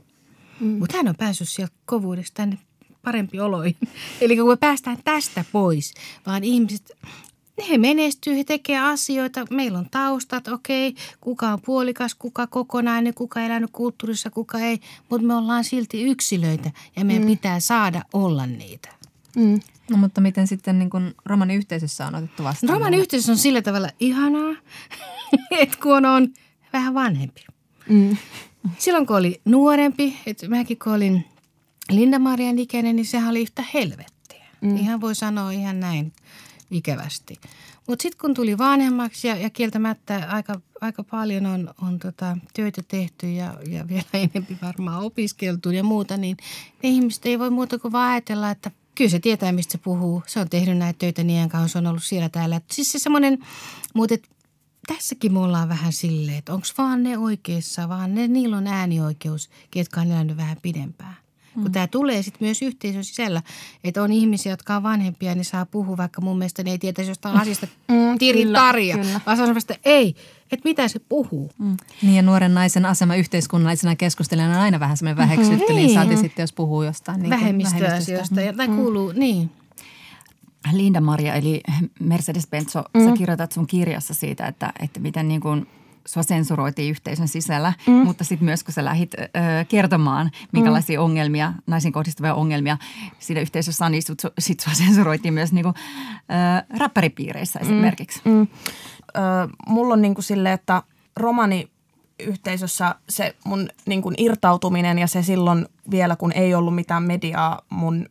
Mm. 0.60 0.68
Mutta 0.68 0.98
hän 0.98 1.08
on 1.08 1.16
päässyt 1.16 1.50
sieltä 1.50 1.74
kovuudesta 1.86 2.36
tänne 2.36 2.58
parempi 3.06 3.40
oloihin. 3.40 3.76
Eli 4.22 4.38
kun 4.38 4.50
me 4.50 4.58
päästään 4.58 4.98
tästä 5.04 5.46
pois, 5.52 5.94
vaan 6.26 6.44
ihmiset, 6.44 6.92
he 7.70 7.78
menestyy, 7.78 8.38
he 8.38 8.44
tekee 8.44 8.80
asioita, 8.80 9.46
meillä 9.50 9.80
on 9.80 9.88
taustat, 9.92 10.48
okei, 10.48 10.96
kuka 11.22 11.50
on 11.50 11.62
puolikas, 11.66 12.16
kuka 12.16 12.48
kokonainen, 12.48 13.14
kuka 13.14 13.42
elänyt 13.42 13.70
kulttuurissa, 13.74 14.30
kuka 14.30 14.60
ei, 14.60 14.80
mutta 15.10 15.28
me 15.28 15.36
ollaan 15.36 15.64
silti 15.64 16.04
yksilöitä 16.04 16.72
ja 16.96 17.06
meidän 17.06 17.24
mm. 17.24 17.30
pitää 17.30 17.60
saada 17.60 18.02
olla 18.14 18.46
niitä. 18.46 18.90
Mm. 19.36 19.60
No 19.90 19.98
mutta 19.98 20.22
miten 20.22 20.48
sitten 20.48 20.80
niin 20.80 20.90
kun 20.90 21.16
romaniyhteisössä 21.26 22.08
on 22.08 22.16
otettu 22.16 22.44
vastaan? 22.44 22.74
Romaniyhteisössä 22.74 23.32
on 23.32 23.38
sillä 23.38 23.62
tavalla 23.62 23.90
ihanaa, 24.00 24.56
että 25.62 25.78
kun 25.84 26.06
on 26.06 26.28
vähän 26.74 26.94
vanhempi. 26.94 27.42
Mm. 27.90 28.18
Silloin 28.78 29.06
kun 29.08 29.16
oli 29.16 29.42
nuorempi, 29.46 30.18
että 30.26 30.48
mäkin 30.48 30.80
kun 30.80 30.94
olin 30.94 31.26
Linda-Marian 31.92 32.60
ikäinen, 32.60 32.96
niin 32.96 33.06
sehän 33.06 33.30
oli 33.30 33.42
yhtä 33.42 33.64
helvettiä. 33.74 34.46
Mm. 34.62 34.78
Ihan 34.78 35.02
voi 35.02 35.16
sanoa 35.16 35.52
ihan 35.52 35.80
näin 35.80 36.14
ikävästi. 36.72 37.40
Mutta 37.88 38.04
sitten 38.04 38.18
kun 38.22 38.34
tuli 38.34 38.58
vanhemmaksi 38.58 39.28
ja, 39.28 39.36
ja 39.36 39.50
kieltämättä 39.50 40.28
aika, 40.30 40.62
aika 40.82 41.04
paljon 41.04 41.46
on, 41.46 41.74
on 41.82 42.00
tota, 42.00 42.38
työtä 42.54 42.82
tehty 42.88 43.32
ja, 43.32 43.58
ja 43.68 43.88
vielä 43.88 44.04
enemmän 44.34 44.60
varmaan 44.62 45.04
opiskeltu 45.04 45.72
ja 45.72 45.84
muuta, 45.84 46.18
niin 46.18 46.38
ne 46.84 46.90
ihmiset 46.90 47.26
ei 47.26 47.40
voi 47.40 47.50
muuta 47.50 47.80
kuin 47.80 47.92
vaan 47.92 48.12
ajatella, 48.12 48.52
että 48.52 48.72
kyllä 48.96 49.12
se 49.12 49.20
tietää, 49.20 49.52
mistä 49.52 49.72
se 49.72 49.78
puhuu. 49.78 50.24
Se 50.28 50.40
on 50.40 50.50
tehnyt 50.50 50.78
näitä 50.78 50.98
töitä 50.98 51.24
niin 51.24 51.50
kauan, 51.50 51.70
se 51.70 51.78
on 51.78 51.88
ollut 51.88 52.04
siellä 52.04 52.30
täällä. 52.30 52.62
Siis 52.72 52.92
se 52.92 53.00
semmoinen, 53.00 53.40
mutta 53.94 54.16
tässäkin 54.88 55.34
me 55.34 55.40
ollaan 55.40 55.70
vähän 55.70 55.94
silleen, 55.94 56.38
että 56.38 56.54
onko 56.54 56.68
vaan 56.78 57.04
ne 57.04 57.18
oikeassa, 57.18 57.90
vaan 57.90 58.16
ne, 58.16 58.28
niillä 58.28 58.58
on 58.58 58.68
äänioikeus, 58.68 59.50
ketkä 59.72 60.02
on 60.02 60.12
elänyt 60.12 60.38
vähän 60.38 60.58
pidempään. 60.62 61.23
Mm. 61.56 61.62
Kun 61.62 61.72
tämä 61.72 61.88
tulee 61.88 62.22
sitten 62.22 62.48
myös 62.48 62.62
yhteisön 62.62 63.04
sisällä, 63.04 63.42
että 63.84 64.04
on 64.04 64.12
ihmisiä, 64.12 64.52
jotka 64.52 64.76
on 64.76 64.84
vanhempia, 64.84 65.36
niin 65.36 65.46
saa 65.46 65.66
puhua, 65.66 65.98
vaikka 65.98 66.22
mun 66.22 66.38
mielestä 66.38 66.64
ne 66.64 66.72
ei 66.72 66.78
tietäisi 66.78 67.12
jostain 67.12 67.38
asiasta 67.38 67.68
mm, 67.88 68.18
tirin 68.20 68.54
tarja. 68.54 68.98
Vaan 69.26 69.38
se 69.38 69.44
on 69.44 69.58
että 69.58 69.76
ei, 69.86 70.16
että 70.52 70.70
mitä 70.70 70.88
se 70.88 71.00
puhuu. 71.00 71.52
Mm. 71.60 71.78
Niin 72.02 72.16
ja 72.16 72.22
nuoren 72.22 72.54
naisen 72.54 72.86
asema 72.86 73.16
yhteiskunnallisena 73.16 73.96
keskustelijana 73.96 74.56
on 74.56 74.62
aina 74.62 74.80
vähän 74.80 74.98
semmoinen 74.98 75.18
väheksytty, 75.18 75.56
mm-hmm. 75.58 75.76
niin 75.76 75.94
saati 75.94 76.18
sitten 76.18 76.44
jos 76.44 76.54
puhuu 76.54 76.84
jostain 76.84 77.22
niin 77.22 77.30
vähemmistöasioista. 77.30 78.42
Ja 78.42 78.54
tämä 78.54 78.68
mm. 78.68 78.76
kuuluu, 78.76 79.12
niin. 79.12 79.52
Linda 80.72 81.02
Maria 81.02 81.36
eli 81.36 81.62
Mercedes 82.00 82.48
Benzo, 82.48 82.84
mm. 82.94 83.06
sä 83.06 83.12
kirjoitat 83.18 83.52
sun 83.52 83.68
kirjassa 83.68 84.14
siitä, 84.14 84.48
että, 84.48 84.74
että 84.80 85.00
miten 85.00 85.28
niin 85.28 85.42
kuin 85.42 85.68
sua 86.08 86.24
sensuroitiin 86.24 86.92
yhteisön 86.92 87.28
sisällä, 87.28 87.74
mm. 87.88 87.94
mutta 87.94 88.24
sitten 88.24 88.46
myös 88.46 88.64
kun 88.64 88.74
sä 88.74 88.86
lähdit 88.86 89.14
ö, 89.14 89.28
kertomaan, 89.68 90.32
minkälaisia 90.52 91.00
mm. 91.00 91.04
ongelmia, 91.04 91.54
naisiin 91.68 91.94
kohdistuvia 91.94 92.34
ongelmia 92.34 92.78
siinä 93.20 93.42
yhteisössä 93.42 93.86
on, 93.86 93.92
niin 93.92 94.04
sit 94.40 94.60
sua 94.60 94.74
sensuroitiin 94.74 95.34
myös 95.34 95.54
niinku, 95.54 95.70
ö, 95.70 96.78
rapparipiireissä 96.78 97.60
mm. 97.60 97.66
esimerkiksi. 97.66 98.22
Mm. 98.26 98.32
Mm. 98.32 98.48
Ö, 99.18 99.20
mulla 99.68 99.94
on 99.94 100.02
niinku 100.02 100.22
sille, 100.22 100.54
että 100.54 100.84
romani 101.16 101.70
yhteisössä 102.20 102.96
se 103.10 103.36
mun 103.46 103.70
niin 103.86 104.02
kuin 104.02 104.16
irtautuminen 104.18 105.00
ja 105.00 105.08
se 105.08 105.24
silloin 105.24 105.68
vielä, 105.92 106.16
kun 106.16 106.32
ei 106.32 106.56
ollut 106.56 106.76
mitään 106.76 107.04
mediaa 107.04 107.62
mun 107.70 108.06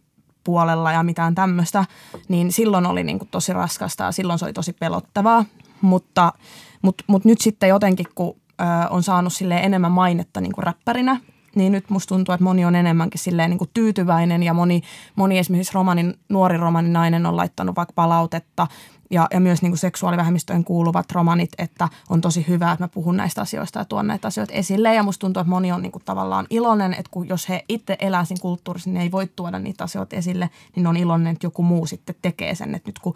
puolella 0.45 0.93
ja 0.93 1.03
mitään 1.03 1.35
tämmöistä, 1.35 1.85
niin 2.29 2.53
silloin 2.53 2.87
oli 2.87 3.05
niin 3.05 3.19
kuin 3.19 3.29
tosi 3.29 3.53
raskasta 3.53 4.05
ja 4.05 4.13
silloin 4.13 4.39
se 4.39 4.45
oli 4.45 4.53
tosi 4.53 4.73
pelottavaa. 4.73 5.45
Mutta, 5.81 6.33
mutta, 6.83 7.05
mutta 7.07 7.29
nyt 7.29 7.41
sitten 7.41 7.69
jotenkin, 7.69 8.07
kun 8.15 8.37
ö, 8.61 8.65
on 8.91 9.03
saanut 9.03 9.33
sille 9.33 9.57
enemmän 9.57 9.93
mainetta 9.93 10.41
niin 10.41 10.53
kuin 10.53 10.65
räppärinä, 10.65 11.21
niin 11.55 11.73
nyt 11.73 11.91
musta 11.91 12.15
tuntuu, 12.15 12.33
että 12.33 12.45
moni 12.45 12.65
on 12.65 12.75
enemmänkin 12.75 13.21
silleen 13.21 13.51
niin 13.51 13.59
kuin 13.59 13.71
tyytyväinen 13.75 14.43
ja 14.43 14.55
moni, 14.55 14.83
moni 15.17 15.39
esimerkiksi 15.39 15.75
romanin, 15.75 16.15
nuori 16.29 16.57
romaninainen 16.57 17.27
on 17.27 17.37
laittanut 17.37 17.77
vaikka 17.77 17.93
palautetta 17.93 18.67
ja, 19.13 19.29
ja 19.31 19.41
myös 19.41 19.63
niin 19.63 19.73
kuin 19.73 19.79
seksuaalivähemmistöön 19.79 20.65
kuuluvat 20.65 21.13
romanit, 21.13 21.51
että 21.59 21.89
on 22.11 22.21
tosi 22.21 22.45
hyvä, 22.49 22.73
että 22.73 22.85
mä 22.85 22.89
puhun 22.89 23.17
näistä 23.17 23.41
asioista 23.41 23.79
ja 23.79 23.85
tuon 23.85 24.07
näitä 24.07 24.29
asioita 24.29 24.53
esille. 24.53 24.95
Ja 24.95 25.03
musta 25.03 25.21
tuntuu, 25.21 25.41
että 25.41 25.51
moni 25.51 25.73
on 25.73 25.83
niin 25.83 25.93
kuin 25.93 26.05
tavallaan 26.05 26.47
iloinen, 26.51 26.93
että 26.93 27.11
kun, 27.11 27.29
jos 27.29 27.49
he 27.49 27.65
itse 27.69 27.97
elää 28.01 28.25
siinä 28.25 28.43
kulttuurissa, 28.43 28.91
niin 28.91 29.03
ei 29.03 29.11
voi 29.11 29.27
tuoda 29.37 29.59
niitä 29.59 29.85
asioita 29.85 30.17
esille, 30.17 30.51
niin 30.77 30.87
on 30.87 30.97
iloinen, 30.97 31.33
että 31.33 31.47
joku 31.47 31.63
muu 31.63 31.87
sitten 31.87 32.15
tekee 32.23 32.55
sen. 32.55 32.75
Että 32.75 32.89
nyt 32.89 32.99
kun 32.99 33.15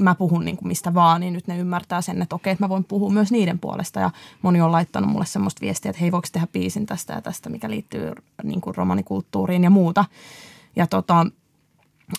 mä 0.00 0.14
puhun 0.14 0.44
niin 0.44 0.56
kuin 0.56 0.68
mistä 0.68 0.94
vaan, 0.94 1.20
niin 1.20 1.32
nyt 1.32 1.46
ne 1.46 1.58
ymmärtää 1.58 2.00
sen, 2.00 2.22
että 2.22 2.36
okei, 2.36 2.52
että 2.52 2.64
mä 2.64 2.68
voin 2.68 2.84
puhua 2.84 3.10
myös 3.10 3.32
niiden 3.32 3.58
puolesta. 3.58 4.00
Ja 4.00 4.10
moni 4.42 4.60
on 4.60 4.72
laittanut 4.72 5.10
mulle 5.10 5.26
semmoista 5.26 5.60
viestiä, 5.60 5.90
että 5.90 6.00
hei, 6.00 6.12
voiko 6.12 6.28
tehdä 6.32 6.46
biisin 6.52 6.86
tästä 6.86 7.12
ja 7.12 7.22
tästä, 7.22 7.50
mikä 7.50 7.70
liittyy 7.70 8.12
niin 8.42 8.60
kuin 8.60 8.76
romanikulttuuriin 8.76 9.64
ja 9.64 9.70
muuta. 9.70 10.04
Ja 10.76 10.86
tota, 10.86 11.26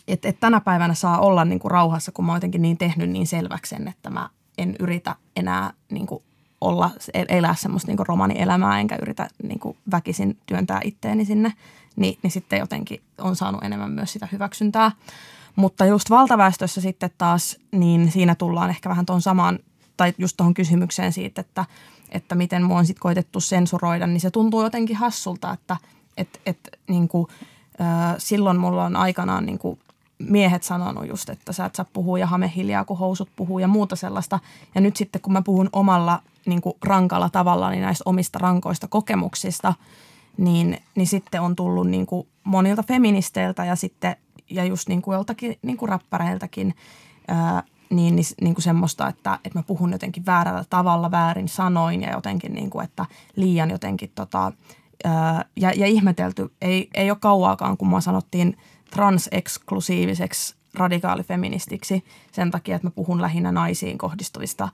että 0.08 0.28
et 0.28 0.39
tänä 0.39 0.62
päivänä 0.62 0.93
saa 0.93 1.19
olla 1.19 1.45
niin 1.45 1.60
kuin 1.60 1.71
rauhassa, 1.71 2.12
kun 2.12 2.25
mä 2.25 2.32
oon 2.32 2.38
jotenkin 2.38 2.62
niin 2.62 2.78
tehnyt 2.78 3.10
niin 3.10 3.28
selväksi 3.28 3.69
sen, 3.69 3.88
että 3.88 4.10
mä 4.10 4.30
en 4.58 4.75
yritä 4.80 5.15
enää 5.36 5.73
niin 5.91 6.08
kuin 6.08 6.23
olla, 6.62 6.91
elää 7.13 7.56
semmoista 7.56 7.91
niin 7.91 8.08
romanielämää, 8.08 8.80
enkä 8.80 8.97
yritä 9.02 9.28
niin 9.43 9.60
kuin 9.60 9.78
väkisin 9.91 10.38
työntää 10.45 10.82
itteeni 10.84 11.26
sinne, 11.26 11.53
niin, 11.95 12.18
niin 12.24 12.32
sitten 12.32 12.59
jotenkin 12.59 13.01
on 13.18 13.36
saanut 13.36 13.63
enemmän 13.63 13.91
myös 13.91 14.13
sitä 14.13 14.28
hyväksyntää. 14.32 14.91
Mutta 15.55 15.86
just 15.86 16.09
valtaväestössä 16.09 16.82
sitten 16.82 17.09
taas, 17.18 17.57
niin 17.72 18.11
siinä 18.11 18.36
tullaan 18.36 18.70
ehkä 18.70 18.89
vähän 18.89 19.05
tuon 19.05 19.22
samaan, 19.22 19.59
tai 19.97 20.13
just 20.18 20.38
tuohon 20.38 20.53
kysymykseen 20.53 21.13
siitä, 21.13 21.41
että, 21.41 21.66
että 22.09 22.36
miten 22.36 22.63
mua 22.63 22.78
on 22.78 22.86
sitten 22.86 23.01
koitettu 23.01 23.39
sensuroida, 23.39 24.07
niin 24.07 24.22
se 24.22 24.32
tuntuu 24.32 24.63
jotenkin 24.63 24.95
hassulta, 24.95 25.53
että 25.53 25.78
et, 26.18 26.41
et, 26.45 26.59
niin 26.88 27.07
kuin– 27.07 27.28
silloin 28.18 28.57
mulla 28.57 28.86
on 28.86 28.95
aikanaan 28.95 29.45
niin 29.45 29.59
kuin 29.59 29.80
miehet 30.20 30.63
sanonut 30.63 31.07
just, 31.07 31.30
että 31.30 31.53
sä 31.53 31.65
et 31.65 31.76
saa 31.76 31.86
puhua 31.93 32.20
ja 32.20 32.28
hame 32.28 32.51
hiljaa, 32.55 32.86
kun 32.86 32.97
housut 32.97 33.30
puhuu 33.36 33.59
ja 33.59 33.67
muuta 33.67 33.95
sellaista. 33.95 34.39
Ja 34.76 34.82
nyt 34.82 34.95
sitten 34.95 35.22
kun 35.22 35.34
mä 35.34 35.41
puhun 35.41 35.70
omalla 35.74 36.22
niin 36.45 36.61
kuin 36.61 36.74
rankalla 36.84 37.30
tavalla 37.30 37.70
niin 37.70 37.82
näistä 37.82 38.03
omista 38.05 38.39
rankoista 38.39 38.88
kokemuksista, 38.88 39.74
niin, 40.38 40.78
niin 40.95 41.07
sitten 41.07 41.41
on 41.41 41.55
tullut 41.55 41.88
niin 41.88 42.05
kuin 42.05 42.28
monilta 42.43 42.84
feministeiltä 42.84 43.65
ja 43.65 43.76
sitten 43.76 44.15
ja 44.49 44.65
just 44.65 44.89
niin 44.89 45.01
kuin 45.01 45.15
joltakin 45.15 45.55
niin 45.61 45.78
kuin 45.78 45.89
räppäreiltäkin 45.89 46.76
ää, 47.28 47.63
niin, 47.89 48.15
niin, 48.15 48.26
niin 48.41 48.55
kuin 48.55 48.63
semmoista, 48.63 49.07
että, 49.07 49.39
että 49.45 49.59
mä 49.59 49.63
puhun 49.63 49.91
jotenkin 49.91 50.26
väärällä 50.26 50.65
tavalla, 50.70 51.11
väärin 51.11 51.47
sanoin 51.47 52.01
ja 52.01 52.11
jotenkin 52.11 52.53
niin 52.53 52.70
kuin, 52.70 52.86
että 52.86 53.05
liian 53.36 53.70
jotenkin 53.72 54.11
tota, 54.15 54.51
ää, 55.03 55.45
ja, 55.55 55.72
ja 55.76 55.86
ihmetelty. 55.86 56.51
Ei, 56.61 56.89
ei 56.93 57.11
ole 57.11 57.17
kauaakaan, 57.22 57.78
kun 57.78 57.88
mua 57.88 58.01
sanottiin 58.01 58.57
transeksklusiiviseksi 58.91 60.55
radikaalifeministiksi 60.73 62.03
sen 62.31 62.51
takia, 62.51 62.75
että 62.75 62.87
mä 62.87 62.91
puhun 62.91 63.21
lähinnä 63.21 63.51
naisiin 63.51 63.97
kohdistuvista 63.97 64.69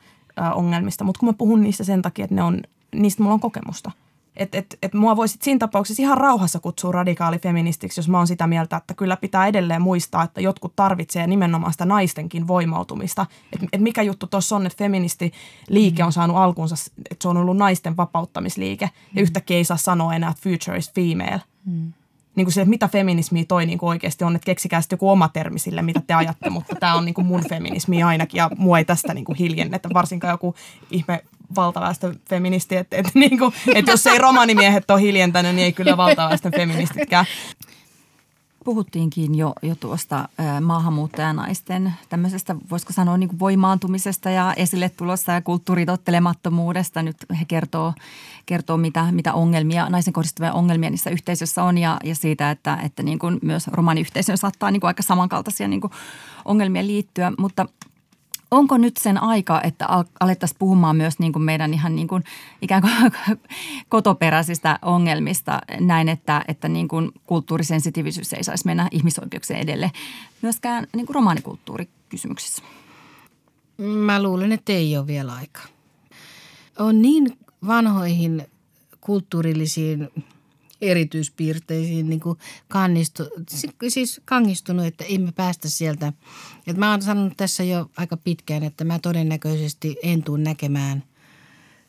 ongelmista. 0.55 1.03
Mutta 1.03 1.19
kun 1.19 1.29
mä 1.29 1.33
puhun 1.33 1.61
niistä 1.61 1.83
sen 1.83 2.01
takia, 2.01 2.25
että 2.25 2.35
ne 2.35 2.43
on, 2.43 2.61
niistä 2.95 3.23
mulla 3.23 3.33
on 3.33 3.39
kokemusta– 3.39 3.91
että 4.37 4.57
et, 4.57 4.77
et 4.81 4.93
mua 4.93 5.15
voisit 5.15 5.41
siinä 5.41 5.59
tapauksessa 5.59 6.03
ihan 6.03 6.17
rauhassa 6.17 6.59
kutsua 6.59 6.91
radikaalifeministiksi, 6.91 7.99
jos 7.99 8.09
mä 8.09 8.17
oon 8.17 8.27
sitä 8.27 8.47
mieltä, 8.47 8.77
että 8.77 8.93
kyllä 8.93 9.17
pitää 9.17 9.47
edelleen 9.47 9.81
muistaa, 9.81 10.23
että 10.23 10.41
jotkut 10.41 10.75
tarvitsee 10.75 11.27
nimenomaan 11.27 11.71
sitä 11.71 11.85
naistenkin 11.85 12.47
voimautumista. 12.47 13.25
Että 13.53 13.67
et 13.73 13.81
mikä 13.81 14.01
juttu 14.01 14.27
tuossa 14.27 14.55
on, 14.55 14.65
että 14.65 14.77
feministiliike 14.77 16.03
on 16.03 16.13
saanut 16.13 16.37
alkunsa, 16.37 16.75
että 17.11 17.23
se 17.23 17.27
on 17.27 17.37
ollut 17.37 17.57
naisten 17.57 17.97
vapauttamisliike 17.97 18.89
ja 19.15 19.21
yhtäkkiä 19.21 19.57
ei 19.57 19.63
saa 19.63 19.77
sanoa 19.77 20.15
enää, 20.15 20.29
että 20.29 20.49
future 20.49 20.77
is 20.77 20.91
female. 20.93 21.41
Mm 21.65 21.93
niin 22.35 22.45
kuin 22.45 22.53
se, 22.53 22.61
että 22.61 22.69
mitä 22.69 22.87
feminismi 22.87 23.45
toi 23.45 23.65
niin 23.65 23.77
kuin 23.77 23.89
oikeasti 23.89 24.23
on, 24.23 24.35
että 24.35 24.45
keksikää 24.45 24.81
sitten 24.81 24.95
joku 24.95 25.09
oma 25.09 25.29
termi 25.29 25.59
sille, 25.59 25.81
mitä 25.81 26.01
te 26.07 26.13
ajatte, 26.13 26.49
mutta 26.49 26.75
tämä 26.75 26.95
on 26.95 27.05
niin 27.05 27.13
kuin 27.13 27.27
mun 27.27 27.49
feminismi 27.49 28.03
ainakin 28.03 28.37
ja 28.37 28.49
mua 28.57 28.77
ei 28.77 28.85
tästä 28.85 29.13
niin 29.13 29.25
kuin 29.25 29.37
hiljennetä, 29.37 29.89
varsinkaan 29.93 30.33
joku 30.33 30.55
ihme 30.91 31.23
valtaväestön 31.55 32.15
feministi, 32.29 32.75
että, 32.75 32.97
että, 32.97 33.11
niin 33.15 33.37
kuin, 33.37 33.53
että 33.75 33.91
jos 33.91 34.07
ei 34.07 34.17
romanimiehet 34.17 34.91
ole 34.91 35.01
hiljentänyt, 35.01 35.55
niin 35.55 35.65
ei 35.65 35.73
kyllä 35.73 35.97
valtaväestön 35.97 36.51
feministitkään 36.51 37.25
puhuttiinkin 38.65 39.35
jo, 39.35 39.53
jo 39.61 39.75
tuosta 39.75 40.29
maahanmuuttajanaisten 40.61 41.93
tämmöisestä, 42.09 42.55
voisiko 42.71 42.93
sanoa 42.93 43.17
niin 43.17 43.29
kuin 43.29 43.39
voimaantumisesta 43.39 44.29
ja 44.29 44.53
esille 44.53 44.89
tulossa 44.89 45.31
ja 45.31 45.41
kulttuuritottelemattomuudesta. 45.41 47.03
Nyt 47.03 47.17
he 47.39 47.45
kertoo, 47.45 47.93
kertoo 48.45 48.77
mitä, 48.77 49.11
mitä 49.11 49.33
ongelmia, 49.33 49.89
naisen 49.89 50.13
kohdistuvia 50.13 50.53
ongelmia 50.53 50.89
niissä 50.89 51.09
yhteisöissä 51.09 51.63
on 51.63 51.77
ja, 51.77 51.97
ja 52.03 52.15
siitä, 52.15 52.51
että, 52.51 52.77
että 52.83 53.03
niin 53.03 53.19
kuin 53.19 53.39
myös 53.41 53.67
romaniyhteisöön 53.67 54.37
saattaa 54.37 54.71
niin 54.71 54.81
kuin 54.81 54.87
aika 54.87 55.03
samankaltaisia 55.03 55.67
niin 55.67 55.81
kuin 55.81 55.93
ongelmia 56.45 56.87
liittyä. 56.87 57.31
Mutta 57.37 57.65
onko 58.51 58.77
nyt 58.77 58.97
sen 58.97 59.23
aika, 59.23 59.61
että 59.61 59.87
alettaisiin 60.19 60.59
puhumaan 60.59 60.95
myös 60.95 61.19
niin 61.19 61.33
kuin 61.33 61.43
meidän 61.43 61.73
ihan 61.73 61.95
niin 61.95 62.07
kuin 62.07 62.23
ikään 62.61 62.81
kuin 62.81 62.93
kotoperäisistä 63.89 64.79
ongelmista 64.81 65.61
näin, 65.79 66.09
että, 66.09 66.45
että 66.47 66.67
niin 66.67 66.87
kuin 66.87 67.11
kulttuurisensitiivisyys 67.25 68.33
ei 68.33 68.43
saisi 68.43 68.65
mennä 68.65 68.87
ihmisoikeuksien 68.91 69.59
edelle 69.59 69.91
myöskään 70.41 70.87
niin 70.95 71.05
kuin 71.05 71.15
romaanikulttuurikysymyksissä? 71.15 72.63
Mä 73.77 74.23
luulen, 74.23 74.51
että 74.51 74.73
ei 74.73 74.97
ole 74.97 75.07
vielä 75.07 75.33
aika. 75.33 75.61
On 76.79 77.01
niin 77.01 77.37
vanhoihin 77.67 78.47
kulttuurillisiin 79.01 80.09
erityispiirteisiin 80.81 82.09
niin 82.09 82.19
kuin 82.19 82.39
kannistu, 82.67 83.23
siis 83.87 84.21
kangistunut, 84.25 84.85
että 84.85 85.03
emme 85.09 85.31
päästä 85.31 85.69
sieltä. 85.69 86.13
Et 86.67 86.77
mä 86.77 86.91
oon 86.91 87.01
sanonut 87.01 87.37
tässä 87.37 87.63
jo 87.63 87.89
aika 87.97 88.17
pitkään, 88.17 88.63
että 88.63 88.83
mä 88.83 88.99
todennäköisesti 88.99 89.95
en 90.03 90.23
tule 90.23 90.39
näkemään 90.39 91.03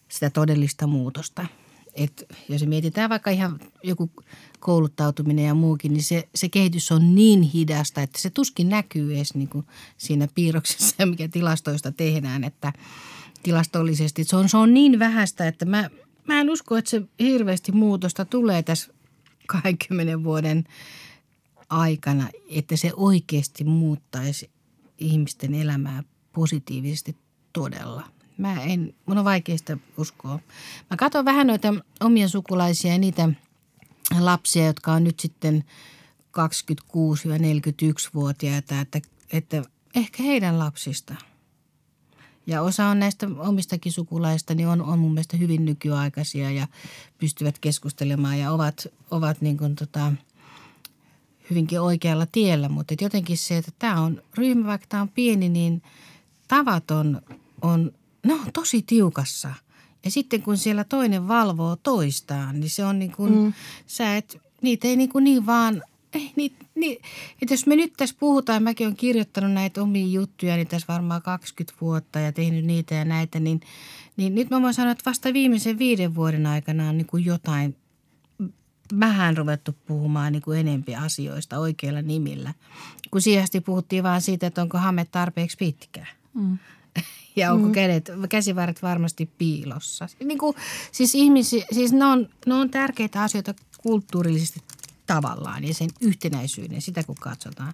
sitä 0.09 0.31
todellista 0.31 0.87
muutosta. 0.87 1.47
Et 1.95 2.25
jos 2.49 2.67
mietitään 2.67 3.11
vaikka 3.11 3.31
ihan 3.31 3.61
joku 3.83 4.11
kouluttautuminen 4.61 5.45
ja 5.45 5.55
muukin, 5.55 5.93
niin 5.93 6.03
se, 6.03 6.29
se 6.35 6.49
kehitys 6.49 6.93
on 6.93 7.15
niin 7.15 7.43
hidasta, 7.43 8.03
että 8.03 8.21
se 8.21 8.31
tuskin 8.31 8.69
näkyy 8.69 9.17
edes 9.17 9.35
niin 9.35 9.49
kuin 9.49 9.67
siinä 9.97 10.29
piirroksessa, 10.35 11.07
mikä 11.07 11.29
tilastoista 11.29 11.93
tehdään, 11.93 12.45
että 12.45 12.73
tilastollisesti 13.43 14.25
se 14.25 14.37
on, 14.37 14.49
se 14.49 14.57
on 14.57 14.75
niin 14.75 14.99
vähäistä, 14.99 15.49
että 15.49 15.65
mä, 15.65 15.91
mä 16.27 16.41
en 16.41 16.51
usko, 16.51 16.77
että 16.77 16.91
se 16.91 17.03
hirveästi 17.21 17.73
muutosta 17.73 18.25
tulee 18.25 18.63
tässä 18.63 18.93
20 19.47 20.25
vuoden 20.25 20.65
aikana, 21.69 22.29
että 22.49 22.77
se 22.77 22.93
oikeasti 22.97 23.65
muuttaisi 23.65 24.51
ihmisten 24.99 25.55
elämää 25.55 26.03
positiivisesti 26.33 27.17
todella. 27.53 28.03
Mä 28.39 28.63
en, 28.63 28.95
mun 29.07 29.19
on 29.19 29.25
vaikea 29.25 29.59
sitä 29.59 29.77
uskoa. 29.97 30.39
Mä 30.91 30.97
katson 30.97 31.25
vähän 31.25 31.47
noita 31.47 31.75
omia 32.01 32.29
sukulaisia 32.29 32.93
ja 32.93 32.99
niitä 32.99 33.29
lapsia, 34.21 34.67
jotka 34.67 34.93
on 34.93 35.05
nyt 35.05 35.21
sitten 35.21 35.65
26-41-vuotiaita, 36.39 38.81
että, 38.81 39.01
että 39.33 39.63
ehkä 39.95 40.23
heidän 40.23 40.59
lapsista– 40.59 41.15
ja 42.47 42.63
osa 42.63 42.87
on 42.87 42.99
näistä 42.99 43.29
omistakin 43.39 43.93
sukulaista, 43.93 44.55
niin 44.55 44.69
on, 44.69 44.83
on 44.83 44.99
mun 44.99 45.13
mielestä 45.13 45.37
hyvin 45.37 45.65
nykyaikaisia 45.65 46.51
ja 46.51 46.69
pystyvät 47.19 47.59
keskustelemaan 47.59 48.39
ja 48.39 48.53
ovat, 48.53 48.87
ovat 49.11 49.41
niin 49.41 49.57
kuin 49.57 49.77
tota, 49.77 50.13
hyvinkin 51.51 51.81
oikealla 51.81 52.27
tiellä. 52.27 52.69
Mutta 52.69 52.95
jotenkin 53.01 53.39
se, 53.39 53.57
että 53.57 53.73
tämä 53.79 54.01
on 54.01 54.23
ryhmä, 54.35 54.67
vaikka 54.67 54.87
tämä 54.89 55.03
on 55.03 55.09
pieni, 55.09 55.49
niin 55.49 55.83
tavat 56.49 56.91
on, 56.91 57.23
on 57.63 57.93
no, 58.27 58.39
tosi 58.53 58.83
tiukassa. 58.83 59.55
Ja 60.05 60.11
sitten 60.11 60.43
kun 60.43 60.59
siellä 60.59 60.85
toinen 60.85 61.29
valvoo 61.29 61.77
toistaan, 61.77 62.61
niin 62.61 62.71
se 62.71 62.85
on 62.85 62.99
niin 62.99 63.13
kuin, 63.13 63.35
mm. 63.35 63.53
sä 63.87 64.17
et, 64.17 64.41
niitä 64.63 64.89
ei 64.89 64.97
niin, 64.97 65.09
kuin 65.09 65.25
niin 65.25 65.47
vaan– 65.47 65.83
ei, 66.17 66.33
niin, 66.37 66.53
niin, 66.75 66.99
että 67.43 67.55
jos 67.55 67.67
me 67.67 67.77
nyt 67.77 67.93
tässä 67.97 68.17
puhutaan, 68.19 68.63
mäkin 68.63 68.87
olen 68.87 68.97
kirjoittanut 68.97 69.53
näitä 69.53 69.83
omia 69.83 70.07
juttuja 70.07 70.57
niin 70.57 70.69
tässä 70.69 70.93
varmaan 70.93 71.23
20 71.23 71.81
vuotta 71.81 72.21
ja 72.21 72.33
tehnyt 72.33 72.65
niitä 72.65 72.95
ja 72.95 73.05
näitä, 73.05 73.41
niin, 73.41 73.61
niin 74.17 74.35
nyt 74.35 74.51
mä 74.51 74.63
voin 74.63 74.75
sanoa, 74.75 74.93
että 74.93 75.11
vasta 75.11 75.33
viimeisen 75.33 75.79
viiden 75.79 76.15
vuoden 76.15 76.47
aikana 76.47 76.89
on 76.89 76.99
niin 76.99 77.07
kuin 77.07 77.25
jotain 77.25 77.77
vähän 79.01 79.37
ruvettu 79.37 79.75
puhumaan 79.87 80.33
niin 80.33 80.43
kuin 80.43 80.59
enempi 80.61 80.95
asioista 80.95 81.59
oikeilla 81.59 82.03
nimillä. 82.03 82.55
Kun 83.11 83.23
siihen 83.23 83.47
puhuttiin 83.65 84.03
vaan 84.03 84.23
siitä, 84.23 84.47
että 84.47 84.63
onko 84.63 84.79
hame 84.79 85.05
tarpeeksi 85.05 85.57
pitkä. 85.57 86.07
Mm. 86.35 86.59
Ja 87.37 87.53
onko 87.53 87.67
mm. 87.67 87.73
kädet, 87.73 88.11
käsivarret 88.29 88.83
varmasti 88.83 89.31
piilossa. 89.39 90.09
Niin 90.25 90.39
kuin, 90.39 90.57
siis 90.93 91.15
ihmisi, 91.15 91.65
siis 91.73 91.93
ne 91.93 92.05
on, 92.05 92.29
ne 92.47 92.55
on 92.55 92.71
tärkeitä 92.71 93.23
asioita 93.23 93.55
kulttuurillisesti 93.83 94.61
tavallaan 95.07 95.65
ja 95.65 95.75
sen 95.75 95.91
yhtenäisyyden, 96.01 96.83
sitä 96.83 97.03
kun 97.03 97.15
katsotaan. 97.21 97.73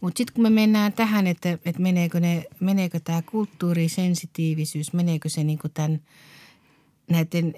Mutta 0.00 0.18
sitten 0.18 0.34
kun 0.34 0.42
me 0.42 0.50
mennään 0.50 0.92
tähän, 0.92 1.26
että, 1.26 1.58
että 1.64 1.82
meneekö, 1.82 2.20
ne, 2.20 2.44
meneekö 2.60 3.00
tämä 3.00 3.22
kulttuurisensitiivisyys, 3.22 4.92
meneekö 4.92 5.28
se 5.28 5.44
niinku 5.44 5.68
tämän, 5.68 6.00
näiden 7.10 7.54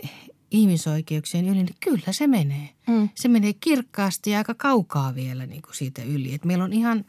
ihmisoikeuksien 0.51 1.49
yli, 1.49 1.63
niin 1.63 1.77
kyllä 1.81 2.13
se 2.13 2.27
menee. 2.27 2.69
Mm. 2.87 3.09
Se 3.15 3.29
menee 3.29 3.53
kirkkaasti 3.53 4.31
ja 4.31 4.39
aika 4.39 4.55
kaukaa 4.55 5.15
vielä 5.15 5.47
niinku 5.47 5.73
siitä 5.73 6.03
yli. 6.03 6.35
Et 6.35 6.45
meillä 6.45 6.65
on 6.65 6.73
ihan, 6.73 7.05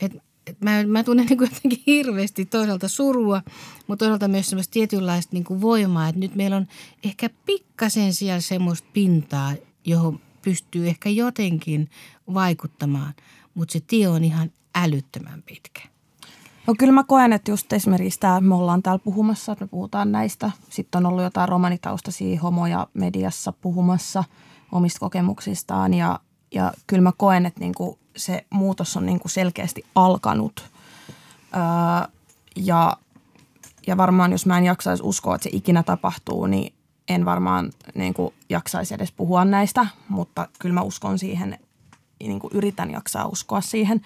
että 0.00 0.20
et 0.46 0.60
mä, 0.60 0.82
mä 0.82 1.04
tunnen 1.04 1.26
niin 1.26 1.38
kuin 1.38 1.50
jotenkin 1.54 1.82
hirveästi 1.86 2.46
toisaalta 2.46 2.88
surua, 2.88 3.42
mutta 3.86 4.04
toisaalta 4.04 4.28
myös 4.28 4.46
semmoista 4.46 4.72
tietynlaista 4.72 5.30
niin 5.32 5.44
kuin 5.44 5.60
voimaa, 5.60 6.08
että 6.08 6.18
nyt 6.20 6.34
meillä 6.34 6.56
on 6.56 6.66
ehkä 7.04 7.30
pikkasen 7.46 8.14
siellä 8.14 8.40
semmoista 8.40 8.88
pintaa, 8.92 9.54
johon 9.84 10.20
pystyy 10.42 10.88
ehkä 10.88 11.08
jotenkin 11.08 11.90
vaikuttamaan, 12.34 13.14
mutta 13.54 13.72
se 13.72 13.80
tie 13.86 14.08
on 14.08 14.24
ihan 14.24 14.50
älyttömän 14.74 15.42
pitkä. 15.42 15.80
No 16.66 16.74
kyllä 16.78 16.92
mä 16.92 17.04
koen, 17.04 17.32
että 17.32 17.50
just 17.50 17.72
esimerkiksi 17.72 18.20
tämä, 18.20 18.40
me 18.40 18.54
ollaan 18.54 18.82
täällä 18.82 18.98
puhumassa, 19.04 19.52
että 19.52 19.64
me 19.64 19.68
puhutaan 19.68 20.12
näistä. 20.12 20.50
Sitten 20.70 20.98
on 20.98 21.06
ollut 21.06 21.22
jotain 21.22 21.48
romanitaustaisia 21.48 22.40
homoja 22.40 22.86
mediassa 22.94 23.52
puhumassa 23.52 24.24
omista 24.72 25.00
kokemuksistaan 25.00 25.94
ja, 25.94 26.20
ja 26.54 26.72
kyllä 26.86 27.02
mä 27.02 27.12
koen, 27.16 27.46
että 27.46 27.60
niinku 27.60 27.98
se 28.16 28.46
muutos 28.50 28.96
on 28.96 29.06
niinku 29.06 29.28
selkeästi 29.28 29.84
alkanut. 29.94 30.70
Öö, 31.54 32.08
ja, 32.56 32.96
ja 33.86 33.96
varmaan 33.96 34.32
jos 34.32 34.46
mä 34.46 34.58
en 34.58 34.64
jaksaisi 34.64 35.02
uskoa, 35.02 35.34
että 35.34 35.42
se 35.42 35.50
ikinä 35.52 35.82
tapahtuu, 35.82 36.46
niin 36.46 36.72
en 37.08 37.24
varmaan 37.24 37.72
niin 37.94 38.14
kuin, 38.14 38.34
jaksaisi 38.48 38.94
edes 38.94 39.12
puhua 39.12 39.44
näistä, 39.44 39.86
mutta 40.08 40.48
kyllä 40.58 40.74
mä 40.74 40.80
uskon 40.80 41.18
siihen, 41.18 41.58
niin 42.20 42.38
kuin 42.38 42.50
yritän 42.54 42.90
jaksaa 42.90 43.26
uskoa 43.26 43.60
siihen, 43.60 44.00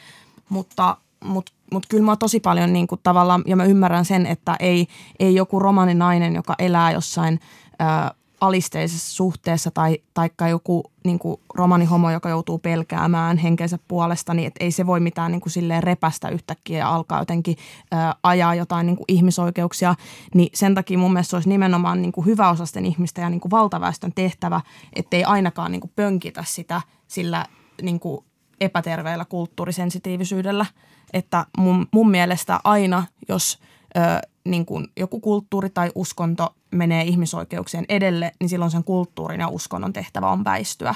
mutta, 0.48 0.96
mutta, 1.24 1.53
mutta 1.72 1.88
kyllä 1.88 2.05
mä 2.05 2.16
tosi 2.16 2.40
paljon 2.40 2.72
niin 2.72 2.86
kuin, 2.86 3.00
tavallaan, 3.03 3.42
ja 3.46 3.57
mä 3.57 3.64
ymmärrän 3.64 4.05
sen, 4.05 4.26
että 4.26 4.57
ei, 4.61 4.86
ei 5.18 5.34
joku 5.34 5.59
romaninainen, 5.59 6.34
joka 6.34 6.55
elää 6.59 6.92
jossain 6.92 7.40
ää, 7.78 8.14
alisteisessa 8.43 9.16
suhteessa 9.16 9.70
tai 9.70 9.99
taikka 10.14 10.49
joku 10.49 10.82
niin 11.05 11.18
kuin 11.18 11.40
romanihomo, 11.55 12.11
joka 12.11 12.28
joutuu 12.28 12.59
pelkäämään 12.59 13.36
henkensä 13.36 13.78
puolesta, 13.88 14.34
niin 14.34 14.47
et 14.47 14.55
ei 14.61 14.70
se 14.70 14.86
voi 14.86 15.01
mitään 15.01 15.32
niin 15.32 15.40
kuin 15.40 15.53
silleen 15.53 15.82
repästä 15.82 16.28
yhtäkkiä 16.28 16.78
ja 16.78 16.95
alkaa 16.95 17.18
jotenkin 17.18 17.57
ö, 17.93 17.97
ajaa 18.22 18.55
jotain 18.55 18.86
niin 18.86 18.97
kuin 18.97 19.05
ihmisoikeuksia. 19.09 19.95
Niin 20.34 20.51
sen 20.55 20.74
takia 20.74 20.99
mun 20.99 21.12
mielestä 21.12 21.30
se 21.30 21.36
olisi 21.36 21.49
nimenomaan 21.49 22.03
niin 22.03 22.12
kuin 22.12 22.26
hyväosasten 22.26 22.84
ihmisten 22.84 23.22
ja 23.22 23.30
niin 23.30 23.40
kuin 23.40 23.51
valtaväestön 23.51 24.12
tehtävä, 24.14 24.61
ettei 24.93 25.24
ainakaan 25.24 25.72
niin 25.72 25.80
kuin 25.80 25.93
pönkitä 25.97 26.45
sitä 26.47 26.80
sillä 27.09 27.47
niin 27.82 28.01
kuin 28.01 28.24
epäterveellä 28.61 29.24
kulttuurisensitiivisyydellä. 29.24 30.66
Että 31.12 31.47
mun, 31.59 31.86
mun 31.93 32.11
mielestä 32.11 32.61
aina, 32.64 33.07
jos 33.28 33.59
ö, 33.97 34.01
niin 34.45 34.66
kuin 34.66 34.88
joku 34.97 35.20
kulttuuri 35.20 35.70
tai 35.70 35.93
uskonto 35.95 36.55
menee 36.70 37.03
ihmisoikeuksien 37.03 37.84
edelle, 37.88 38.32
niin 38.40 38.49
silloin 38.49 38.70
sen 38.70 38.84
kulttuurin 38.84 39.40
ja 39.40 39.49
uskonnon 39.49 39.93
tehtävä 39.93 40.30
on 40.30 40.45
väistyä. 40.45 40.95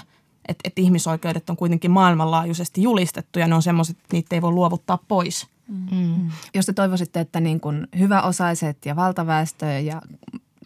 Että 0.48 0.60
et 0.64 0.78
ihmisoikeudet 0.78 1.50
on 1.50 1.56
kuitenkin 1.56 1.90
maailmanlaajuisesti 1.90 2.82
julistettu 2.82 3.38
ja 3.38 3.48
ne 3.48 3.54
on 3.54 3.62
semmoiset, 3.62 3.96
että 3.96 4.16
niitä 4.16 4.36
ei 4.36 4.42
voi 4.42 4.52
luovuttaa 4.52 4.98
pois. 5.08 5.46
Mm. 5.68 6.30
Jos 6.54 6.66
te 6.66 6.72
toivoisitte, 6.72 7.20
että 7.20 7.40
niin 7.40 7.60
kuin 7.60 7.86
hyväosaiset 7.98 8.86
ja 8.86 8.96
valtaväestö 8.96 9.66
ja 9.66 10.02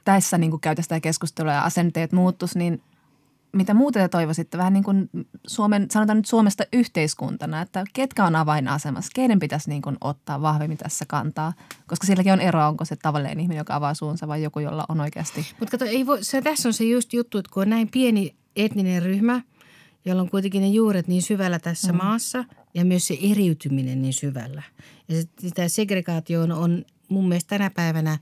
tässä 0.04 0.38
niin 0.38 0.50
kuin 0.50 0.60
käytä 0.60 1.00
keskustelua 1.02 1.52
ja 1.52 1.62
asenteet 1.62 2.12
muuttus, 2.12 2.56
niin 2.56 2.82
mitä 3.52 3.74
muuta 3.74 3.98
te 3.98 4.08
toivoisitte 4.08 4.58
vähän 4.58 4.72
niin 4.72 4.84
kuin 4.84 5.10
Suomen, 5.46 5.86
sanotaan 5.90 6.16
nyt 6.16 6.26
Suomesta 6.26 6.64
yhteiskuntana, 6.72 7.60
että 7.60 7.84
ketkä 7.92 8.24
on 8.24 8.36
avainasemassa, 8.36 9.10
keiden 9.14 9.38
pitäisi 9.38 9.70
niin 9.70 9.82
kuin 9.82 9.96
ottaa 10.00 10.42
vahvemmin 10.42 10.78
tässä 10.78 11.04
kantaa, 11.08 11.52
koska 11.86 12.06
silläkin 12.06 12.32
on 12.32 12.40
eroa, 12.40 12.68
onko 12.68 12.84
se 12.84 12.96
tavallinen 12.96 13.40
ihminen, 13.40 13.58
joka 13.58 13.74
avaa 13.74 13.94
suunsa 13.94 14.28
vai 14.28 14.42
joku, 14.42 14.60
jolla 14.60 14.84
on 14.88 15.00
oikeasti. 15.00 15.46
Mutta 15.60 15.78
kato, 15.78 15.84
ei 15.84 16.06
voi, 16.06 16.24
se, 16.24 16.42
tässä 16.42 16.68
on 16.68 16.72
se 16.72 16.84
just 16.84 17.12
juttu, 17.12 17.38
että 17.38 17.50
kun 17.52 17.62
on 17.62 17.70
näin 17.70 17.88
pieni 17.90 18.34
etninen 18.56 19.02
ryhmä, 19.02 19.42
jolla 20.04 20.22
on 20.22 20.30
kuitenkin 20.30 20.62
ne 20.62 20.68
juuret 20.68 21.08
niin 21.08 21.22
syvällä 21.22 21.58
tässä 21.58 21.92
mm. 21.92 21.96
maassa 21.98 22.44
ja 22.74 22.84
myös 22.84 23.06
se 23.06 23.18
eriytyminen 23.30 24.02
niin 24.02 24.14
syvällä. 24.14 24.62
Ja 25.08 25.22
se, 25.22 25.28
tämä 25.54 25.68
segregaatio 25.68 26.42
on, 26.42 26.52
on 26.52 26.84
mun 27.08 27.28
mielestä 27.28 27.48
tänä 27.48 27.70
päivänä 27.70 28.18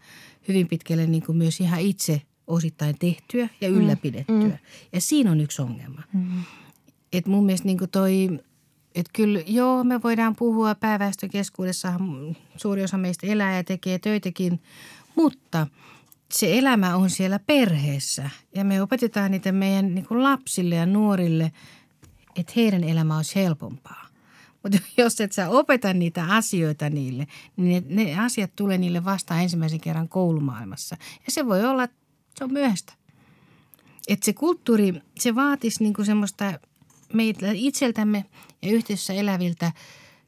hyvin 0.48 0.68
pitkälle 0.68 1.06
niin 1.06 1.22
kuin 1.22 1.38
myös 1.38 1.60
ihan 1.60 1.80
itse 1.80 2.22
osittain 2.49 2.99
tehtyä 2.99 3.49
ja 3.61 3.68
ylläpidettyä. 3.68 4.36
Mm. 4.36 4.59
Ja 4.92 5.01
siinä 5.01 5.30
on 5.30 5.40
yksi 5.40 5.62
ongelma. 5.62 6.03
Mm. 6.12 6.42
Et 7.12 7.26
mun 7.26 7.46
mielestä 7.46 7.66
niin 7.66 7.78
toi, 7.92 8.40
että 8.94 9.11
kyllä 9.12 9.40
joo, 9.46 9.84
me 9.84 10.03
voidaan 10.03 10.36
puhua 10.36 10.74
pääväestön 10.74 11.30
keskuudessa, 11.30 11.92
suuri 12.57 12.84
osa 12.84 12.99
meistä 12.99 13.26
elää 13.26 13.57
ja 13.57 13.64
tekee 13.64 13.99
töitäkin, 13.99 14.62
mutta 15.14 15.66
se 16.32 16.59
elämä 16.59 16.96
on 16.96 17.11
siellä 17.11 17.38
perheessä 17.38 18.30
ja 18.55 18.64
me 18.64 18.82
opetetaan 18.82 19.30
niitä 19.30 19.53
meidän 19.53 19.94
niin 19.94 20.07
lapsille 20.11 20.74
ja 20.74 20.86
nuorille, 20.86 21.53
että 22.36 22.53
heidän 22.57 22.84
elämä 22.84 23.16
olisi 23.16 23.34
helpompaa. 23.34 24.07
Mutta 24.62 24.78
jos 25.03 25.20
et 25.20 25.32
sä 25.32 25.49
opeta 25.49 25.92
niitä 25.92 26.24
asioita 26.24 26.90
niille, 26.90 27.26
niin 27.57 27.84
ne, 27.88 28.05
ne 28.05 28.20
asiat 28.20 28.51
tulee 28.57 28.78
niille 28.78 29.05
vasta 29.05 29.40
ensimmäisen 29.40 29.80
kerran 29.80 30.09
koulumaailmassa. 30.09 30.96
Ja 31.26 31.32
se 31.32 31.46
voi 31.46 31.64
olla, 31.64 31.88
se 32.39 32.45
on 32.45 32.53
myöhäistä. 32.53 32.93
Että 34.09 34.24
se 34.24 34.32
kulttuuri, 34.32 34.95
se 35.18 35.34
vaatisi 35.34 35.82
niinku 35.82 36.05
semmoista 36.05 36.59
meitä 37.12 37.47
itseltämme 37.53 38.24
ja 38.62 38.70
yhteisössä 38.70 39.12
eläviltä 39.12 39.72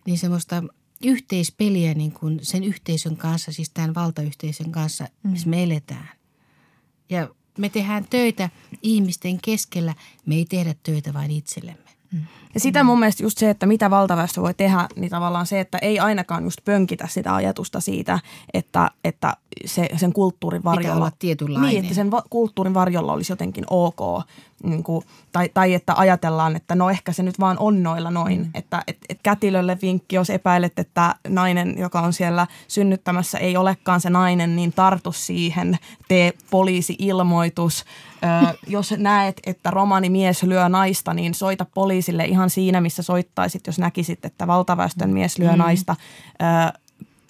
niin 0.07 0.19
semmoista 0.19 0.63
yhteispeliä 1.05 1.95
niin 1.95 2.13
kuin 2.13 2.39
sen 2.43 2.65
yhteisön 2.65 3.17
kanssa, 3.17 3.53
siis 3.53 3.71
tämän 3.71 3.95
valtayhteisön 3.95 4.73
kanssa, 4.73 5.05
mm. 5.23 5.31
missä 5.31 5.49
me 5.49 5.63
eletään. 5.63 6.09
Ja 7.11 7.29
me 7.59 7.69
tehdään 7.69 8.07
töitä 8.11 8.51
ihmisten 8.83 9.39
keskellä, 9.41 9.95
me 10.27 10.35
ei 10.35 10.45
tehdä 10.45 10.75
töitä 10.83 11.15
vain 11.15 11.31
itsellemme. 11.31 11.91
Mm. 12.13 12.21
Ja 12.55 12.61
sitä 12.61 12.85
mun 12.85 12.99
mielestä 12.99 13.23
just 13.23 13.39
se, 13.39 13.51
että 13.51 13.67
mitä 13.67 13.91
valtaväestö 13.91 14.43
voi 14.43 14.55
tehdä, 14.55 14.89
niin 14.97 15.11
tavallaan 15.11 15.47
se, 15.47 15.61
että 15.61 15.79
ei 15.79 15.99
ainakaan 15.99 16.45
just 16.45 16.59
pönkitä 16.65 17.07
sitä 17.07 17.35
ajatusta 17.35 17.81
siitä, 17.81 18.19
että, 18.55 18.91
että 19.05 19.37
se, 19.65 19.89
sen 19.97 20.13
kulttuurin 20.13 20.65
varjolla... 20.65 20.83
Pitää 20.83 20.97
olla 20.97 21.13
tietynlainen. 21.19 21.71
Niin, 21.71 21.83
että 21.83 21.95
sen 21.95 22.11
va- 22.11 22.23
kulttuurin 22.31 22.75
varjolla 22.75 23.13
olisi 23.13 23.33
jotenkin 23.33 23.65
ok. 23.71 24.25
Niin 24.63 24.83
kuin, 24.83 25.05
tai, 25.33 25.49
tai 25.55 25.75
että 25.75 25.95
ajatellaan, 25.97 26.57
että 26.57 26.75
no 26.75 26.91
ehkä 26.91 27.13
se 27.13 27.23
nyt 27.23 27.41
vaan 27.41 27.57
on 27.59 27.83
noilla 27.83 28.11
noin. 28.11 28.41
Mm. 28.41 28.51
Että 28.55 28.83
et, 28.87 28.99
et 29.09 29.19
kätilölle 29.23 29.79
vinkki, 29.83 30.17
jos 30.17 30.31
epäilet, 30.31 30.79
että 30.79 31.15
nainen, 31.29 31.79
joka 31.79 32.01
on 32.01 32.13
siellä 32.13 32.47
synnyttämässä, 32.69 33.39
ei 33.39 33.57
olekaan 33.57 34.01
se 34.01 34.11
nainen, 34.11 34.57
niin 34.57 34.73
tartu 34.73 35.13
siihen, 35.13 35.79
tee 36.09 36.33
poliisi-ilmoitus. 36.51 37.85
Ö, 38.45 38.55
jos 38.67 38.95
näet, 38.97 39.41
että 39.47 39.71
romani 39.71 40.11
mies 40.11 40.43
lyö 40.43 40.69
naista, 40.69 41.15
niin 41.15 41.35
soita 41.35 41.67
poliisille 41.75 42.25
ihan 42.25 42.40
siinä, 42.49 42.81
missä 42.81 43.03
soittaisit, 43.03 43.67
jos 43.67 43.79
näkisit, 43.79 44.25
että 44.25 44.47
valtaväestön 44.47 45.11
mies 45.11 45.39
lyö 45.39 45.53
mm. 45.53 45.59
naista. 45.59 45.97
Ö, 46.43 46.79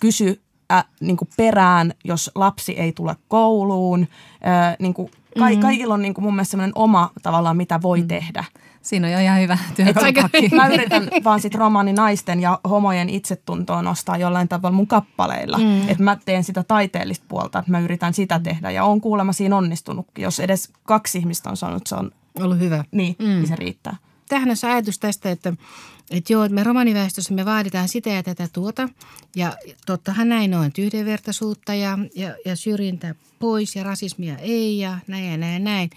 kysy 0.00 0.40
ä, 0.72 0.84
niin 1.00 1.16
kuin 1.16 1.28
perään, 1.36 1.94
jos 2.04 2.30
lapsi 2.34 2.72
ei 2.72 2.92
tule 2.92 3.16
kouluun. 3.28 4.00
Ö, 4.02 4.76
niin 4.78 4.94
kuin 4.94 5.10
ka- 5.38 5.44
mm-hmm. 5.48 5.60
Kaikilla 5.60 5.94
on 5.94 6.02
niin 6.02 6.14
kuin 6.14 6.24
mun 6.24 6.34
mielestä 6.34 6.50
sellainen 6.50 6.78
oma 6.78 7.10
tavallaan, 7.22 7.56
mitä 7.56 7.82
voi 7.82 8.00
mm. 8.00 8.08
tehdä. 8.08 8.44
Siinä 8.82 9.06
on 9.06 9.12
jo 9.12 9.18
ihan 9.18 9.40
hyvä 9.40 9.58
työkalupakki. 9.76 10.48
Mä 10.48 10.68
yritän 10.68 11.08
vaan 11.24 11.40
sit 11.40 11.54
romani 11.54 11.92
naisten 11.92 12.40
ja 12.40 12.60
homojen 12.70 13.08
itsetuntoa 13.08 13.82
nostaa 13.82 14.16
jollain 14.16 14.48
tavalla 14.48 14.76
mun 14.76 14.86
kappaleilla. 14.86 15.58
Mm. 15.58 15.88
Että 15.88 16.02
mä 16.02 16.16
teen 16.24 16.44
sitä 16.44 16.62
taiteellista 16.62 17.24
puolta, 17.28 17.58
että 17.58 17.70
mä 17.70 17.80
yritän 17.80 18.14
sitä 18.14 18.38
tehdä. 18.38 18.70
Ja 18.70 18.84
on 18.84 19.00
kuulemma 19.00 19.32
siinä 19.32 19.56
onnistunut. 19.56 20.06
Jos 20.18 20.40
edes 20.40 20.70
kaksi 20.82 21.18
ihmistä 21.18 21.50
on 21.50 21.56
sanonut, 21.56 21.86
se 21.86 21.94
on 21.94 22.10
ollut 22.40 22.58
hyvä. 22.58 22.84
Niin, 22.90 23.16
mm. 23.18 23.26
niin 23.26 23.46
se 23.46 23.56
riittää. 23.56 23.96
Se 24.54 24.66
ajatus 24.66 24.98
tästä, 24.98 25.30
että, 25.30 25.52
että 26.10 26.32
joo, 26.32 26.48
me 26.48 26.64
romaniväestössä 26.64 27.34
me 27.34 27.44
vaaditaan 27.44 27.88
sitä 27.88 28.10
ja 28.10 28.22
tätä 28.22 28.48
tuota. 28.52 28.88
Ja 29.36 29.56
tottahan 29.86 30.28
näin 30.28 30.54
on, 30.54 30.66
että 30.66 30.82
yhdenvertaisuutta 30.82 31.74
ja, 31.74 31.98
ja, 32.14 32.34
ja 32.44 32.56
syrjintä 32.56 33.14
pois 33.38 33.76
ja 33.76 33.82
rasismia 33.82 34.36
ei 34.36 34.78
ja 34.78 34.98
näin 35.06 35.30
ja 35.30 35.36
näin 35.36 35.52
ja 35.52 35.58
näin. 35.58 35.90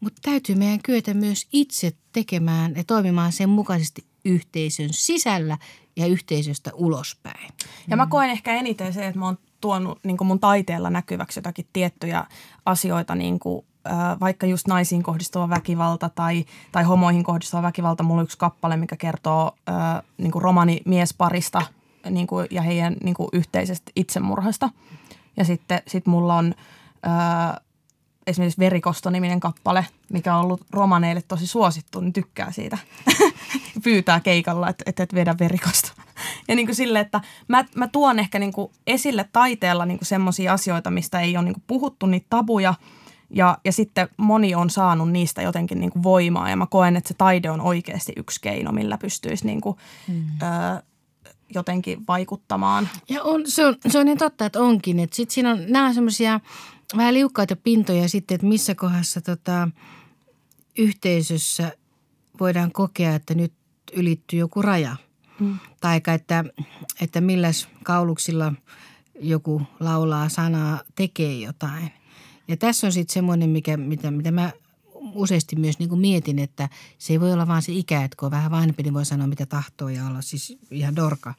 Mutta 0.00 0.20
täytyy 0.22 0.54
meidän 0.54 0.82
kyetä 0.82 1.14
myös 1.14 1.48
itse 1.52 1.92
tekemään 2.12 2.76
ja 2.76 2.84
toimimaan 2.84 3.32
sen 3.32 3.48
mukaisesti 3.48 4.04
yhteisön 4.24 4.88
sisällä 4.92 5.58
ja 5.96 6.06
yhteisöstä 6.06 6.70
ulospäin. 6.74 7.50
Ja 7.88 7.96
mä 7.96 8.06
koen 8.06 8.30
ehkä 8.30 8.54
eniten 8.54 8.92
se, 8.92 9.06
että 9.06 9.18
mä 9.18 9.26
oon 9.26 9.38
tuonut 9.60 9.98
niin 10.04 10.16
mun 10.22 10.40
taiteella 10.40 10.90
näkyväksi 10.90 11.38
jotakin 11.38 11.66
tiettyjä 11.72 12.24
asioita, 12.66 13.14
niin 13.14 13.38
kuin, 13.38 13.64
vaikka 14.20 14.46
just 14.46 14.66
naisiin 14.66 15.02
kohdistuva 15.02 15.48
väkivalta 15.48 16.08
tai, 16.08 16.44
tai 16.72 16.84
homoihin 16.84 17.24
kohdistuva 17.24 17.62
väkivalta. 17.62 18.02
Mulla 18.02 18.20
on 18.20 18.24
yksi 18.24 18.38
kappale, 18.38 18.76
mikä 18.76 18.96
kertoo 18.96 19.54
niin 20.18 20.32
kuin 20.32 20.42
romanimiesparista 20.42 21.62
niin 22.10 22.26
kuin, 22.26 22.46
ja 22.50 22.62
heidän 22.62 22.96
niin 23.04 23.14
kuin 23.14 23.28
yhteisestä 23.32 23.92
itsemurhasta. 23.96 24.70
Ja 25.36 25.44
sitten 25.44 25.82
sit 25.86 26.06
mulla 26.06 26.34
on... 26.34 26.54
Äh, 27.06 27.60
esimerkiksi 28.26 28.58
Verikosto-niminen 28.58 29.40
kappale, 29.40 29.86
mikä 30.12 30.36
on 30.36 30.44
ollut 30.44 30.60
romaneille 30.70 31.22
tosi 31.28 31.46
suosittu, 31.46 32.00
niin 32.00 32.12
tykkää 32.12 32.52
siitä. 32.52 32.78
Pyytää 33.84 34.20
keikalla, 34.20 34.68
että 34.68 34.84
et, 34.86 35.00
et 35.00 35.14
vedä 35.14 35.34
verikosta. 35.40 35.92
ja 36.48 36.54
niin 36.54 36.66
kuin 36.66 36.76
sille, 36.76 37.00
että 37.00 37.20
mä, 37.48 37.64
mä 37.74 37.88
tuon 37.88 38.18
ehkä 38.18 38.38
niin 38.38 38.52
kuin 38.52 38.72
esille 38.86 39.28
taiteella 39.32 39.86
niin 39.86 39.98
semmoisia 40.02 40.52
asioita, 40.52 40.90
mistä 40.90 41.20
ei 41.20 41.36
ole 41.36 41.44
niin 41.44 41.54
kuin 41.54 41.64
puhuttu, 41.66 42.06
niitä 42.06 42.26
tabuja. 42.30 42.74
Ja, 43.32 43.58
ja 43.64 43.72
sitten 43.72 44.08
moni 44.16 44.54
on 44.54 44.70
saanut 44.70 45.10
niistä 45.10 45.42
jotenkin 45.42 45.80
niin 45.80 45.92
kuin 45.92 46.02
voimaa 46.02 46.50
ja 46.50 46.56
mä 46.56 46.66
koen, 46.66 46.96
että 46.96 47.08
se 47.08 47.14
taide 47.14 47.50
on 47.50 47.60
oikeasti 47.60 48.12
yksi 48.16 48.40
keino, 48.40 48.72
millä 48.72 48.98
pystyisi 48.98 49.46
niin 49.46 49.60
kuin, 49.60 49.76
mm. 50.08 50.24
ö, 50.42 50.82
jotenkin 51.54 52.04
vaikuttamaan. 52.08 52.88
Ja 53.08 53.22
on, 53.22 53.42
se, 53.46 53.66
on, 53.66 53.74
se 53.88 53.98
on 53.98 54.06
niin 54.06 54.18
totta, 54.18 54.46
että 54.46 54.60
onkin. 54.60 54.98
Että 54.98 55.16
sit 55.16 55.30
siinä 55.30 55.50
on, 55.50 55.64
nämä 55.68 55.92
semmoisia– 55.92 56.40
vähän 56.96 57.14
liukkaita 57.14 57.56
pintoja 57.56 58.08
sitten, 58.08 58.34
että 58.34 58.46
missä 58.46 58.74
kohdassa 58.74 59.20
tota, 59.20 59.68
yhteisössä 60.78 61.72
voidaan 62.40 62.72
kokea, 62.72 63.14
että 63.14 63.34
nyt 63.34 63.52
ylittyy 63.92 64.38
joku 64.38 64.62
raja. 64.62 64.96
Mm. 65.40 65.58
Tai 65.80 66.00
että, 66.14 66.44
että 67.00 67.20
milläs 67.20 67.68
kauluksilla 67.84 68.52
joku 69.20 69.62
laulaa 69.80 70.28
sanaa, 70.28 70.80
tekee 70.94 71.34
jotain. 71.34 71.90
Ja 72.52 72.56
tässä 72.56 72.86
on 72.86 72.92
sitten 72.92 73.14
semmoinen, 73.14 73.50
mikä, 73.50 73.76
mitä, 73.76 74.10
mitä 74.10 74.30
mä 74.30 74.50
useasti 75.14 75.56
myös 75.56 75.78
niin 75.78 75.98
mietin, 75.98 76.38
että 76.38 76.68
se 76.98 77.12
ei 77.12 77.20
voi 77.20 77.32
olla 77.32 77.48
vaan 77.48 77.62
se 77.62 77.72
ikä, 77.72 78.04
että 78.04 78.16
kun 78.16 78.26
on 78.26 78.30
vähän 78.30 78.50
vanhempi, 78.50 78.82
niin 78.82 78.94
voi 78.94 79.04
sanoa 79.04 79.26
mitä 79.26 79.46
tahtoo 79.46 79.88
ja 79.88 80.06
olla 80.06 80.22
siis 80.22 80.58
ihan 80.70 80.96
dorka 80.96 81.34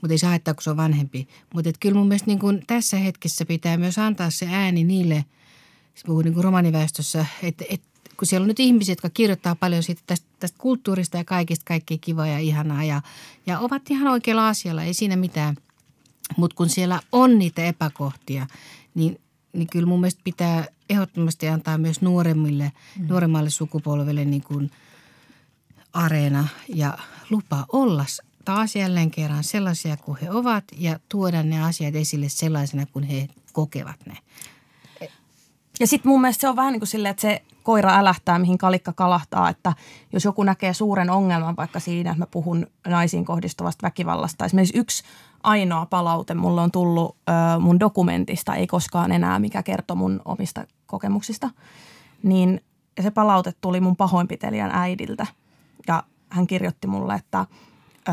mutta 0.00 0.14
ei 0.14 0.18
se 0.18 0.26
haittaa, 0.26 0.54
kun 0.54 0.62
se 0.62 0.70
on 0.70 0.76
vanhempi. 0.76 1.28
Mutta 1.54 1.70
kyllä 1.80 1.98
mun 1.98 2.08
mielestä 2.08 2.26
niin 2.26 2.64
tässä 2.66 2.96
hetkessä 2.96 3.44
pitää 3.44 3.76
myös 3.76 3.98
antaa 3.98 4.30
se 4.30 4.46
ääni 4.50 4.84
niille, 4.84 5.24
siis 5.94 6.04
puhuu 6.06 6.22
niin 6.22 6.44
romaniväestössä, 6.44 7.26
että, 7.42 7.64
että 7.70 7.88
kun 8.16 8.26
siellä 8.26 8.44
on 8.44 8.48
nyt 8.48 8.60
ihmisiä, 8.60 8.92
jotka 8.92 9.10
kirjoittaa 9.10 9.54
paljon 9.54 9.82
siitä 9.82 10.02
tästä, 10.06 10.26
tästä 10.38 10.58
kulttuurista 10.58 11.16
ja 11.16 11.24
kaikista 11.24 11.64
kaikkea 11.64 11.98
kivaa 12.00 12.26
ja 12.26 12.38
ihanaa 12.38 12.84
ja, 12.84 13.02
ja 13.46 13.58
ovat 13.58 13.90
ihan 13.90 14.08
oikealla 14.08 14.48
asialla, 14.48 14.82
ei 14.82 14.94
siinä 14.94 15.16
mitään. 15.16 15.56
Mutta 16.36 16.56
kun 16.56 16.68
siellä 16.68 17.00
on 17.12 17.38
niitä 17.38 17.64
epäkohtia, 17.64 18.46
niin 18.94 19.20
niin 19.58 19.68
kyllä 19.68 19.86
mun 19.86 20.00
mielestä 20.00 20.20
pitää 20.24 20.64
ehdottomasti 20.90 21.48
antaa 21.48 21.78
myös 21.78 22.02
nuoremmille, 22.02 22.72
mm. 22.98 23.08
nuoremmalle 23.08 23.50
sukupolvelle 23.50 24.24
niin 24.24 24.42
kuin 24.42 24.70
areena 25.92 26.48
ja 26.74 26.98
lupa 27.30 27.64
olla 27.72 28.04
taas 28.44 28.76
jälleen 28.76 29.10
kerran 29.10 29.44
sellaisia 29.44 29.96
kuin 29.96 30.18
he 30.22 30.30
ovat 30.30 30.64
ja 30.76 30.98
tuoda 31.08 31.42
ne 31.42 31.64
asiat 31.64 31.94
esille 31.94 32.28
sellaisena 32.28 32.86
kuin 32.86 33.04
he 33.04 33.28
kokevat 33.52 34.06
ne. 34.06 34.16
Ja 35.80 35.86
sitten 35.86 36.12
mun 36.12 36.20
mielestä 36.20 36.40
se 36.40 36.48
on 36.48 36.56
vähän 36.56 36.72
niin 36.72 36.80
kuin 36.80 36.88
silleen, 36.88 37.10
että 37.10 37.20
se 37.20 37.42
koira 37.62 37.98
älähtää, 37.98 38.38
mihin 38.38 38.58
kalikka 38.58 38.92
kalahtaa, 38.92 39.48
että 39.48 39.72
jos 40.12 40.24
joku 40.24 40.42
näkee 40.42 40.74
suuren 40.74 41.10
ongelman 41.10 41.56
vaikka 41.56 41.80
siinä, 41.80 42.10
että 42.10 42.22
mä 42.22 42.26
puhun 42.26 42.66
naisiin 42.86 43.24
kohdistuvasta 43.24 43.86
väkivallasta. 43.86 44.44
Esimerkiksi 44.44 44.78
yksi 44.78 45.04
ainoa 45.42 45.86
palaute 45.86 46.34
mulle 46.34 46.60
on 46.60 46.70
tullut 46.70 47.16
ö, 47.28 47.58
mun 47.60 47.80
dokumentista, 47.80 48.54
ei 48.54 48.66
koskaan 48.66 49.12
enää, 49.12 49.38
mikä 49.38 49.62
kertoo 49.62 49.96
mun 49.96 50.20
omista 50.24 50.64
kokemuksista. 50.86 51.50
Niin 52.22 52.60
ja 52.96 53.02
se 53.02 53.10
palaute 53.10 53.52
tuli 53.60 53.80
mun 53.80 53.96
pahoinpitelijän 53.96 54.70
äidiltä 54.70 55.26
ja 55.88 56.02
hän 56.28 56.46
kirjoitti 56.46 56.86
mulle, 56.86 57.14
että, 57.14 57.46
ö, 58.08 58.12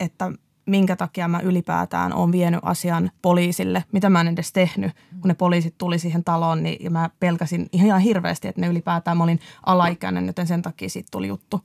että 0.00 0.32
minkä 0.66 0.96
takia 0.96 1.28
mä 1.28 1.40
ylipäätään 1.40 2.12
olen 2.14 2.32
vienyt 2.32 2.60
asian 2.62 3.10
poliisille, 3.22 3.84
mitä 3.92 4.10
mä 4.10 4.20
en 4.20 4.28
edes 4.28 4.52
tehnyt. 4.52 4.92
Kun 5.20 5.28
ne 5.28 5.34
poliisit 5.34 5.74
tuli 5.78 5.98
siihen 5.98 6.24
taloon, 6.24 6.62
niin 6.62 6.92
mä 6.92 7.10
pelkäsin 7.20 7.68
ihan 7.72 8.00
hirveästi, 8.00 8.48
että 8.48 8.60
ne 8.60 8.66
ylipäätään, 8.66 9.16
mä 9.16 9.24
olin 9.24 9.40
alaikäinen, 9.66 10.26
joten 10.26 10.46
sen 10.46 10.62
takia 10.62 10.88
siitä 10.88 11.08
tuli 11.10 11.28
juttu. 11.28 11.60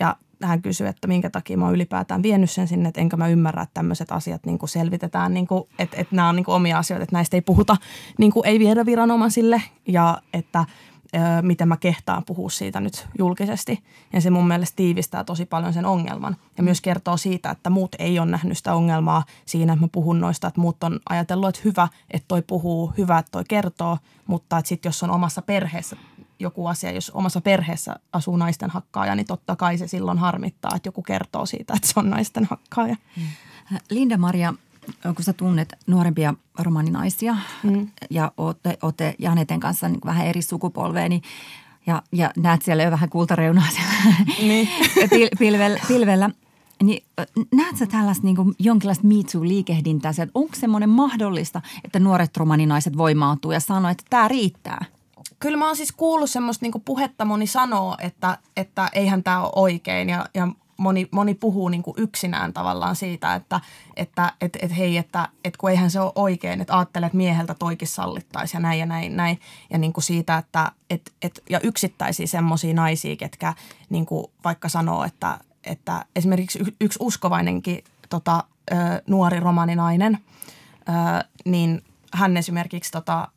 Ja 0.00 0.16
hän 0.46 0.62
kysyi, 0.62 0.86
että 0.86 1.08
minkä 1.08 1.30
takia 1.30 1.58
mä 1.58 1.64
oon 1.64 1.74
ylipäätään 1.74 2.22
vienyt 2.22 2.50
sen 2.50 2.68
sinne, 2.68 2.88
että 2.88 3.00
enkä 3.00 3.16
mä 3.16 3.28
ymmärrä, 3.28 3.62
että 3.62 3.74
tämmöiset 3.74 4.12
asiat 4.12 4.46
niin 4.46 4.58
kuin 4.58 4.68
selvitetään, 4.68 5.34
niin 5.34 5.46
kuin, 5.46 5.64
että, 5.78 5.96
että 5.96 6.16
nämä 6.16 6.28
on 6.28 6.36
niin 6.36 6.44
kuin 6.44 6.54
omia 6.54 6.78
asioita, 6.78 7.02
että 7.02 7.16
näistä 7.16 7.36
ei 7.36 7.40
puhuta, 7.40 7.76
niin 8.18 8.32
kuin 8.32 8.46
ei 8.46 8.58
viedä 8.58 8.86
viranomaisille 8.86 9.62
ja 9.86 10.18
että– 10.32 10.64
miten 11.42 11.68
mä 11.68 11.76
kehtaan 11.76 12.24
puhua 12.24 12.50
siitä 12.50 12.80
nyt 12.80 13.06
julkisesti. 13.18 13.82
Ja 14.12 14.20
se 14.20 14.30
mun 14.30 14.48
mielestä 14.48 14.76
tiivistää 14.76 15.24
tosi 15.24 15.46
paljon 15.46 15.72
sen 15.72 15.86
ongelman. 15.86 16.36
Ja 16.56 16.62
myös 16.62 16.80
kertoo 16.80 17.16
siitä, 17.16 17.50
että 17.50 17.70
muut 17.70 17.96
ei 17.98 18.18
ole 18.18 18.30
nähnyt 18.30 18.58
sitä 18.58 18.74
ongelmaa 18.74 19.24
siinä, 19.46 19.72
että 19.72 19.84
mä 19.84 19.88
puhun 19.92 20.20
noista, 20.20 20.48
että 20.48 20.60
muut 20.60 20.84
on 20.84 21.00
ajatellut, 21.08 21.48
että 21.48 21.60
hyvä, 21.64 21.88
että 22.10 22.28
toi 22.28 22.42
puhuu, 22.42 22.92
hyvä, 22.98 23.18
että 23.18 23.30
toi 23.30 23.44
kertoo, 23.48 23.98
mutta 24.26 24.58
että 24.58 24.68
sitten 24.68 24.88
jos 24.88 25.02
on 25.02 25.10
omassa 25.10 25.42
perheessä 25.42 25.96
joku 26.38 26.66
asia, 26.66 26.92
jos 26.92 27.10
omassa 27.10 27.40
perheessä 27.40 27.96
asuu 28.12 28.36
naisten 28.36 28.70
hakkaaja, 28.70 29.14
niin 29.14 29.26
totta 29.26 29.56
kai 29.56 29.78
se 29.78 29.86
silloin 29.86 30.18
harmittaa, 30.18 30.72
että 30.76 30.88
joku 30.88 31.02
kertoo 31.02 31.46
siitä, 31.46 31.74
että 31.76 31.88
se 31.88 32.00
on 32.00 32.10
naisten 32.10 32.44
hakkaaja. 32.50 32.96
Linda-Maria, 33.90 34.54
kun 35.02 35.24
sä 35.24 35.32
tunnet 35.32 35.72
nuorempia 35.86 36.34
romaninaisia 36.58 37.36
mm. 37.62 37.88
ja 38.10 38.32
ootte, 38.36 38.78
ootte 38.82 39.14
Janeten 39.18 39.60
kanssa 39.60 39.88
niin 39.88 40.00
vähän 40.04 40.26
eri 40.26 40.42
sukupolvea, 40.42 41.08
niin 41.08 41.22
ja, 41.86 42.02
ja 42.12 42.30
näet 42.36 42.62
siellä 42.62 42.82
jo 42.82 42.90
vähän 42.90 43.08
kultareunaa 43.08 43.68
siellä 43.70 44.14
niin. 44.38 44.68
pilvellä, 45.38 45.80
pilvellä, 45.88 46.30
niin 46.82 47.04
näet 47.54 47.76
sä 47.76 47.86
tällaista 47.86 48.24
niin 48.24 48.36
kuin 48.36 48.54
jonkinlaista 48.58 49.06
Me 49.06 49.14
liikehdintää 49.42 50.10
että 50.10 50.30
onko 50.34 50.54
semmoinen 50.54 50.88
mahdollista, 50.88 51.62
että 51.84 51.98
nuoret 51.98 52.36
romaninaiset 52.36 52.96
voimautuu 52.96 53.52
ja 53.52 53.60
sanoo, 53.60 53.90
että 53.90 54.04
tämä 54.10 54.28
riittää? 54.28 54.84
Kyllä 55.44 55.56
mä 55.56 55.66
oon 55.66 55.76
siis 55.76 55.92
kuullut 55.92 56.30
semmoista 56.30 56.64
niin 56.64 56.82
puhetta, 56.84 57.24
moni 57.24 57.46
sanoo, 57.46 57.96
että, 58.00 58.38
että 58.56 58.88
eihän 58.92 59.22
tämä 59.22 59.42
ole 59.42 59.52
oikein 59.56 60.08
ja, 60.08 60.26
ja 60.34 60.48
moni, 60.76 61.08
moni 61.10 61.34
puhuu 61.34 61.68
niin 61.68 61.82
kuin 61.82 61.94
yksinään 61.98 62.52
tavallaan 62.52 62.96
siitä, 62.96 63.34
että, 63.34 63.60
että 63.96 64.32
et, 64.40 64.58
et 64.62 64.76
hei, 64.76 64.96
että 64.96 65.28
et 65.44 65.56
kun 65.56 65.70
eihän 65.70 65.90
se 65.90 66.00
ole 66.00 66.12
oikein, 66.14 66.60
että 66.60 66.76
ajattelet, 66.76 67.06
että 67.06 67.16
mieheltä 67.16 67.54
toikin 67.54 67.88
sallittaisi 67.88 68.56
ja 68.56 68.60
näin 68.60 68.80
ja 68.80 68.86
näin, 68.86 69.16
näin. 69.16 69.40
Ja 69.70 69.78
niin 69.78 69.92
kuin 69.92 70.04
siitä, 70.04 70.38
että 70.38 70.72
et, 70.90 71.12
et, 71.22 71.42
ja 71.50 71.60
yksittäisiä 71.60 72.26
semmoisia 72.26 72.74
naisia, 72.74 73.16
ketkä 73.16 73.54
niin 73.90 74.06
kuin 74.06 74.26
vaikka 74.44 74.68
sanoo, 74.68 75.04
että, 75.04 75.38
että 75.64 76.04
esimerkiksi 76.16 76.58
yksi 76.80 76.98
uskovainenkin 77.02 77.84
tota, 78.08 78.44
nuori 79.06 79.40
romaninainen, 79.40 80.18
niin 81.44 81.82
hän 82.12 82.36
esimerkiksi 82.36 82.92
tota, 82.92 83.28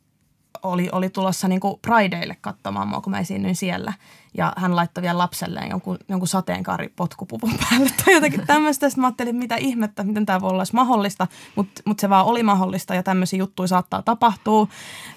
oli, 0.62 0.88
oli 0.92 1.10
tulossa 1.10 1.48
niin 1.48 1.60
kuin 1.60 1.78
Prideille 1.82 2.36
katsomaan 2.40 2.88
mua, 2.88 3.00
kun 3.00 3.10
mä 3.10 3.18
esiinnyin 3.18 3.56
siellä. 3.56 3.92
Ja 4.34 4.52
hän 4.56 4.76
laittoi 4.76 5.02
vielä 5.02 5.18
lapselleen 5.18 5.70
jonkun, 5.70 5.98
jonkun 6.08 6.28
sateenkaaripotkupuvun 6.28 7.52
päälle 7.70 7.90
tai 8.04 8.14
jotakin 8.14 8.46
tämmöistä. 8.46 8.88
Sitten 8.88 9.00
mä 9.02 9.06
ajattelin, 9.06 9.36
mitä 9.36 9.56
ihmettä, 9.56 10.04
miten 10.04 10.26
tämä 10.26 10.40
voi 10.40 10.50
olla 10.50 10.64
mahdollista. 10.72 11.26
Mutta 11.56 11.82
mut 11.84 11.98
se 11.98 12.10
vaan 12.10 12.26
oli 12.26 12.42
mahdollista 12.42 12.94
ja 12.94 13.02
tämmöisiä 13.02 13.38
juttuja 13.38 13.66
saattaa 13.66 14.02
tapahtua. 14.02 14.68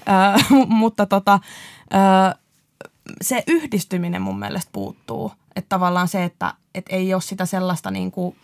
Ö, 0.07 0.55
mutta 0.67 1.05
tota, 1.05 1.39
ö, 1.93 2.35
se 3.21 3.43
yhdistyminen 3.47 4.21
mun 4.21 4.39
mielestä 4.39 4.69
puuttuu. 4.71 5.31
Että 5.55 5.69
tavallaan 5.69 6.07
se, 6.07 6.23
että 6.23 6.53
et 6.75 6.85
ei 6.89 7.13
ole 7.13 7.21
sitä 7.21 7.45
sellaista 7.45 7.91
niin 7.91 8.11
kuin, 8.11 8.35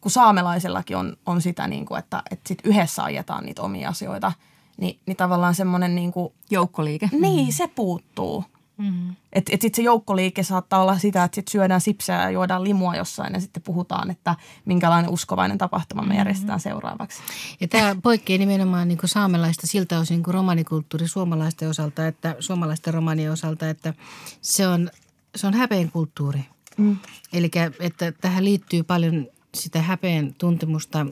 kun 0.00 0.10
saamelaisellakin 0.10 0.96
on, 0.96 1.16
on 1.26 1.42
sitä, 1.42 1.68
niin 1.68 1.86
kuin, 1.86 1.98
että, 1.98 2.22
että 2.30 2.48
sit 2.48 2.58
yhdessä 2.64 3.04
ajetaan 3.04 3.44
niitä 3.44 3.62
omia 3.62 3.88
asioita– 3.88 4.32
niin, 4.80 4.98
niin 5.06 5.16
tavallaan 5.16 5.54
semmoinen 5.54 5.94
niin 5.94 6.12
kuin, 6.12 6.32
Joukkoliike. 6.50 7.08
Niin, 7.12 7.52
se 7.52 7.68
puuttuu. 7.68 8.44
Mm-hmm. 8.78 9.16
Että 9.32 9.52
et 9.54 9.60
sitten 9.60 9.76
se 9.76 9.82
joukkoliike 9.82 10.42
saattaa 10.42 10.82
olla 10.82 10.98
sitä, 10.98 11.24
että 11.24 11.34
sit 11.34 11.48
syödään 11.48 11.80
sipsejä 11.80 12.22
ja 12.22 12.30
juodaan 12.30 12.64
limua 12.64 12.96
jossain 12.96 13.34
ja 13.34 13.40
sitten 13.40 13.62
puhutaan, 13.62 14.10
että 14.10 14.36
minkälainen 14.64 15.10
uskovainen 15.10 15.58
tapahtuma 15.58 16.02
me 16.02 16.06
mm-hmm. 16.06 16.18
järjestetään 16.18 16.60
seuraavaksi. 16.60 17.22
Ja 17.60 17.68
tämä 17.68 17.96
poikkeaa 18.02 18.38
nimenomaan 18.38 18.88
niin 18.88 18.98
kuin 18.98 19.10
saamelaista 19.10 19.66
siltä 19.66 19.98
osin 19.98 20.22
kuin 20.22 20.34
romanikulttuuri 20.34 21.08
suomalaisten 21.08 21.68
osalta, 21.68 22.06
että 22.06 22.36
suomalaisten 22.40 22.94
romanien 22.94 23.32
osalta, 23.32 23.70
että 23.70 23.94
se 24.40 24.68
on, 24.68 24.90
se 25.36 25.46
on 25.46 25.54
häpeen 25.54 25.90
kulttuuri. 25.90 26.44
Mm. 26.76 26.96
Eli 27.32 27.50
että 27.80 28.12
tähän 28.12 28.44
liittyy 28.44 28.82
paljon 28.82 29.26
sitä 29.54 29.82
häpeen 29.82 30.34
tuntemusta 30.34 31.06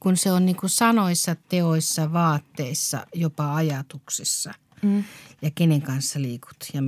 kun 0.00 0.16
se 0.16 0.32
on 0.32 0.46
niin 0.46 0.56
kuin 0.56 0.70
sanoissa, 0.70 1.36
teoissa, 1.48 2.12
vaatteissa, 2.12 3.06
jopa 3.14 3.54
ajatuksissa. 3.54 4.54
Mm. 4.82 5.04
Ja 5.42 5.50
kenen 5.54 5.82
kanssa 5.82 6.22
liikut 6.22 6.56
ja 6.74 6.82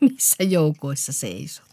missä 0.00 0.44
joukoissa 0.44 1.12
seisot. 1.12 1.70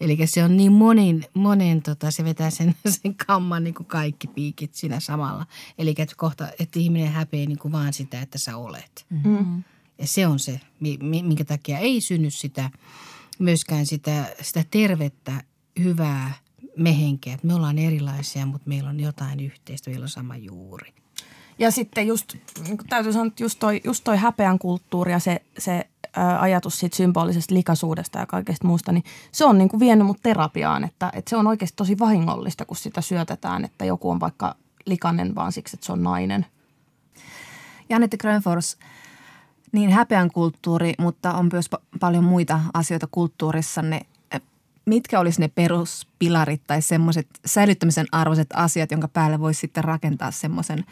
Eli 0.00 0.26
se 0.26 0.44
on 0.44 0.56
niin 0.56 0.72
monin, 0.72 1.24
monen 1.34 1.82
tota, 1.82 2.10
se 2.10 2.24
vetää 2.24 2.50
sen, 2.50 2.74
sen 3.02 3.14
kamman 3.14 3.64
niin 3.64 3.74
kuin 3.74 3.86
kaikki 3.86 4.26
piikit 4.26 4.74
siinä 4.74 5.00
samalla. 5.00 5.46
Eli 5.78 5.94
että 5.98 6.14
kohta, 6.16 6.48
että 6.58 6.78
ihminen 6.78 7.12
häpeää 7.12 7.46
niin 7.46 7.58
kuin 7.58 7.72
vaan 7.72 7.92
sitä, 7.92 8.20
että 8.20 8.38
sä 8.38 8.56
olet. 8.56 9.06
Mm-hmm. 9.10 9.62
Ja 9.98 10.06
se 10.06 10.26
on 10.26 10.38
se, 10.38 10.60
minkä 11.00 11.44
takia 11.44 11.78
ei 11.78 12.00
synny 12.00 12.30
sitä, 12.30 12.70
myöskään 13.38 13.86
sitä, 13.86 14.34
sitä 14.42 14.64
tervettä, 14.70 15.42
hyvää– 15.78 16.32
me 16.76 17.00
henkeä, 17.00 17.34
että 17.34 17.46
me 17.46 17.54
ollaan 17.54 17.78
erilaisia, 17.78 18.46
mutta 18.46 18.68
meillä 18.68 18.90
on 18.90 19.00
jotain 19.00 19.40
yhteistä, 19.40 19.90
meillä 19.90 20.04
on 20.04 20.08
sama 20.08 20.36
juuri. 20.36 20.94
Ja 21.58 21.70
sitten 21.70 22.06
just, 22.06 22.34
niin 22.66 22.78
täytyy 22.88 23.12
sanoa, 23.12 23.26
että 23.26 23.42
just 23.42 23.58
toi, 23.58 23.80
just 23.84 24.04
toi 24.04 24.16
häpeän 24.16 24.58
kulttuuri 24.58 25.12
ja 25.12 25.18
se, 25.18 25.42
se 25.58 25.88
ää, 26.16 26.40
ajatus 26.40 26.80
siitä 26.80 26.96
symbolisesta 26.96 27.54
likaisuudesta 27.54 28.18
ja 28.18 28.26
kaikesta 28.26 28.66
muusta, 28.66 28.92
niin 28.92 29.04
se 29.32 29.44
on 29.44 29.58
niin 29.58 29.68
kuin 29.68 29.80
vienyt 29.80 30.06
mut 30.06 30.22
terapiaan, 30.22 30.84
että, 30.84 31.12
että 31.14 31.30
se 31.30 31.36
on 31.36 31.46
oikeasti 31.46 31.76
tosi 31.76 31.98
vahingollista, 31.98 32.64
kun 32.64 32.76
sitä 32.76 33.00
syötetään, 33.00 33.64
että 33.64 33.84
joku 33.84 34.10
on 34.10 34.20
vaikka 34.20 34.56
likainen 34.86 35.34
vaan 35.34 35.52
siksi, 35.52 35.76
että 35.76 35.86
se 35.86 35.92
on 35.92 36.02
nainen. 36.02 36.46
Janette 37.88 38.16
Grönfors, 38.16 38.78
niin 39.72 39.90
häpeän 39.90 40.30
kulttuuri, 40.30 40.94
mutta 40.98 41.34
on 41.34 41.48
myös 41.52 41.70
paljon 42.00 42.24
muita 42.24 42.60
asioita 42.74 43.08
kulttuurissanne, 43.10 44.00
mitkä 44.86 45.20
olisi 45.20 45.40
ne 45.40 45.48
peruspilarit 45.48 46.62
tai 46.66 46.82
semmoiset 46.82 47.26
säilyttämisen 47.46 48.06
arvoiset 48.12 48.48
asiat, 48.54 48.90
jonka 48.90 49.08
päälle 49.08 49.40
voisi 49.40 49.60
sitten 49.60 49.84
rakentaa 49.84 50.30
semmoisen 50.30 50.84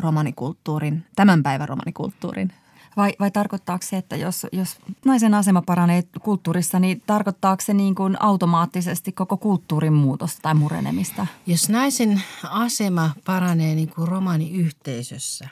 romanikulttuurin, 0.00 1.04
tämän 1.16 1.42
päivän 1.42 1.68
romanikulttuurin? 1.68 2.52
Vai, 2.96 3.12
vai 3.20 3.30
tarkoittaako 3.30 3.86
se, 3.86 3.96
että 3.96 4.16
jos, 4.16 4.46
jos 4.52 4.78
naisen 5.04 5.34
asema 5.34 5.62
paranee 5.62 6.02
kulttuurissa, 6.22 6.78
niin 6.78 7.02
tarkoittaako 7.06 7.62
se 7.66 7.74
niin 7.74 7.94
kuin 7.94 8.22
automaattisesti 8.22 9.12
koko 9.12 9.36
kulttuurin 9.36 9.92
muutosta 9.92 10.42
tai 10.42 10.54
murenemista? 10.54 11.26
Jos 11.46 11.68
naisen 11.68 12.22
asema 12.44 13.10
paranee 13.24 13.74
niin 13.74 13.88
kuin 13.88 14.08
romaniyhteisössä, 14.08 15.48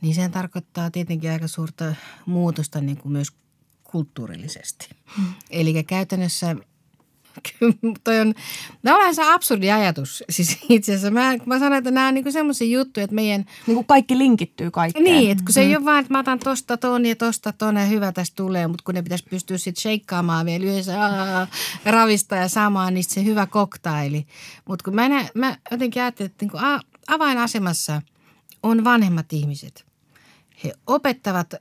niin 0.00 0.14
se 0.14 0.28
tarkoittaa 0.28 0.90
tietenkin 0.90 1.30
aika 1.30 1.48
suurta 1.48 1.94
muutosta 2.26 2.80
niin 2.80 2.96
kuin 2.96 3.12
myös 3.12 3.28
kulttuurillisesti. 3.84 4.88
Hmm. 5.16 5.34
Eli 5.50 5.84
käytännössä 5.84 6.56
toi 8.04 8.20
on, 8.20 8.34
tämä 8.82 8.96
on 8.96 9.00
vähän 9.00 9.14
se 9.14 9.32
absurdi 9.32 9.70
ajatus. 9.70 10.24
Siis 10.30 10.58
itse 10.68 10.92
asiassa 10.92 11.10
mä, 11.10 11.36
mä 11.46 11.58
sanon, 11.58 11.78
että 11.78 11.90
nämä 11.90 12.08
on 12.08 12.14
niinku 12.14 12.32
semmoisia 12.32 12.78
juttuja, 12.78 13.04
että 13.04 13.14
meidän... 13.14 13.44
Niin 13.66 13.74
kuin 13.74 13.86
kaikki 13.86 14.18
linkittyy 14.18 14.70
kaikkeen. 14.70 15.04
Niin, 15.04 15.30
että 15.30 15.44
kun 15.44 15.52
se 15.52 15.60
mm. 15.60 15.68
ei 15.68 15.76
ole 15.76 15.84
vaan, 15.84 16.00
että 16.00 16.12
mä 16.12 16.18
otan 16.18 16.38
tosta 16.38 16.76
ton 16.76 17.06
ja 17.06 17.16
tosta 17.16 17.52
ton 17.52 17.76
ja 17.76 17.84
hyvä 17.84 18.12
tästä 18.12 18.36
tulee, 18.36 18.66
mutta 18.66 18.84
kun 18.84 18.94
ne 18.94 19.02
pitäisi 19.02 19.24
pystyä 19.30 19.58
sitten 19.58 19.82
sheikkaamaan 19.82 20.46
vielä 20.46 20.64
yhdessä 20.64 21.02
aah, 21.02 21.48
ravista 21.84 22.36
ja 22.36 22.48
saamaan 22.48 22.94
niistä 22.94 23.14
se 23.14 23.24
hyvä 23.24 23.46
koktaili. 23.46 24.26
Mutta 24.68 24.84
kun 24.84 24.94
mä, 24.94 25.08
näin, 25.08 25.28
mä 25.34 25.56
jotenkin 25.70 26.02
ajattelin, 26.02 26.30
että 26.30 26.44
niinku 26.44 26.58
avainasemassa 27.08 28.02
on 28.62 28.84
vanhemmat 28.84 29.32
ihmiset. 29.32 29.86
He 30.64 30.72
opettavat 30.86 31.54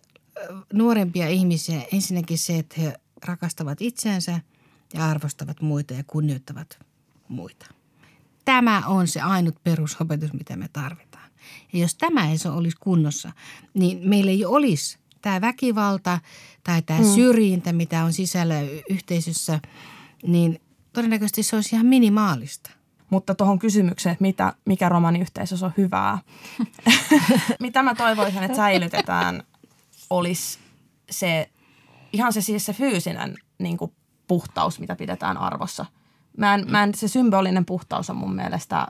nuorempia 0.73 1.27
ihmisiä 1.27 1.81
ensinnäkin 1.91 2.37
se, 2.37 2.57
että 2.57 2.81
he 2.81 2.93
rakastavat 3.25 3.81
itseänsä 3.81 4.39
ja 4.93 5.05
arvostavat 5.05 5.61
muita 5.61 5.93
ja 5.93 6.03
kunnioittavat 6.07 6.79
muita. 7.27 7.65
Tämä 8.45 8.81
on 8.87 9.07
se 9.07 9.21
ainut 9.21 9.63
perusopetus, 9.63 10.33
mitä 10.33 10.55
me 10.55 10.69
tarvitaan. 10.73 11.29
Ja 11.73 11.79
jos 11.79 11.95
tämä 11.95 12.29
ei 12.29 12.37
se 12.37 12.49
olisi 12.49 12.77
kunnossa, 12.79 13.31
niin 13.73 14.09
meillä 14.09 14.31
ei 14.31 14.45
olisi 14.45 14.97
tämä 15.21 15.41
väkivalta 15.41 16.19
tai 16.63 16.81
tämä 16.81 16.99
mm. 16.99 17.05
syrjintä, 17.05 17.73
mitä 17.73 18.03
on 18.03 18.13
sisällä 18.13 18.55
yhteisössä, 18.89 19.59
niin 20.27 20.61
todennäköisesti 20.93 21.43
se 21.43 21.55
olisi 21.55 21.75
ihan 21.75 21.85
minimaalista. 21.85 22.69
Mutta 23.09 23.35
tuohon 23.35 23.59
kysymykseen, 23.59 24.13
että 24.13 24.21
mitä, 24.21 24.53
mikä 24.65 24.89
romaniyhteisössä 24.89 25.65
on 25.65 25.73
hyvää, 25.77 26.17
mitä 27.59 27.83
mä 27.83 27.95
toivoisin, 27.95 28.43
että 28.43 28.57
säilytetään, 28.57 29.43
olisi 30.09 30.59
se 31.09 31.49
ihan 32.13 32.33
se 32.33 32.41
siis 32.41 32.65
se 32.65 32.73
fyysinen 32.73 33.37
niin 33.59 33.77
kuin 33.77 33.91
puhtaus, 34.27 34.79
mitä 34.79 34.95
pidetään 34.95 35.37
arvossa. 35.37 35.85
Mä 36.37 36.53
en, 36.53 36.65
mä 36.71 36.83
en, 36.83 36.95
se 36.95 37.07
symbolinen 37.07 37.65
puhtaus 37.65 38.09
on 38.09 38.17
mun 38.17 38.35
mielestä 38.35 38.87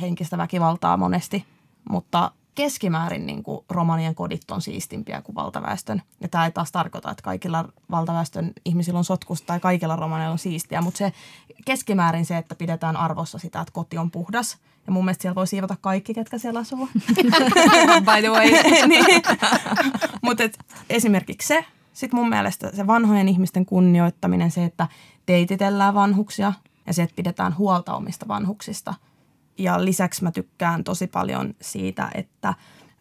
henkistä 0.00 0.38
väkivaltaa 0.38 0.96
monesti, 0.96 1.44
mutta 1.90 2.30
keskimäärin 2.56 3.26
niin 3.26 3.42
kuin 3.42 3.64
romanien 3.70 4.14
kodit 4.14 4.50
on 4.50 4.62
siistimpiä 4.62 5.22
kuin 5.22 5.34
valtaväestön. 5.34 6.02
Ja 6.20 6.28
tämä 6.28 6.44
ei 6.44 6.50
taas 6.50 6.72
tarkoita, 6.72 7.10
että 7.10 7.22
kaikilla 7.22 7.68
valtaväestön 7.90 8.52
ihmisillä 8.64 8.98
on 8.98 9.04
sotkusta 9.04 9.46
tai 9.46 9.60
kaikilla 9.60 9.96
romaneilla 9.96 10.32
on 10.32 10.38
siistiä, 10.38 10.80
mutta 10.80 10.98
se 10.98 11.12
keskimäärin 11.64 12.26
se, 12.26 12.36
että 12.36 12.54
pidetään 12.54 12.96
arvossa 12.96 13.38
sitä, 13.38 13.60
että 13.60 13.72
koti 13.72 13.98
on 13.98 14.10
puhdas. 14.10 14.58
Ja 14.86 14.92
mun 14.92 15.04
mielestä 15.04 15.22
siellä 15.22 15.34
voi 15.34 15.46
siivota 15.46 15.76
kaikki, 15.80 16.14
ketkä 16.14 16.38
siellä 16.38 16.60
asuu. 16.60 16.88
By 18.08 18.20
the 18.20 18.30
way. 18.30 18.50
niin. 18.88 19.04
Mutta 20.22 20.42
esimerkiksi 20.90 21.48
se, 21.48 21.64
sitten 21.96 22.20
mun 22.20 22.28
mielestä 22.28 22.70
se 22.76 22.86
vanhojen 22.86 23.28
ihmisten 23.28 23.66
kunnioittaminen, 23.66 24.50
se, 24.50 24.64
että 24.64 24.88
teititellään 25.26 25.94
vanhuksia 25.94 26.52
ja 26.86 26.92
se, 26.92 27.02
että 27.02 27.16
pidetään 27.16 27.58
huolta 27.58 27.94
omista 27.94 28.28
vanhuksista– 28.28 28.94
ja 29.58 29.84
lisäksi 29.84 30.24
mä 30.24 30.30
tykkään 30.30 30.84
tosi 30.84 31.06
paljon 31.06 31.54
siitä, 31.60 32.10
että 32.14 32.54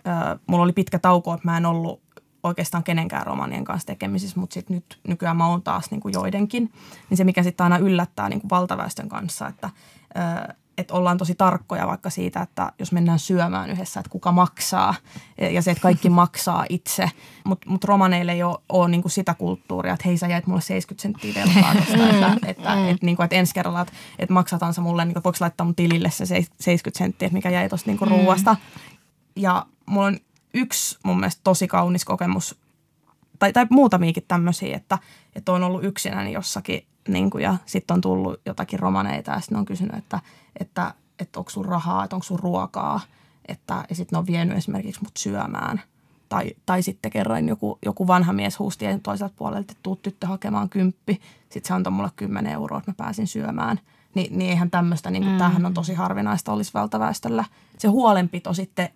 ö, 0.08 0.40
mulla 0.48 0.64
oli 0.64 0.74
pitkä 0.74 1.00
tauko, 1.00 1.34
että 1.34 1.48
mä 1.48 1.58
en 1.58 1.66
ollut 1.66 2.02
oikeastaan 2.44 2.84
kenenkään 2.84 3.26
romanien 3.26 3.64
kanssa 3.64 3.88
tekemisissä, 3.88 4.40
mutta 4.40 4.54
sitten 4.54 4.76
nyt 4.76 5.00
nykyään 5.08 5.38
mä 5.38 5.48
oon 5.48 5.62
taas 5.62 5.92
niin 5.92 6.02
kuin 6.02 6.14
joidenkin. 6.14 6.72
Niin 7.10 7.18
se, 7.18 7.24
mikä 7.24 7.44
sitten 7.44 7.64
aina 7.64 7.78
yllättää 7.78 8.30
niin 8.30 8.42
kuin 8.42 8.50
valtaväestön 8.50 9.10
kanssa, 9.10 9.48
että 9.48 9.70
ö, 10.50 10.54
että 10.78 10.94
ollaan 10.94 11.18
tosi 11.18 11.36
tarkkoja 11.36 11.88
vaikka 11.88 12.10
siitä, 12.10 12.42
että 12.42 12.72
jos 12.80 12.92
mennään 12.92 13.20
syömään 13.20 13.70
yhdessä, 13.70 14.00
että 14.00 14.10
kuka 14.10 14.32
maksaa 14.32 14.96
ja 15.52 15.62
se, 15.62 15.72
että 15.72 15.82
kaikki 15.82 16.10
maksaa 16.22 16.66
itse. 16.70 17.12
Mutta 17.44 17.70
mut 17.70 17.84
romaneille 17.84 18.32
ei 18.32 18.44
ole, 18.44 18.58
ole 18.70 18.90
niinku 18.90 19.10
sitä 19.10 19.34
kulttuuria, 19.34 19.94
että 19.94 20.08
hei 20.08 20.18
sä 20.18 20.28
jäit 20.28 20.48
mulle 20.48 20.62
70 20.62 21.02
senttiä 21.02 21.44
velkaa 21.44 21.76
tosta, 21.76 21.98
mm. 21.98 22.34
että, 22.34 22.48
että, 22.48 22.76
mm. 22.76 22.90
että, 22.90 23.06
niinku, 23.06 23.24
että 23.24 23.36
ensi 23.36 23.54
kerralla, 23.54 23.82
että, 23.82 23.94
että 24.20 24.34
maksataan 24.34 24.74
se 24.74 24.82
mulle, 24.82 25.06
niinku, 25.06 25.22
voiko 25.24 25.38
laittaa 25.40 25.66
mun 25.66 25.76
tilille 25.76 26.12
se 26.12 26.26
70 26.26 26.98
senttiä, 26.98 27.30
mikä 27.30 27.50
jäi 27.50 27.70
tuosta 27.70 27.90
niinku 27.90 28.06
ruuasta. 28.06 28.56
Ja 29.36 29.66
mulla 29.86 30.08
on 30.08 30.18
yksi 30.54 30.98
mun 31.04 31.20
mielestä 31.20 31.42
tosi 31.44 31.68
kaunis 31.68 32.06
kokemus, 32.06 32.56
tai, 33.40 33.54
tai 33.54 33.68
muutamiakin 33.70 34.24
tämmöisiä, 34.28 34.78
että, 34.78 34.98
että 35.36 35.52
on 35.52 35.64
ollut 35.64 35.84
yksinäni 35.84 36.34
jossakin 36.34 36.86
niin 37.08 37.30
kuin, 37.30 37.44
ja 37.44 37.58
sitten 37.66 37.96
on 37.96 38.02
tullut 38.02 38.42
jotakin 38.46 38.80
romaneita 38.80 39.32
ja 39.32 39.40
sitten 39.40 39.58
on 39.58 39.66
kysynyt, 39.66 39.96
että, 39.96 40.20
että, 40.60 40.94
että 41.20 41.40
onko 41.40 41.52
sun 41.52 41.66
rahaa, 41.66 42.04
että 42.04 42.16
onko 42.16 42.24
sun 42.24 42.40
ruokaa. 42.40 43.02
Että, 43.48 43.86
ja 43.90 43.96
sitten 43.96 44.18
ne 44.18 44.20
on 44.20 44.28
vienyt 44.28 44.58
esimerkiksi 44.58 45.04
mut 45.04 45.18
syömään. 45.18 45.82
Tai, 46.30 46.52
tai 46.66 46.82
sitten 46.82 47.12
kerran 47.12 47.48
joku, 47.48 47.80
joku 47.86 48.08
vanha 48.08 48.34
mies 48.34 48.60
huusti 48.60 48.86
toiselta 49.04 49.34
puolelta, 49.38 49.60
että 49.60 49.74
tuu 49.84 49.96
tyttö 49.96 50.28
hakemaan 50.28 50.70
kymppi. 50.70 51.22
Sitten 51.50 51.68
se 51.68 51.74
antoi 51.74 51.92
mulle 51.92 52.10
10 52.16 52.54
euroa, 52.54 52.78
että 52.78 52.92
mä 52.92 52.96
pääsin 52.98 53.28
syömään. 53.28 53.80
Ni, 54.16 54.28
niin 54.32 54.50
eihän 54.50 54.72
tämmöistä, 54.72 55.12
niin 55.12 55.26
mm. 55.26 55.38
tämähän 55.38 55.66
on 55.66 55.74
tosi 55.74 55.94
harvinaista 55.94 56.54
olisi 56.54 56.74
valtaväestöllä. 56.74 57.44
Se 57.78 57.88
huolenpito 57.88 58.54
sitten 58.54 58.90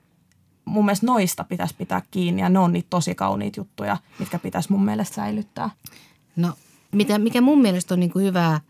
mun 0.65 0.85
mielestä 0.85 1.05
noista 1.05 1.43
pitäisi 1.43 1.75
pitää 1.77 2.01
kiinni 2.11 2.41
ja 2.41 2.49
ne 2.49 2.59
on 2.59 2.73
niitä 2.73 2.87
tosi 2.89 3.15
kauniita 3.15 3.59
juttuja, 3.59 3.97
mitkä 4.19 4.39
pitäisi 4.39 4.71
mun 4.71 4.85
mielestä 4.85 5.15
säilyttää. 5.15 5.69
No 6.35 6.53
mitä, 6.91 7.19
mikä 7.19 7.41
mun 7.41 7.61
mielestä 7.61 7.93
on 7.93 7.99
niin 7.99 8.11
kuin 8.11 8.25
hyvää 8.25 8.61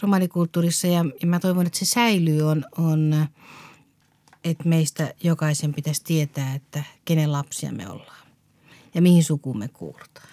romanikulttuurissa 0.00 0.86
ja, 0.86 1.04
ja 1.20 1.26
mä 1.26 1.40
toivon, 1.40 1.66
että 1.66 1.78
se 1.78 1.84
säilyy, 1.84 2.42
on, 2.42 2.64
on, 2.78 3.26
että 4.44 4.68
meistä 4.68 5.14
jokaisen 5.22 5.74
pitäisi 5.74 6.04
tietää, 6.04 6.54
että 6.54 6.82
kenen 7.04 7.32
lapsia 7.32 7.72
me 7.72 7.90
ollaan 7.90 8.26
ja 8.96 9.02
mihin 9.02 9.24
sukuun 9.24 9.58
me 9.58 9.68
kuulutaan. 9.68 10.28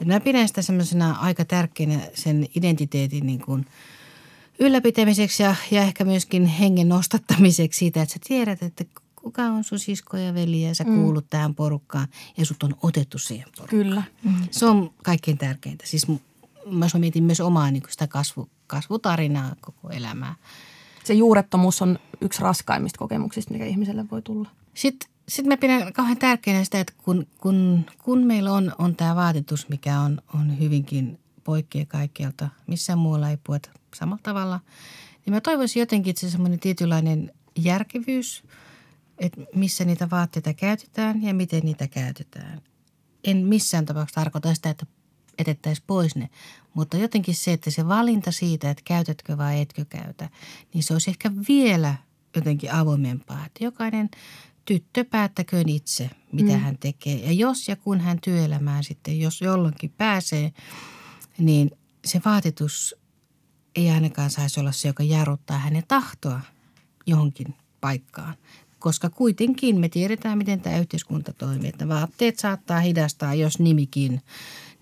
Et 0.00 0.06
mä 0.06 0.20
pidän 0.20 0.48
sitä 0.48 0.62
semmoisena 0.62 1.12
aika 1.12 1.44
tärkeänä 1.44 2.00
sen 2.14 2.46
identiteetin 2.56 3.26
niin 3.26 3.40
kuin 3.40 3.66
ylläpitämiseksi 4.58 5.42
ja, 5.42 5.54
ja 5.70 5.82
ehkä 5.82 6.04
myöskin 6.04 6.46
hengen 6.46 6.88
nostattamiseksi 6.88 7.78
siitä, 7.78 8.02
että 8.02 8.12
sä 8.12 8.18
tiedät, 8.28 8.62
että 8.62 8.84
kuka 9.26 9.42
on 9.42 9.64
sun 9.64 9.78
sisko 9.78 10.16
ja 10.16 10.34
veli 10.34 10.62
ja 10.62 10.74
sä 10.74 10.84
mm. 10.84 10.94
kuulut 10.94 11.26
tähän 11.30 11.54
porukkaan 11.54 12.08
ja 12.36 12.46
sut 12.46 12.62
on 12.62 12.74
otettu 12.82 13.18
siihen 13.18 13.48
porukkaan. 13.56 13.82
Kyllä. 13.82 14.02
Mm. 14.24 14.34
Se 14.50 14.66
on 14.66 14.90
kaikkein 15.04 15.38
tärkeintä. 15.38 15.86
Siis 15.86 16.08
mä 16.70 16.86
mietin 16.98 17.24
myös 17.24 17.40
omaa 17.40 17.70
niin 17.70 17.82
sitä 17.88 18.06
kasvu, 18.06 18.48
kasvutarinaa 18.66 19.56
koko 19.60 19.90
elämää. 19.90 20.34
Se 21.04 21.14
juurettomuus 21.14 21.82
on 21.82 21.98
yksi 22.20 22.42
raskaimmista 22.42 22.98
kokemuksista, 22.98 23.52
mikä 23.52 23.64
ihmiselle 23.64 24.04
voi 24.10 24.22
tulla. 24.22 24.48
Sitten 24.74 25.10
sitten 25.28 25.48
mä 25.48 25.56
pidän 25.56 25.92
kauhean 25.92 26.18
tärkeänä 26.18 26.64
sitä, 26.64 26.80
että 26.80 26.92
kun, 27.04 27.26
kun, 27.38 27.84
kun 28.02 28.26
meillä 28.26 28.52
on, 28.52 28.72
on 28.78 28.96
tämä 28.96 29.16
vaatetus, 29.16 29.68
mikä 29.68 30.00
on, 30.00 30.20
on 30.34 30.58
hyvinkin 30.60 31.18
poikkea 31.44 31.86
kaikkialta, 31.86 32.48
missään 32.66 32.98
muualla 32.98 33.30
ei 33.30 33.36
puhuta 33.44 33.70
samalla 33.94 34.22
tavalla, 34.22 34.60
niin 35.24 35.34
mä 35.34 35.40
toivoisin 35.40 35.80
jotenkin, 35.80 36.10
että 36.10 36.20
se 36.20 36.30
semmoinen 36.30 36.60
tietynlainen 36.60 37.32
järkevyys– 37.56 38.42
että 39.18 39.40
missä 39.54 39.84
niitä 39.84 40.10
vaatteita 40.10 40.54
käytetään 40.54 41.22
ja 41.22 41.34
miten 41.34 41.62
niitä 41.64 41.88
käytetään. 41.88 42.60
En 43.24 43.36
missään 43.36 43.86
tapauksessa 43.86 44.20
tarkoita 44.20 44.54
sitä, 44.54 44.70
että 44.70 44.86
etettäisiin 45.38 45.84
pois 45.86 46.16
ne, 46.16 46.30
mutta 46.74 46.96
jotenkin 46.96 47.34
se, 47.34 47.52
että 47.52 47.70
se 47.70 47.88
valinta 47.88 48.32
siitä, 48.32 48.70
että 48.70 48.82
käytätkö 48.84 49.38
vai 49.38 49.60
etkö 49.60 49.84
käytä, 49.84 50.28
niin 50.74 50.82
se 50.82 50.92
olisi 50.92 51.10
ehkä 51.10 51.30
vielä 51.48 51.94
jotenkin 52.36 52.72
avoimempaa. 52.72 53.46
Että 53.46 53.64
jokainen 53.64 54.10
tyttö 54.64 55.04
päättäköön 55.04 55.68
itse, 55.68 56.10
mitä 56.32 56.52
mm. 56.52 56.58
hän 56.58 56.78
tekee. 56.78 57.14
Ja 57.14 57.32
jos 57.32 57.68
ja 57.68 57.76
kun 57.76 58.00
hän 58.00 58.18
työelämään 58.20 58.84
sitten, 58.84 59.20
jos 59.20 59.40
jolloinkin 59.40 59.90
pääsee, 59.90 60.52
niin 61.38 61.70
se 62.04 62.20
vaatetus 62.24 62.94
ei 63.76 63.90
ainakaan 63.90 64.30
saisi 64.30 64.60
olla 64.60 64.72
se, 64.72 64.88
joka 64.88 65.02
jarruttaa 65.02 65.58
hänen 65.58 65.84
tahtoa 65.88 66.40
johonkin 67.06 67.54
paikkaan 67.80 68.34
koska 68.86 69.10
kuitenkin 69.10 69.80
me 69.80 69.88
tiedetään, 69.88 70.38
miten 70.38 70.60
tämä 70.60 70.78
yhteiskunta 70.78 71.32
toimii. 71.32 71.68
Että 71.68 71.88
vaatteet 71.88 72.38
saattaa 72.38 72.80
hidastaa, 72.80 73.34
jos 73.34 73.58
nimikin, 73.58 74.20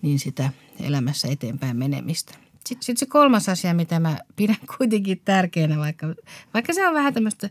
niin 0.01 0.19
sitä 0.19 0.49
elämässä 0.79 1.27
eteenpäin 1.27 1.77
menemistä. 1.77 2.33
Sitten 2.65 2.85
sit 2.85 2.97
se 2.97 3.05
kolmas 3.05 3.49
asia, 3.49 3.73
mitä 3.73 3.99
mä 3.99 4.17
pidän 4.35 4.57
kuitenkin 4.77 5.21
tärkeänä, 5.25 5.77
vaikka, 5.77 6.07
vaikka 6.53 6.73
se 6.73 6.87
on 6.87 6.93
vähän 6.93 7.13
tämmöistä 7.13 7.49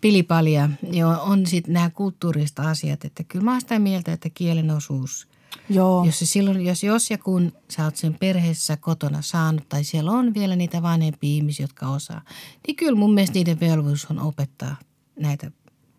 pilipalia, 0.00 0.70
niin 0.90 1.04
on 1.06 1.46
sitten 1.46 1.74
nämä 1.74 1.90
kulttuurista 1.90 2.62
asiat. 2.70 3.04
Että 3.04 3.24
kyllä 3.24 3.44
mä 3.44 3.50
oon 3.50 3.60
sitä 3.60 3.78
mieltä, 3.78 4.12
että 4.12 4.28
kielen 4.34 4.70
osuus 4.70 5.28
Joo. 5.70 6.04
Jos, 6.04 6.18
se 6.18 6.26
silloin, 6.26 6.66
jos, 6.66 6.84
jos 6.84 7.10
ja 7.10 7.18
kun 7.18 7.52
sä 7.70 7.84
oot 7.84 7.96
sen 7.96 8.14
perheessä 8.14 8.76
kotona 8.76 9.22
saanut 9.22 9.68
tai 9.68 9.84
siellä 9.84 10.10
on 10.10 10.34
vielä 10.34 10.56
niitä 10.56 10.82
vanhempia 10.82 11.30
ihmisiä, 11.30 11.64
jotka 11.64 11.88
osaa, 11.88 12.22
niin 12.66 12.76
kyllä 12.76 12.98
mun 12.98 13.14
mielestä 13.14 13.34
niiden 13.34 13.60
velvollisuus 13.60 14.10
on 14.10 14.18
opettaa 14.18 14.76
näitä 15.16 15.50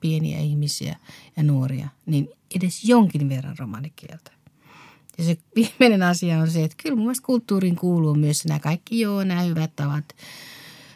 pieniä 0.03 0.39
ihmisiä 0.39 0.95
ja 1.37 1.43
nuoria, 1.43 1.87
niin 2.05 2.29
edes 2.55 2.83
jonkin 2.83 3.29
verran 3.29 3.55
romanikieltä. 3.59 4.31
Ja 5.17 5.23
se 5.23 5.37
viimeinen 5.55 6.03
asia 6.03 6.39
on 6.39 6.51
se, 6.51 6.63
että 6.63 6.77
kyllä 6.83 6.95
mun 6.95 7.05
mielestä 7.05 7.25
kulttuuriin 7.25 7.75
kuuluu 7.75 8.15
myös 8.15 8.45
nämä 8.45 8.59
kaikki 8.59 8.99
joo, 8.99 9.23
nämä 9.23 9.41
hyvät 9.41 9.75
tavat. 9.75 10.05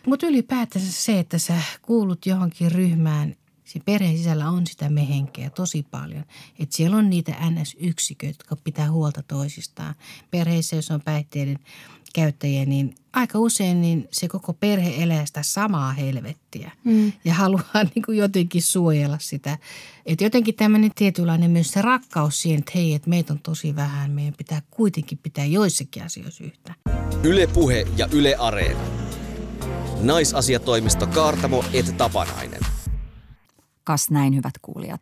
Mutta 0.08 0.28
ylipäätänsä 0.28 0.92
se, 0.92 1.20
että 1.20 1.38
sä 1.38 1.62
kuulut 1.82 2.26
johonkin 2.26 2.72
ryhmään, 2.72 3.36
siinä 3.64 3.84
perheen 3.86 4.18
sisällä 4.18 4.50
on 4.50 4.68
sitä 4.68 4.90
mehenkeä 4.90 5.50
tosi 5.50 5.86
paljon. 5.92 6.26
Että 6.60 6.78
siellä 6.78 6.98
on 6.98 7.10
niitä 7.10 7.32
NS-yksiköitä, 7.32 8.40
jotka 8.40 8.56
pitää 8.56 8.92
huolta 8.92 9.24
toisistaan. 9.24 9.96
Perheissä, 10.32 10.76
jos 10.76 10.92
on 10.92 11.02
päihteiden 11.02 11.60
käyttäjiä, 12.22 12.66
niin 12.66 12.96
aika 13.14 13.40
usein 13.40 13.82
niin 13.82 14.08
se 14.12 14.28
koko 14.28 14.54
perhe 14.54 15.04
elää 15.04 15.26
sitä 15.26 15.44
samaa 15.44 15.94
helvettiä 15.94 16.72
mm. 16.84 17.12
ja 17.26 17.34
haluaa 17.34 17.84
niin 17.96 18.04
kuin 18.06 18.18
jotenkin 18.18 18.62
suojella 18.62 19.18
sitä. 19.22 19.58
Että 20.06 20.24
jotenkin 20.24 20.56
tämmöinen 20.56 20.92
tietynlainen 20.96 21.52
myös 21.52 21.72
se 21.72 21.82
rakkaus 21.82 22.42
siihen, 22.42 22.60
että 22.60 22.72
hei, 22.76 22.94
että 22.94 23.10
meitä 23.10 23.34
on 23.34 23.40
tosi 23.40 23.76
vähän, 23.76 24.12
meidän 24.12 24.34
pitää 24.38 24.62
kuitenkin 24.72 25.18
pitää 25.18 25.46
joissakin 25.46 26.04
asioissa 26.04 26.44
yhtä. 26.44 26.74
Yle 27.24 27.48
Puhe 27.48 27.88
ja 27.98 28.08
Yle 28.12 28.36
Areena. 28.36 28.80
Naisasiatoimisto 30.02 31.08
Kaartamo 31.08 31.66
et 31.74 31.98
Tapanainen. 31.98 32.62
Kas 33.84 34.12
näin, 34.12 34.36
hyvät 34.36 34.54
kuulijat. 34.62 35.02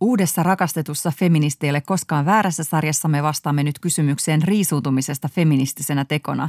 Uudessa 0.00 0.42
rakastetussa 0.42 1.12
feministeille 1.16 1.80
koskaan 1.80 2.26
väärässä 2.26 2.64
sarjassa 2.64 3.08
me 3.08 3.22
vastaamme 3.22 3.62
nyt 3.62 3.78
kysymykseen 3.78 4.42
riisuutumisesta 4.42 5.28
feministisenä 5.28 6.04
tekona. 6.04 6.48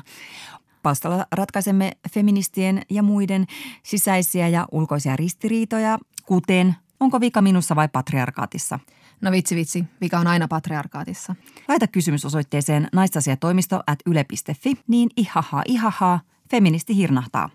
Palstalla 0.84 1.26
ratkaisemme 1.32 1.92
feministien 2.14 2.82
ja 2.90 3.04
muiden 3.04 3.46
sisäisiä 3.84 4.48
ja 4.48 4.68
ulkoisia 4.72 5.16
ristiriitoja, 5.16 6.00
kuten 6.26 6.76
onko 7.00 7.20
vika 7.20 7.42
minussa 7.42 7.76
vai 7.76 7.88
patriarkaatissa. 7.88 8.80
No 9.22 9.32
vitsi 9.32 9.56
vitsi, 9.56 9.84
vika 10.02 10.20
on 10.20 10.28
aina 10.28 10.48
patriarkaatissa. 10.48 11.36
Laita 11.68 11.88
kysymys 11.88 12.26
osoitteeseen 12.26 12.88
naisasiatoimisto 12.94 13.84
at 13.88 14.00
yle.fi, 14.06 14.78
niin 14.88 15.10
ihaha 15.18 15.62
ihaha, 15.68 16.20
feministi 16.52 16.96
hirnahtaa. 16.96 17.50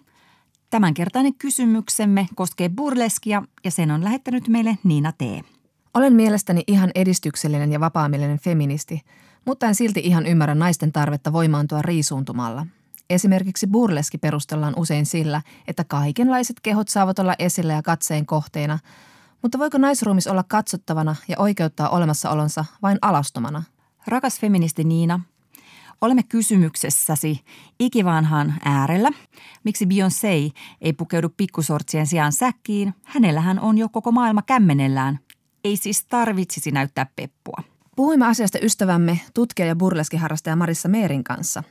Tämänkertainen 0.71 1.35
kysymyksemme 1.35 2.29
koskee 2.35 2.69
burleskia 2.69 3.43
ja 3.65 3.71
sen 3.71 3.91
on 3.91 4.05
lähettänyt 4.05 4.49
meille 4.49 4.79
Niina 4.85 5.13
T. 5.13 5.23
Olen 5.95 6.13
mielestäni 6.13 6.65
ihan 6.67 6.91
edistyksellinen 6.95 7.73
ja 7.73 7.81
vapaamielinen 7.81 8.39
feministi, 8.39 9.03
mutta 9.45 9.67
en 9.67 9.75
silti 9.75 10.01
ihan 10.01 10.27
ymmärrä 10.27 10.55
naisten 10.55 10.93
tarvetta 10.93 11.33
voimaantua 11.33 11.83
riisuuntumalla. 11.83 12.67
Esimerkiksi 13.11 13.67
burleski 13.67 14.19
perustellaan 14.19 14.75
usein 14.77 15.07
sillä, 15.07 15.43
että 15.69 15.85
kaikenlaiset 15.85 16.61
kehot 16.61 16.89
saavat 16.89 17.19
olla 17.19 17.35
esillä 17.39 17.73
ja 17.73 17.83
katseen 17.83 18.27
kohteena, 18.27 18.79
mutta 19.43 19.59
voiko 19.59 19.79
naisruumis 19.79 20.27
olla 20.27 20.43
katsottavana 20.43 21.17
ja 21.29 21.37
oikeuttaa 21.39 21.89
olemassaolonsa 21.89 22.65
vain 22.83 22.99
alastomana? 23.03 23.63
Rakas 24.07 24.41
feministi 24.41 24.85
Niina, 24.85 25.21
olemme 26.01 26.23
kysymyksessäsi 26.23 27.41
ikivanhan 27.81 28.55
äärellä. 28.65 29.11
Miksi 29.65 29.87
Beyoncé 29.87 30.53
ei 30.81 30.93
pukeudu 30.93 31.29
pikkusortsien 31.37 32.07
sijaan 32.07 32.33
säkkiin? 32.33 32.95
Hänellähän 33.05 33.61
on 33.61 33.79
jo 33.79 33.89
koko 33.89 34.13
maailma 34.13 34.43
kämmenellään. 34.43 35.19
Ei 35.65 35.77
siis 35.77 36.05
tarvitsisi 36.05 36.71
näyttää 36.71 37.07
peppua. 37.17 37.63
Puhuimme 37.97 38.27
asiasta 38.27 38.59
ystävämme, 38.63 39.21
tutkija 39.35 39.69
ja 39.69 39.77
burleskiharrastaja 39.77 40.57
Marissa 40.57 40.89
Meerin 40.89 41.25
kanssa. 41.25 41.63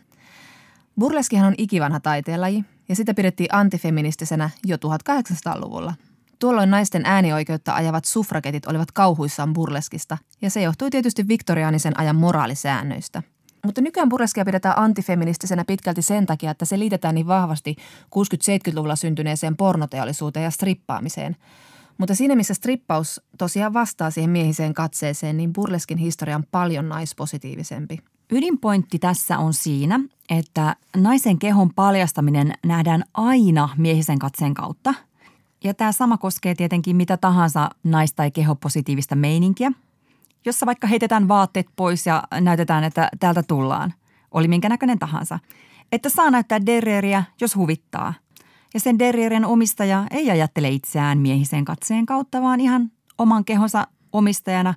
Burleskihan 0.99 1.47
on 1.47 1.55
ikivanha 1.57 1.99
taiteenlaji 1.99 2.65
ja 2.89 2.95
sitä 2.95 3.13
pidettiin 3.13 3.49
antifeministisenä 3.51 4.49
jo 4.65 4.77
1800-luvulla. 4.77 5.93
Tuolloin 6.39 6.71
naisten 6.71 7.05
äänioikeutta 7.05 7.73
ajavat 7.73 8.05
suffragetit 8.05 8.65
olivat 8.65 8.91
kauhuissaan 8.91 9.53
burleskista 9.53 10.17
ja 10.41 10.49
se 10.49 10.61
johtui 10.61 10.89
tietysti 10.89 11.27
viktoriaanisen 11.27 11.99
ajan 11.99 12.15
moraalisäännöistä. 12.15 13.23
Mutta 13.65 13.81
nykyään 13.81 14.09
burleskia 14.09 14.45
pidetään 14.45 14.77
antifeministisenä 14.77 15.65
pitkälti 15.65 16.01
sen 16.01 16.25
takia, 16.25 16.51
että 16.51 16.65
se 16.65 16.79
liitetään 16.79 17.15
niin 17.15 17.27
vahvasti 17.27 17.75
60-70-luvulla 18.05 18.95
syntyneeseen 18.95 19.57
pornoteollisuuteen 19.57 20.43
ja 20.43 20.51
strippaamiseen– 20.51 21.35
mutta 22.01 22.15
siinä 22.15 22.35
missä 22.35 22.53
strippaus 22.53 23.21
tosiaan 23.37 23.73
vastaa 23.73 24.11
siihen 24.11 24.29
miehiseen 24.29 24.73
katseeseen, 24.73 25.37
niin 25.37 25.53
burleskin 25.53 25.97
historia 25.97 26.35
on 26.35 26.43
paljon 26.51 26.89
naispositiivisempi. 26.89 27.99
Ydinpointti 28.31 28.99
tässä 28.99 29.37
on 29.37 29.53
siinä, 29.53 29.99
että 30.29 30.75
naisen 30.97 31.39
kehon 31.39 31.73
paljastaminen 31.73 32.53
nähdään 32.65 33.03
aina 33.13 33.69
miehisen 33.77 34.19
katseen 34.19 34.53
kautta. 34.53 34.93
Ja 35.63 35.73
tämä 35.73 35.91
sama 35.91 36.17
koskee 36.17 36.55
tietenkin 36.55 36.95
mitä 36.95 37.17
tahansa 37.17 37.69
nais- 37.83 38.13
tai 38.13 38.31
kehopositiivista 38.31 39.15
meininkiä, 39.15 39.71
jossa 40.45 40.65
vaikka 40.65 40.87
heitetään 40.87 41.27
vaatteet 41.27 41.67
pois 41.75 42.05
ja 42.05 42.23
näytetään, 42.41 42.83
että 42.83 43.09
täältä 43.19 43.43
tullaan. 43.43 43.93
Oli 44.31 44.47
minkä 44.47 44.69
näköinen 44.69 44.99
tahansa. 44.99 45.39
Että 45.91 46.09
saa 46.09 46.31
näyttää 46.31 46.65
derrieriä, 46.65 47.23
jos 47.41 47.55
huvittaa– 47.55 48.13
ja 48.73 48.79
sen 48.79 48.99
derrierin 48.99 49.45
omistaja 49.45 50.07
ei 50.11 50.31
ajattele 50.31 50.69
itseään 50.69 51.17
miehisen 51.17 51.65
katseen 51.65 52.05
kautta, 52.05 52.41
vaan 52.41 52.59
ihan 52.59 52.91
oman 53.17 53.45
kehonsa 53.45 53.87
omistajana. 54.13 54.73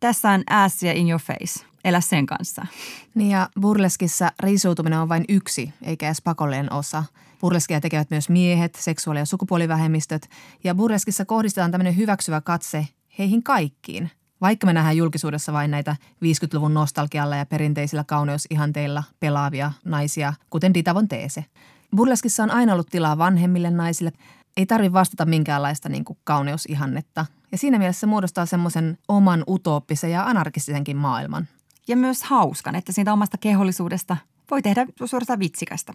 Tässä 0.00 0.30
on 0.30 0.42
ass 0.50 0.82
ja 0.82 0.92
in 0.92 1.10
your 1.10 1.20
face. 1.20 1.66
Elä 1.84 2.00
sen 2.00 2.26
kanssa. 2.26 2.66
Niin 3.14 3.30
ja 3.30 3.48
burleskissa 3.60 4.32
riisuutuminen 4.40 4.98
on 4.98 5.08
vain 5.08 5.24
yksi, 5.28 5.72
eikä 5.82 6.06
edes 6.06 6.22
pakollinen 6.22 6.72
osa. 6.72 7.04
Burleskia 7.40 7.80
tekevät 7.80 8.10
myös 8.10 8.28
miehet, 8.28 8.74
seksuaali- 8.74 9.18
ja 9.18 9.26
sukupuolivähemmistöt. 9.26 10.28
Ja 10.64 10.74
burleskissa 10.74 11.24
kohdistetaan 11.24 11.70
tämmöinen 11.70 11.96
hyväksyvä 11.96 12.40
katse 12.40 12.88
heihin 13.18 13.42
kaikkiin. 13.42 14.10
Vaikka 14.40 14.66
me 14.66 14.72
nähdään 14.72 14.96
julkisuudessa 14.96 15.52
vain 15.52 15.70
näitä 15.70 15.96
50-luvun 16.24 16.74
nostalgialla 16.74 17.36
ja 17.36 17.46
perinteisillä 17.46 18.04
kauneusihanteilla 18.04 19.02
pelaavia 19.20 19.72
naisia, 19.84 20.32
kuten 20.50 20.74
Dita 20.74 20.94
Von 20.94 21.08
Teese– 21.08 21.44
Burleskissa 21.96 22.42
on 22.42 22.50
aina 22.50 22.72
ollut 22.72 22.90
tilaa 22.90 23.18
vanhemmille 23.18 23.70
naisille. 23.70 24.12
Ei 24.56 24.66
tarvi 24.66 24.92
vastata 24.92 25.24
minkäänlaista 25.24 25.88
niin 25.88 26.04
kuin 26.04 26.18
kauneusihannetta. 26.24 27.26
Ja 27.52 27.58
siinä 27.58 27.78
mielessä 27.78 28.00
se 28.00 28.06
muodostaa 28.06 28.46
semmoisen 28.46 28.98
oman 29.08 29.44
utooppisen 29.48 30.10
ja 30.10 30.26
anarkistisenkin 30.26 30.96
maailman. 30.96 31.48
Ja 31.88 31.96
myös 31.96 32.22
hauskan, 32.22 32.74
että 32.74 32.92
siitä 32.92 33.12
omasta 33.12 33.38
kehollisuudesta 33.38 34.16
voi 34.50 34.62
tehdä 34.62 34.86
suorastaan 35.04 35.38
vitsikästä. 35.38 35.92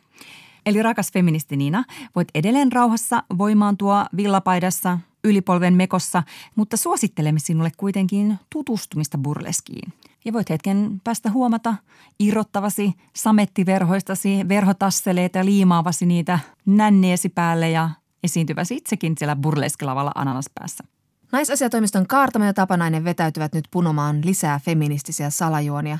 Eli 0.65 0.83
rakas 0.83 1.11
feministi 1.11 1.57
Niina, 1.57 1.83
voit 2.15 2.27
edelleen 2.35 2.71
rauhassa 2.71 3.23
voimaantua 3.37 4.05
villapaidassa, 4.17 4.99
ylipolven 5.23 5.73
mekossa, 5.73 6.23
mutta 6.55 6.77
suosittelemme 6.77 7.39
sinulle 7.39 7.71
kuitenkin 7.77 8.39
tutustumista 8.49 9.17
burleskiin. 9.17 9.93
Ja 10.25 10.33
voit 10.33 10.49
hetken 10.49 11.01
päästä 11.03 11.31
huomata 11.31 11.75
irrottavasi 12.19 12.93
samettiverhoistasi, 13.15 14.49
verhotasseleita 14.49 15.37
ja 15.37 15.45
liimaavasi 15.45 16.05
niitä 16.05 16.39
nänneesi 16.65 17.29
päälle 17.29 17.69
ja 17.69 17.89
esiintyväsi 18.23 18.75
itsekin 18.75 19.15
siellä 19.17 19.35
burleskilavalla 19.35 20.11
ananaspäässä. 20.15 20.83
Naisasiatoimiston 21.31 22.07
Kaartama 22.07 22.45
ja 22.45 22.53
Tapanainen 22.53 23.03
vetäytyvät 23.03 23.53
nyt 23.53 23.67
punomaan 23.71 24.21
lisää 24.25 24.59
feministisiä 24.59 25.29
salajuonia. 25.29 25.97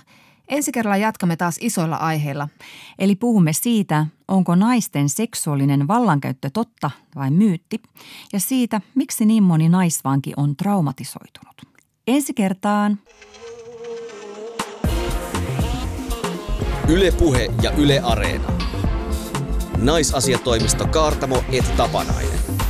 Ensi 0.51 0.71
kerralla 0.71 0.97
jatkamme 0.97 1.35
taas 1.35 1.57
isoilla 1.61 1.95
aiheilla. 1.95 2.47
Eli 2.99 3.15
puhumme 3.15 3.53
siitä, 3.53 4.05
onko 4.27 4.55
naisten 4.55 5.09
seksuaalinen 5.09 5.87
vallankäyttö 5.87 6.49
totta 6.49 6.91
vai 7.15 7.31
myytti, 7.31 7.81
ja 8.33 8.39
siitä, 8.39 8.81
miksi 8.95 9.25
niin 9.25 9.43
moni 9.43 9.69
naisvanki 9.69 10.33
on 10.37 10.55
traumatisoitunut. 10.55 11.61
Ensi 12.07 12.33
kertaan. 12.33 12.99
Ylepuhe 16.87 17.51
ja 17.61 17.71
Yle 17.71 17.99
Areena. 18.03 18.47
Naisasiatoimisto 19.77 20.87
Kaartamo 20.87 21.43
et 21.51 21.77
Tapanainen. 21.77 22.60